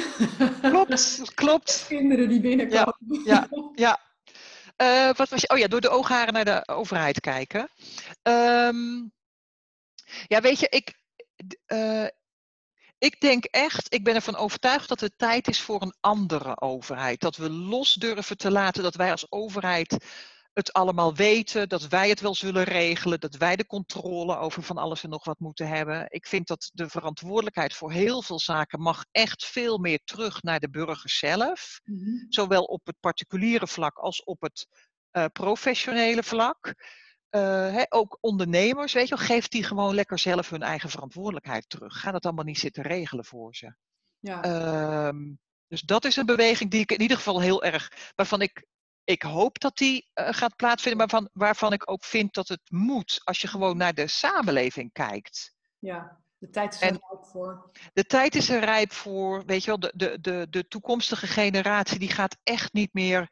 Klopt, 0.62 1.34
klopt. 1.34 1.84
Kinderen 1.88 2.28
die 2.28 2.40
binnenkomen. 2.40 2.96
Ja, 3.24 3.48
ja, 3.50 3.70
ja. 3.74 4.02
Uh, 4.76 5.14
wat 5.14 5.28
was 5.28 5.40
je? 5.40 5.48
Oh 5.48 5.58
ja, 5.58 5.68
door 5.68 5.80
de 5.80 5.90
oogharen 5.90 6.32
naar 6.32 6.44
de 6.44 6.68
overheid 6.68 7.20
kijken. 7.20 7.68
Um, 8.22 9.12
ja, 10.26 10.40
weet 10.40 10.58
je, 10.58 10.68
ik, 10.68 10.94
uh, 11.66 12.06
ik 13.04 13.20
denk 13.20 13.44
echt, 13.44 13.94
ik 13.94 14.04
ben 14.04 14.14
ervan 14.14 14.36
overtuigd 14.36 14.88
dat 14.88 15.00
het 15.00 15.12
tijd 15.16 15.48
is 15.48 15.60
voor 15.60 15.82
een 15.82 15.94
andere 16.00 16.60
overheid. 16.60 17.20
Dat 17.20 17.36
we 17.36 17.50
los 17.50 17.94
durven 17.94 18.36
te 18.36 18.50
laten 18.50 18.82
dat 18.82 18.94
wij 18.94 19.10
als 19.10 19.32
overheid 19.32 19.96
het 20.52 20.72
allemaal 20.72 21.14
weten, 21.14 21.68
dat 21.68 21.88
wij 21.88 22.08
het 22.08 22.20
wel 22.20 22.34
zullen 22.34 22.64
regelen, 22.64 23.20
dat 23.20 23.36
wij 23.36 23.56
de 23.56 23.66
controle 23.66 24.36
over 24.36 24.62
van 24.62 24.76
alles 24.76 25.02
en 25.02 25.10
nog 25.10 25.24
wat 25.24 25.38
moeten 25.38 25.68
hebben. 25.68 26.06
Ik 26.08 26.26
vind 26.26 26.46
dat 26.46 26.70
de 26.72 26.88
verantwoordelijkheid 26.88 27.74
voor 27.74 27.92
heel 27.92 28.22
veel 28.22 28.40
zaken 28.40 28.80
mag 28.80 29.04
echt 29.10 29.44
veel 29.44 29.78
meer 29.78 30.00
terug 30.04 30.42
naar 30.42 30.60
de 30.60 30.70
burger 30.70 31.10
zelf. 31.10 31.80
Mm-hmm. 31.84 32.26
Zowel 32.28 32.62
op 32.62 32.86
het 32.86 33.00
particuliere 33.00 33.66
vlak 33.66 33.98
als 33.98 34.24
op 34.24 34.40
het 34.40 34.66
uh, 35.12 35.24
professionele 35.32 36.22
vlak. 36.22 36.74
Uh, 37.36 37.82
ook 37.88 38.18
ondernemers, 38.20 38.92
weet 38.92 39.08
je, 39.08 39.16
geeft 39.16 39.50
die 39.50 39.64
gewoon 39.64 39.94
lekker 39.94 40.18
zelf 40.18 40.50
hun 40.50 40.62
eigen 40.62 40.90
verantwoordelijkheid 40.90 41.68
terug. 41.68 42.00
Ga 42.00 42.10
dat 42.10 42.24
allemaal 42.24 42.44
niet 42.44 42.58
zitten 42.58 42.82
regelen 42.82 43.24
voor 43.24 43.54
ze. 43.54 43.74
Ja. 44.18 44.44
Uh, 44.44 45.34
dus 45.66 45.80
dat 45.80 46.04
is 46.04 46.16
een 46.16 46.26
beweging 46.26 46.70
die 46.70 46.80
ik 46.80 46.92
in 46.92 47.00
ieder 47.00 47.16
geval 47.16 47.40
heel 47.40 47.64
erg, 47.64 48.12
waarvan 48.14 48.40
ik 48.40 48.66
ik 49.04 49.22
hoop 49.22 49.58
dat 49.58 49.76
die 49.76 50.10
uh, 50.14 50.28
gaat 50.30 50.56
plaatsvinden, 50.56 51.00
maar 51.00 51.20
van, 51.20 51.30
waarvan 51.32 51.72
ik 51.72 51.90
ook 51.90 52.04
vind 52.04 52.34
dat 52.34 52.48
het 52.48 52.70
moet 52.70 53.20
als 53.24 53.40
je 53.40 53.48
gewoon 53.48 53.76
naar 53.76 53.94
de 53.94 54.06
samenleving 54.06 54.92
kijkt. 54.92 55.54
Ja, 55.78 56.22
de 56.38 56.50
tijd 56.50 56.74
is 56.74 56.80
er 56.80 56.88
rijp 56.88 57.24
voor. 57.24 57.70
De 57.92 58.04
tijd 58.04 58.34
is 58.34 58.48
er 58.48 58.64
rijp 58.64 58.92
voor, 58.92 59.44
weet 59.44 59.64
je 59.64 59.66
wel, 59.66 59.78
de, 59.78 59.92
de, 59.96 60.20
de, 60.20 60.46
de 60.50 60.68
toekomstige 60.68 61.26
generatie 61.26 61.98
die 61.98 62.10
gaat 62.10 62.36
echt 62.42 62.72
niet 62.72 62.92
meer 62.92 63.30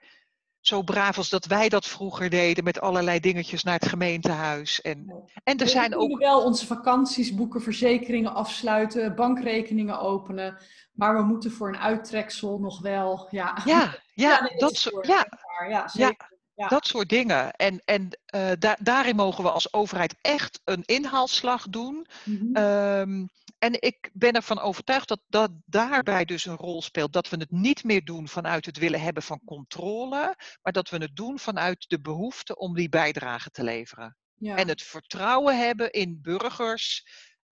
zo 0.62 0.82
braaf 0.82 1.16
als 1.16 1.28
dat 1.28 1.44
wij 1.44 1.68
dat 1.68 1.86
vroeger 1.86 2.30
deden 2.30 2.64
met 2.64 2.80
allerlei 2.80 3.20
dingetjes 3.20 3.62
naar 3.62 3.74
het 3.74 3.88
gemeentehuis. 3.88 4.80
En, 4.80 5.30
en 5.44 5.58
er 5.58 5.68
zijn 5.68 5.96
ook. 5.96 6.18
wel 6.18 6.44
onze 6.44 6.66
vakanties 6.66 7.34
boeken, 7.34 7.62
verzekeringen 7.62 8.34
afsluiten, 8.34 9.14
bankrekeningen 9.14 10.00
openen. 10.00 10.58
Maar 10.92 11.16
we 11.16 11.22
moeten 11.22 11.50
voor 11.50 11.68
een 11.68 11.78
uittreksel 11.78 12.58
nog 12.58 12.80
wel. 12.80 13.28
Ja, 13.30 13.58
ja, 13.64 13.94
ja, 14.14 14.50
dat, 14.56 14.76
soort, 14.76 15.06
ja, 15.06 15.26
ja, 15.68 15.88
zeker. 15.88 16.30
Ja, 16.54 16.68
dat 16.68 16.86
soort 16.86 17.08
dingen. 17.08 17.52
En, 17.52 17.82
en 17.84 18.18
uh, 18.34 18.72
daarin 18.78 19.16
mogen 19.16 19.44
we 19.44 19.50
als 19.50 19.72
overheid 19.72 20.14
echt 20.20 20.60
een 20.64 20.82
inhaalslag 20.84 21.68
doen. 21.68 22.06
Mm 22.24 23.30
en 23.62 23.80
ik 23.80 24.10
ben 24.12 24.32
ervan 24.32 24.58
overtuigd 24.58 25.08
dat 25.08 25.20
dat 25.26 25.50
daarbij 25.64 26.24
dus 26.24 26.44
een 26.44 26.56
rol 26.56 26.82
speelt. 26.82 27.12
Dat 27.12 27.28
we 27.28 27.36
het 27.36 27.50
niet 27.50 27.84
meer 27.84 28.04
doen 28.04 28.28
vanuit 28.28 28.66
het 28.66 28.78
willen 28.78 29.00
hebben 29.00 29.22
van 29.22 29.40
controle, 29.44 30.36
maar 30.62 30.72
dat 30.72 30.90
we 30.90 30.96
het 30.96 31.16
doen 31.16 31.38
vanuit 31.38 31.84
de 31.88 32.00
behoefte 32.00 32.56
om 32.56 32.74
die 32.74 32.88
bijdrage 32.88 33.50
te 33.50 33.64
leveren. 33.64 34.16
Ja. 34.34 34.56
En 34.56 34.68
het 34.68 34.82
vertrouwen 34.82 35.58
hebben 35.58 35.90
in 35.90 36.18
burgers, 36.22 37.06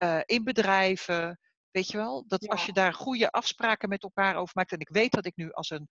uh, 0.03 0.19
in 0.25 0.43
bedrijven. 0.43 1.39
Weet 1.71 1.87
je 1.87 1.97
wel, 1.97 2.23
dat 2.27 2.47
als 2.47 2.65
je 2.65 2.73
daar 2.73 2.93
goede 2.93 3.31
afspraken 3.31 3.89
met 3.89 4.03
elkaar 4.03 4.35
over 4.35 4.53
maakt. 4.55 4.71
En 4.71 4.79
ik 4.79 4.89
weet 4.89 5.11
dat 5.11 5.25
ik 5.25 5.35
nu 5.35 5.51
als 5.51 5.69
een 5.69 5.87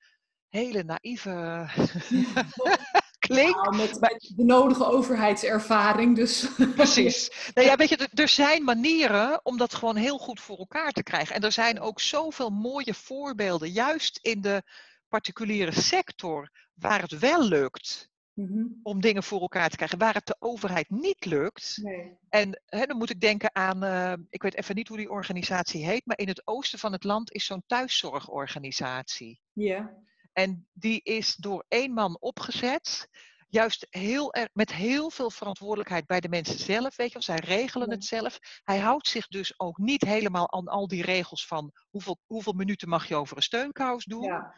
hele 0.49 0.83
naïeve 0.85 1.67
Nou, 3.29 3.77
met, 3.77 4.01
met, 4.01 4.33
de 4.37 4.45
nodige 4.45 4.85
overheidservaring. 4.87 6.17
Dus. 6.17 6.49
Precies. 6.75 7.51
Nou 7.55 7.67
ja, 7.67 7.77
weet 7.77 7.89
je, 7.89 8.09
er 8.15 8.29
zijn 8.29 8.65
manieren 8.65 9.41
om 9.43 9.57
dat 9.57 9.75
gewoon 9.75 9.97
heel 9.97 10.19
goed 10.19 10.41
voor 10.41 10.59
elkaar 10.59 10.93
te 10.93 11.03
krijgen. 11.03 11.35
En 11.35 11.43
er 11.43 11.53
zijn 11.53 11.81
ook 11.81 12.01
zoveel 12.01 12.51
mooie 12.51 12.95
voorbeelden, 12.95 13.71
juist 13.71 14.19
in 14.23 14.41
de 14.41 14.63
particuliere 15.09 15.73
sector, 15.73 16.51
waar 16.75 17.01
het 17.01 17.19
wel 17.19 17.45
lukt. 17.45 18.09
Mhm. 18.33 18.65
Om 18.83 19.01
dingen 19.01 19.23
voor 19.23 19.41
elkaar 19.41 19.69
te 19.69 19.77
krijgen, 19.77 19.99
waar 19.99 20.15
het 20.15 20.27
de 20.27 20.37
overheid 20.39 20.91
niet 20.91 21.25
lukt. 21.25 21.79
Nee. 21.83 22.17
En 22.29 22.63
hè, 22.67 22.87
dan 22.87 22.97
moet 22.97 23.11
ik 23.11 23.21
denken 23.21 23.55
aan, 23.55 23.85
uh, 23.85 24.13
ik 24.31 24.43
weet 24.43 24.55
even 24.55 24.75
niet 24.75 24.89
hoe 24.89 24.97
die 24.97 25.11
organisatie 25.11 25.85
heet, 25.85 26.07
maar 26.07 26.19
in 26.19 26.29
het 26.29 26.47
oosten 26.47 26.79
van 26.79 26.93
het 26.93 27.05
land 27.05 27.33
is 27.33 27.45
zo'n 27.45 27.63
thuiszorgorganisatie. 27.67 29.41
Ja. 29.53 29.97
En 30.39 30.69
die 30.73 31.01
is 31.03 31.35
door 31.35 31.65
één 31.69 31.93
man 31.93 32.17
opgezet. 32.21 33.09
Juist 33.49 33.87
heel 33.91 34.35
met 34.53 34.73
heel 34.73 35.11
veel 35.11 35.31
verantwoordelijkheid 35.31 36.07
bij 36.07 36.21
de 36.21 36.29
mensen 36.29 36.59
zelf. 36.59 36.97
Weet 36.97 37.13
je, 37.13 37.23
zij 37.23 37.39
regelen 37.39 37.91
het 37.91 38.05
zelf. 38.05 38.39
Hij 38.63 38.79
houdt 38.79 39.09
zich 39.09 39.27
dus 39.27 39.61
ook 39.61 39.79
niet 39.79 40.03
helemaal 40.03 40.53
aan 40.53 40.67
al 40.67 40.89
die 40.89 41.03
regels 41.03 41.47
van 41.47 41.73
hoeveel, 41.91 42.19
hoeveel 42.27 42.53
minuten 42.53 42.89
mag 42.89 43.09
je 43.09 43.15
over 43.15 43.37
een 43.37 43.43
steunkous 43.43 44.05
doen. 44.05 44.23
Ja. 44.23 44.55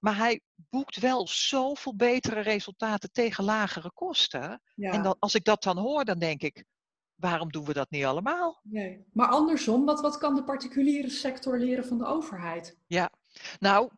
Maar 0.00 0.16
hij 0.16 0.40
boekt 0.56 0.98
wel 0.98 1.28
zoveel 1.28 1.96
betere 1.96 2.40
resultaten 2.40 3.12
tegen 3.12 3.44
lagere 3.44 3.92
kosten. 3.92 4.62
Ja. 4.74 4.92
En 4.92 5.02
dan, 5.02 5.16
als 5.18 5.34
ik 5.34 5.44
dat 5.44 5.62
dan 5.62 5.78
hoor, 5.78 6.04
dan 6.04 6.18
denk 6.18 6.42
ik, 6.42 6.64
waarom 7.14 7.50
doen 7.50 7.64
we 7.64 7.72
dat 7.72 7.90
niet 7.90 8.04
allemaal? 8.04 8.60
Nee. 8.62 9.04
Maar 9.12 9.28
andersom, 9.28 9.84
wat, 9.84 10.00
wat 10.00 10.18
kan 10.18 10.34
de 10.34 10.44
particuliere 10.44 11.10
sector 11.10 11.58
leren 11.58 11.84
van 11.84 11.98
de 11.98 12.04
overheid? 12.04 12.78
Ja, 12.86 13.10
nou, 13.58 13.90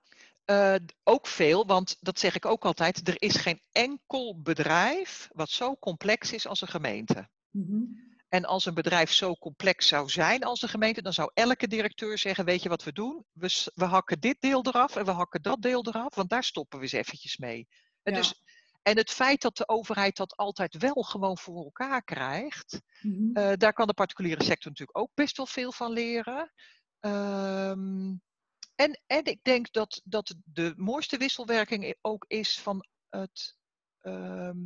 uh, 0.47 0.74
ook 1.03 1.26
veel, 1.26 1.66
want 1.66 1.97
dat 2.01 2.18
zeg 2.18 2.34
ik 2.34 2.47
ook 2.47 2.64
altijd, 2.64 3.09
er 3.09 3.22
is 3.22 3.36
geen 3.36 3.61
enkel 3.72 4.40
bedrijf 4.43 5.28
wat 5.32 5.51
zo 5.51 5.76
complex 5.76 6.32
is 6.32 6.47
als 6.47 6.61
een 6.61 6.68
gemeente. 6.68 7.28
Mm 7.51 8.11
En 8.28 8.45
als 8.45 8.66
een 8.66 8.74
bedrijf 8.74 9.12
zo 9.12 9.34
complex 9.34 9.88
zou 9.88 10.09
zijn 10.09 10.45
als 10.45 10.62
een 10.62 10.68
gemeente, 10.68 11.03
dan 11.03 11.12
zou 11.12 11.30
elke 11.34 11.68
directeur 11.68 12.18
zeggen, 12.18 12.45
weet 12.45 12.62
je 12.62 12.68
wat 12.68 12.82
we 12.82 12.93
doen? 12.93 13.24
We, 13.32 13.70
we 13.74 13.84
hakken 13.84 14.20
dit 14.20 14.36
deel 14.40 14.66
eraf 14.66 14.97
en 14.97 15.05
we 15.05 15.11
hakken 15.11 15.43
dat 15.43 15.62
deel 15.62 15.86
eraf, 15.86 16.14
want 16.14 16.30
daar 16.30 16.45
stoppen 16.45 16.78
we 16.78 16.84
eens 16.84 16.93
eventjes 16.93 17.36
mee. 17.36 17.68
En, 18.03 18.14
dus, 18.14 18.43
en 18.82 18.97
het 18.97 19.11
feit 19.11 19.43
dat 19.43 19.57
de 19.57 19.68
overheid 19.68 20.16
dat 20.16 20.36
altijd 20.36 20.76
wel 20.76 21.03
gewoon 21.03 21.38
voor 21.38 21.64
elkaar 21.64 22.03
krijgt, 22.03 22.80
mm 23.01 23.30
uh, 23.36 23.53
daar 23.57 23.72
kan 23.72 23.86
de 23.86 23.95
particuliere 23.95 24.45
sector 24.45 24.70
natuurlijk 24.70 24.99
ook 24.99 25.11
best 25.14 25.36
wel 25.36 25.47
veel 25.47 25.72
van 25.72 25.93
leren. 25.93 26.53
Um, 27.01 28.22
en, 28.74 29.00
en 29.06 29.24
ik 29.24 29.38
denk 29.42 29.72
dat, 29.72 30.00
dat 30.04 30.34
de 30.44 30.72
mooiste 30.76 31.16
wisselwerking 31.16 31.96
ook 32.00 32.24
is 32.28 32.60
van 32.60 32.86
het, 33.08 33.56
ehm, 34.00 34.58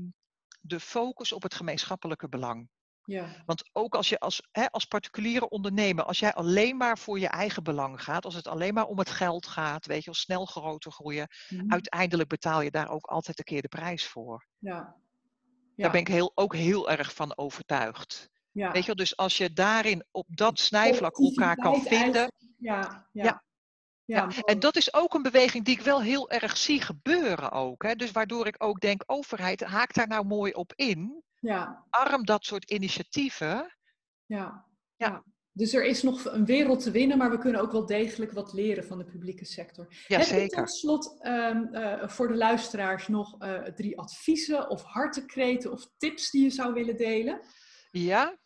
de 0.61 0.81
focus 0.81 1.33
op 1.33 1.43
het 1.43 1.55
gemeenschappelijke 1.55 2.29
belang. 2.29 2.69
Ja. 3.07 3.43
Want 3.45 3.71
ook 3.73 3.95
als 3.95 4.09
je 4.09 4.19
als, 4.19 4.49
hè, 4.51 4.71
als 4.71 4.85
particuliere 4.85 5.49
ondernemer, 5.49 6.05
als 6.05 6.19
jij 6.19 6.35
alleen 6.35 6.77
maar 6.77 6.99
voor 6.99 7.19
je 7.19 7.29
eigen 7.29 7.63
belang 7.63 8.03
gaat, 8.03 8.25
als 8.25 8.35
het 8.35 8.47
alleen 8.47 8.75
maar 8.75 8.87
om 8.87 8.99
het 8.99 9.11
geld 9.11 9.47
gaat, 9.47 9.87
weet 9.87 10.03
je, 10.03 10.09
als 10.09 10.21
snel 10.21 10.45
groter 10.45 10.93
groeien, 10.93 11.29
mhm. 11.49 11.73
uiteindelijk 11.73 12.29
betaal 12.29 12.61
je 12.61 12.71
daar 12.71 12.89
ook 12.89 13.07
altijd 13.07 13.39
een 13.39 13.45
keer 13.45 13.63
de 13.63 13.69
prijs 13.69 14.07
voor. 14.07 14.47
Ja. 14.59 14.75
ja. 14.75 14.97
Daar 15.75 15.91
ben 15.91 16.01
ik 16.01 16.09
heel, 16.09 16.33
ook 16.35 16.55
heel 16.55 16.91
erg 16.91 17.15
van 17.15 17.37
overtuigd. 17.37 18.29
Ja. 18.51 18.73
Weet 18.73 18.85
je, 18.85 18.95
dus 18.95 19.17
als 19.17 19.37
je 19.37 19.53
daarin 19.53 20.05
op 20.11 20.27
dat 20.29 20.59
snijvlak 20.59 21.19
elkaar 21.19 21.57
kan 21.57 21.83
vinden. 21.83 22.33
Ja, 22.59 23.09
ja. 23.13 23.45
Ja. 24.07 24.29
Ja, 24.29 24.43
en 24.43 24.59
dat 24.59 24.77
is 24.77 24.95
ook 24.95 25.15
een 25.15 25.23
beweging 25.23 25.65
die 25.65 25.79
ik 25.79 25.85
wel 25.85 26.03
heel 26.03 26.31
erg 26.31 26.57
zie 26.57 26.81
gebeuren 26.81 27.53
ook. 27.53 27.83
Hè? 27.83 27.95
Dus 27.95 28.11
waardoor 28.11 28.47
ik 28.47 28.55
ook 28.59 28.81
denk, 28.81 29.03
overheid, 29.07 29.61
haak 29.61 29.95
daar 29.95 30.09
nou 30.09 30.27
mooi 30.27 30.53
op 30.53 30.73
in. 30.75 31.23
Ja. 31.41 31.85
Arm 31.91 32.25
dat 32.25 32.45
soort 32.45 32.71
initiatieven. 32.71 33.77
Ja. 34.27 34.65
ja. 34.97 35.25
Dus 35.53 35.75
er 35.75 35.85
is 35.85 36.03
nog 36.03 36.25
een 36.25 36.45
wereld 36.45 36.83
te 36.83 36.91
winnen, 36.91 37.19
maar 37.19 37.31
we 37.31 37.39
kunnen 37.39 37.61
ook 37.61 37.73
wel 37.73 37.87
degelijk 37.87 38.33
wat 38.33 38.53
leren 38.53 38.85
van 38.85 38.99
de 38.99 39.05
publieke 39.05 39.45
sector. 39.45 39.87
Ja, 40.07 40.19
Heb 40.19 40.27
zeker. 40.27 40.59
tot 40.59 40.71
slot 40.71 41.27
um, 41.27 41.69
uh, 41.73 42.09
voor 42.09 42.29
de 42.29 42.37
luisteraars 42.37 43.09
nog 43.09 43.43
uh, 43.43 43.63
drie 43.63 43.99
adviezen 43.99 44.71
of 44.71 44.83
hartekreten 44.83 45.73
of 45.73 45.91
tips 45.97 46.31
die 46.31 46.43
je 46.43 46.51
zou 46.51 46.73
willen 46.73 46.97
delen? 46.97 47.41
Ja, 47.91 48.37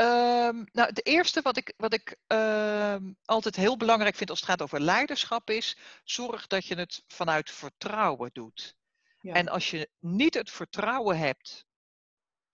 Um, 0.00 0.66
nou, 0.72 0.88
het 0.88 1.06
eerste 1.06 1.42
wat 1.42 1.56
ik, 1.56 1.74
wat 1.76 1.92
ik 1.92 2.16
um, 2.26 3.16
altijd 3.24 3.56
heel 3.56 3.76
belangrijk 3.76 4.14
vind 4.14 4.30
als 4.30 4.40
het 4.40 4.48
gaat 4.48 4.62
over 4.62 4.80
leiderschap 4.80 5.50
is, 5.50 5.76
zorg 6.04 6.46
dat 6.46 6.66
je 6.66 6.74
het 6.74 7.02
vanuit 7.06 7.50
vertrouwen 7.50 8.30
doet. 8.32 8.76
Ja. 9.20 9.32
En 9.34 9.48
als 9.48 9.70
je 9.70 9.90
niet 9.98 10.34
het 10.34 10.50
vertrouwen 10.50 11.18
hebt, 11.18 11.66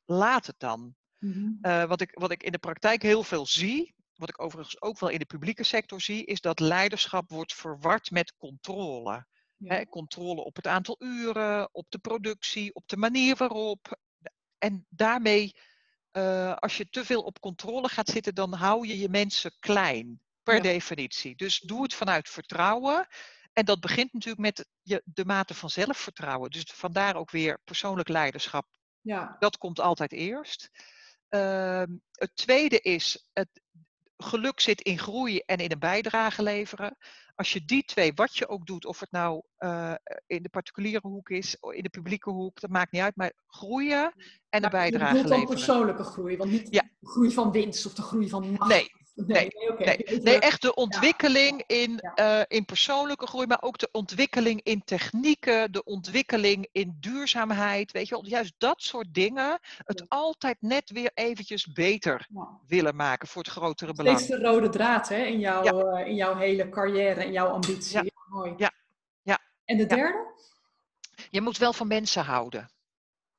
laat 0.04 0.46
het 0.46 0.58
dan. 0.58 0.94
Mm 1.18 1.58
uh, 1.62 1.84
wat, 1.84 2.00
ik, 2.00 2.10
wat 2.18 2.30
ik 2.30 2.42
in 2.42 2.52
de 2.52 2.58
praktijk 2.58 3.02
heel 3.02 3.22
veel 3.22 3.46
zie, 3.46 3.94
wat 4.14 4.28
ik 4.28 4.42
overigens 4.42 4.80
ook 4.80 4.98
wel 4.98 5.08
in 5.08 5.18
de 5.18 5.24
publieke 5.24 5.64
sector 5.64 6.00
zie, 6.00 6.24
is 6.24 6.40
dat 6.40 6.60
leiderschap 6.60 7.30
wordt 7.30 7.54
verward 7.54 8.10
met 8.10 8.34
controle. 8.36 9.26
Ja. 9.56 9.84
controle 9.84 10.44
op 10.44 10.56
het 10.56 10.66
aantal 10.66 10.96
uren, 10.98 11.68
op 11.72 11.86
de 11.88 11.98
productie, 11.98 12.74
op 12.74 12.88
de 12.88 12.96
manier 12.96 13.36
waarop. 13.36 13.98
En 14.58 14.86
daarmee 14.88 15.52
uh, 16.16 16.54
als 16.54 16.76
je 16.76 16.88
te 16.90 17.04
veel 17.04 17.22
op 17.22 17.40
controle 17.40 17.88
gaat 17.88 18.08
zitten, 18.08 18.34
dan 18.34 18.52
hou 18.52 18.86
je 18.86 18.98
je 18.98 19.08
mensen 19.08 19.52
klein, 19.58 20.20
per 20.42 20.62
definitie. 20.62 21.36
Dus 21.36 21.58
doe 21.58 21.82
het 21.82 21.94
vanuit 21.94 22.28
vertrouwen. 22.28 23.06
En 23.52 23.64
dat 23.64 23.80
begint 23.80 24.12
natuurlijk 24.12 24.42
met 24.42 24.68
je, 24.82 25.02
de 25.04 25.24
mate 25.24 25.54
van 25.54 25.70
zelfvertrouwen. 25.70 26.50
Dus 26.50 26.64
vandaar 26.64 27.16
ook 27.16 27.30
weer 27.30 27.60
persoonlijk 27.64 28.08
leiderschap. 28.08 28.66
Ja. 29.00 29.36
Dat 29.38 29.58
komt 29.58 29.80
altijd 29.80 30.12
eerst. 30.12 30.70
Uh, 31.30 31.82
het 32.10 32.36
tweede 32.36 32.80
is, 32.80 33.28
het 33.32 33.48
geluk 34.24 34.60
zit 34.60 34.80
in 34.80 34.98
groei 34.98 35.38
en 35.38 35.56
in 35.56 35.72
een 35.72 35.78
bijdrage 35.78 36.42
leveren. 36.42 36.96
Als 37.34 37.52
je 37.52 37.64
die 37.64 37.84
twee, 37.84 38.12
wat 38.14 38.36
je 38.36 38.48
ook 38.48 38.66
doet, 38.66 38.84
of 38.84 39.00
het 39.00 39.10
nou 39.10 39.42
uh, 39.58 39.94
in 40.26 40.42
de 40.42 40.48
particuliere 40.48 41.08
hoek 41.08 41.28
is, 41.28 41.56
in 41.60 41.82
de 41.82 41.88
publieke 41.88 42.30
hoek, 42.30 42.60
dat 42.60 42.70
maakt 42.70 42.92
niet 42.92 43.02
uit, 43.02 43.16
maar 43.16 43.32
groeien 43.46 44.12
en 44.48 44.64
een 44.64 44.70
bijdrage 44.70 45.14
leveren. 45.14 45.40
Je 45.40 45.46
persoonlijke 45.46 46.04
groei, 46.04 46.36
want 46.36 46.50
niet 46.50 46.72
de 46.72 46.82
groei 47.02 47.30
van 47.30 47.52
winst 47.52 47.86
of 47.86 47.94
de 47.94 48.02
groei 48.02 48.28
van 48.28 48.50
macht. 48.50 48.70
Nee, 48.70 48.90
Nee, 49.14 49.48
nee, 49.78 50.20
nee, 50.22 50.38
echt 50.38 50.62
de 50.62 50.74
ontwikkeling 50.74 51.62
in, 51.66 52.10
uh, 52.20 52.42
in 52.48 52.64
persoonlijke 52.64 53.26
groei, 53.26 53.46
maar 53.46 53.62
ook 53.62 53.78
de 53.78 53.88
ontwikkeling 53.92 54.60
in 54.62 54.84
technieken, 54.84 55.72
de 55.72 55.84
ontwikkeling 55.84 56.68
in 56.72 56.96
duurzaamheid. 57.00 57.92
Weet 57.92 58.08
je 58.08 58.14
wel, 58.14 58.26
juist 58.26 58.54
dat 58.58 58.82
soort 58.82 59.14
dingen. 59.14 59.58
Het 59.76 60.04
altijd 60.08 60.56
net 60.60 60.90
weer 60.90 61.10
eventjes 61.14 61.72
beter 61.72 62.28
willen 62.66 62.96
maken 62.96 63.28
voor 63.28 63.42
het 63.42 63.50
grotere 63.50 63.92
belang. 63.92 64.18
Steeds 64.18 64.40
de 64.40 64.48
rode 64.48 64.68
draad 64.68 65.08
hè, 65.08 65.22
in, 65.24 65.38
jouw, 65.38 65.96
uh, 65.96 66.06
in 66.06 66.14
jouw 66.14 66.36
hele 66.36 66.68
carrière, 66.68 67.24
in 67.24 67.32
jouw 67.32 67.48
ambitie. 67.48 68.02
Ja. 68.02 68.10
Mooi. 68.28 68.54
Ja. 68.56 68.72
ja. 69.22 69.38
En 69.64 69.76
de 69.76 69.86
derde? 69.86 70.32
Je 71.30 71.40
moet 71.40 71.58
wel 71.58 71.72
van 71.72 71.86
mensen 71.86 72.24
houden. 72.24 72.70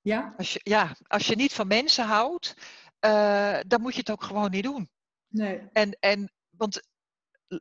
Ja? 0.02 0.34
Als 0.38 0.54
je, 0.54 0.60
ja, 0.64 0.96
als 1.08 1.28
je 1.28 1.36
niet 1.36 1.54
van 1.54 1.68
mensen 1.68 2.06
houdt, 2.06 2.54
uh, 3.06 3.58
dan 3.68 3.82
moet 3.82 3.94
je 3.94 4.00
het 4.00 4.12
ook 4.12 4.24
gewoon 4.24 4.52
niet 4.52 4.64
doen. 4.64 4.90
Nee. 5.36 5.62
En, 5.74 5.98
en, 6.00 6.32
want 6.50 6.82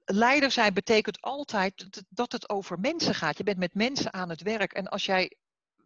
leider 0.04 0.50
zijn 0.50 0.74
betekent 0.74 1.20
altijd 1.20 2.02
dat 2.08 2.32
het 2.32 2.48
over 2.48 2.80
mensen 2.80 3.14
gaat. 3.14 3.38
Je 3.38 3.44
bent 3.44 3.58
met 3.58 3.74
mensen 3.74 4.12
aan 4.12 4.28
het 4.28 4.42
werk. 4.42 4.72
En 4.72 4.88
als 4.88 5.04
jij 5.04 5.36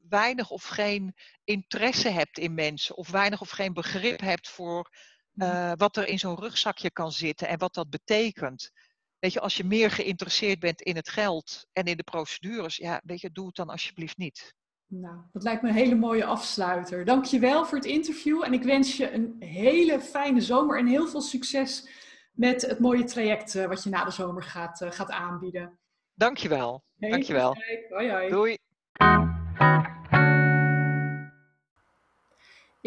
weinig 0.09 0.51
of 0.51 0.65
geen 0.65 1.15
interesse 1.45 2.09
hebt 2.09 2.39
in 2.39 2.55
mensen, 2.55 2.97
of 2.97 3.11
weinig 3.11 3.41
of 3.41 3.51
geen 3.51 3.73
begrip 3.73 4.21
hebt 4.21 4.49
voor 4.49 4.91
mhm. 5.33 5.51
eh, 5.51 5.73
wat 5.75 5.97
er 5.97 6.07
in 6.07 6.19
zo'n 6.19 6.41
rugzakje 6.41 6.91
kan 6.91 7.13
zitten 7.13 7.49
en 7.49 7.59
wat 7.59 7.75
dat 7.75 7.91
betekent. 7.91 8.71
Weet 9.19 9.33
je, 9.33 9.41
als 9.41 9.57
je 9.57 9.65
meer 9.65 9.91
geïnteresseerd 9.91 10.59
bent 10.59 10.83
in 10.83 10.97
het 10.97 11.09
geld 11.09 11.67
en 11.73 11.85
in 11.85 11.97
de 11.97 12.03
procedures, 12.03 12.77
ja, 12.77 13.01
weet 13.05 13.21
je, 13.21 13.31
doe 13.31 13.47
het 13.47 13.55
dan 13.55 13.69
alsjeblieft 13.69 14.17
niet. 14.17 14.55
Nou, 14.91 15.17
dat 15.33 15.43
lijkt 15.43 15.63
me 15.63 15.69
een 15.69 15.75
hele 15.75 15.95
mooie 15.95 16.25
afsluiter. 16.25 17.05
Dankjewel 17.05 17.67
voor 17.67 17.79
het 17.79 17.87
interview 17.87 18.45
en 18.45 18.53
ik 18.53 18.63
wens 18.63 18.97
je 18.97 19.13
een 19.13 19.37
hele 19.39 20.01
fijne 20.01 20.41
zomer 20.41 20.79
en 20.79 20.87
heel 20.87 21.07
veel 21.07 21.21
succes 21.21 21.89
met 22.33 22.63
het 22.63 22.79
mooie 22.79 23.05
traject 23.05 23.55
eh, 23.55 23.67
wat 23.67 23.83
je 23.83 23.91
na 23.91 24.05
de 24.05 24.11
zomer 24.11 24.43
gaat, 24.43 24.81
uh, 24.81 24.91
gaat 24.91 25.11
aanbieden. 25.11 25.79
Dankjewel. 26.15 26.85
Hey, 26.99 27.11
Dankjewel. 27.11 27.57
Hoi, 27.89 28.11
hoi. 28.11 28.29
Doei. 28.29 28.57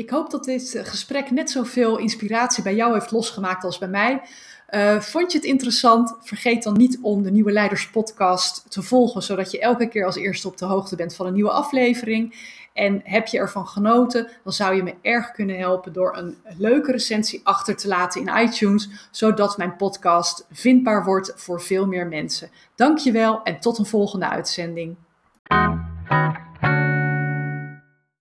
Ik 0.01 0.09
hoop 0.09 0.29
dat 0.29 0.43
dit 0.43 0.79
gesprek 0.83 1.31
net 1.31 1.49
zoveel 1.49 1.97
inspiratie 1.97 2.63
bij 2.63 2.75
jou 2.75 2.93
heeft 2.93 3.11
losgemaakt 3.11 3.63
als 3.63 3.77
bij 3.77 3.87
mij. 3.87 4.21
Uh, 4.69 4.99
vond 4.99 5.31
je 5.31 5.37
het 5.37 5.47
interessant? 5.47 6.15
Vergeet 6.21 6.63
dan 6.63 6.77
niet 6.77 6.99
om 7.01 7.23
de 7.23 7.31
Nieuwe 7.31 7.51
Leiders 7.51 7.89
podcast 7.89 8.65
te 8.69 8.81
volgen, 8.81 9.23
zodat 9.23 9.51
je 9.51 9.59
elke 9.59 9.87
keer 9.87 10.05
als 10.05 10.15
eerste 10.15 10.47
op 10.47 10.57
de 10.57 10.65
hoogte 10.65 10.95
bent 10.95 11.15
van 11.15 11.25
een 11.25 11.33
nieuwe 11.33 11.51
aflevering. 11.51 12.35
En 12.73 13.01
heb 13.03 13.27
je 13.27 13.37
ervan 13.37 13.67
genoten, 13.67 14.29
dan 14.43 14.53
zou 14.53 14.75
je 14.75 14.83
me 14.83 14.93
erg 15.01 15.31
kunnen 15.31 15.57
helpen 15.57 15.93
door 15.93 16.17
een 16.17 16.37
leuke 16.57 16.91
recensie 16.91 17.41
achter 17.43 17.75
te 17.75 17.87
laten 17.87 18.21
in 18.21 18.43
iTunes, 18.43 18.89
zodat 19.11 19.57
mijn 19.57 19.75
podcast 19.75 20.47
vindbaar 20.51 21.03
wordt 21.03 21.33
voor 21.35 21.61
veel 21.61 21.87
meer 21.87 22.07
mensen. 22.07 22.49
Dankjewel 22.75 23.43
en 23.43 23.59
tot 23.59 23.77
een 23.77 23.85
volgende 23.85 24.29
uitzending. 24.29 24.95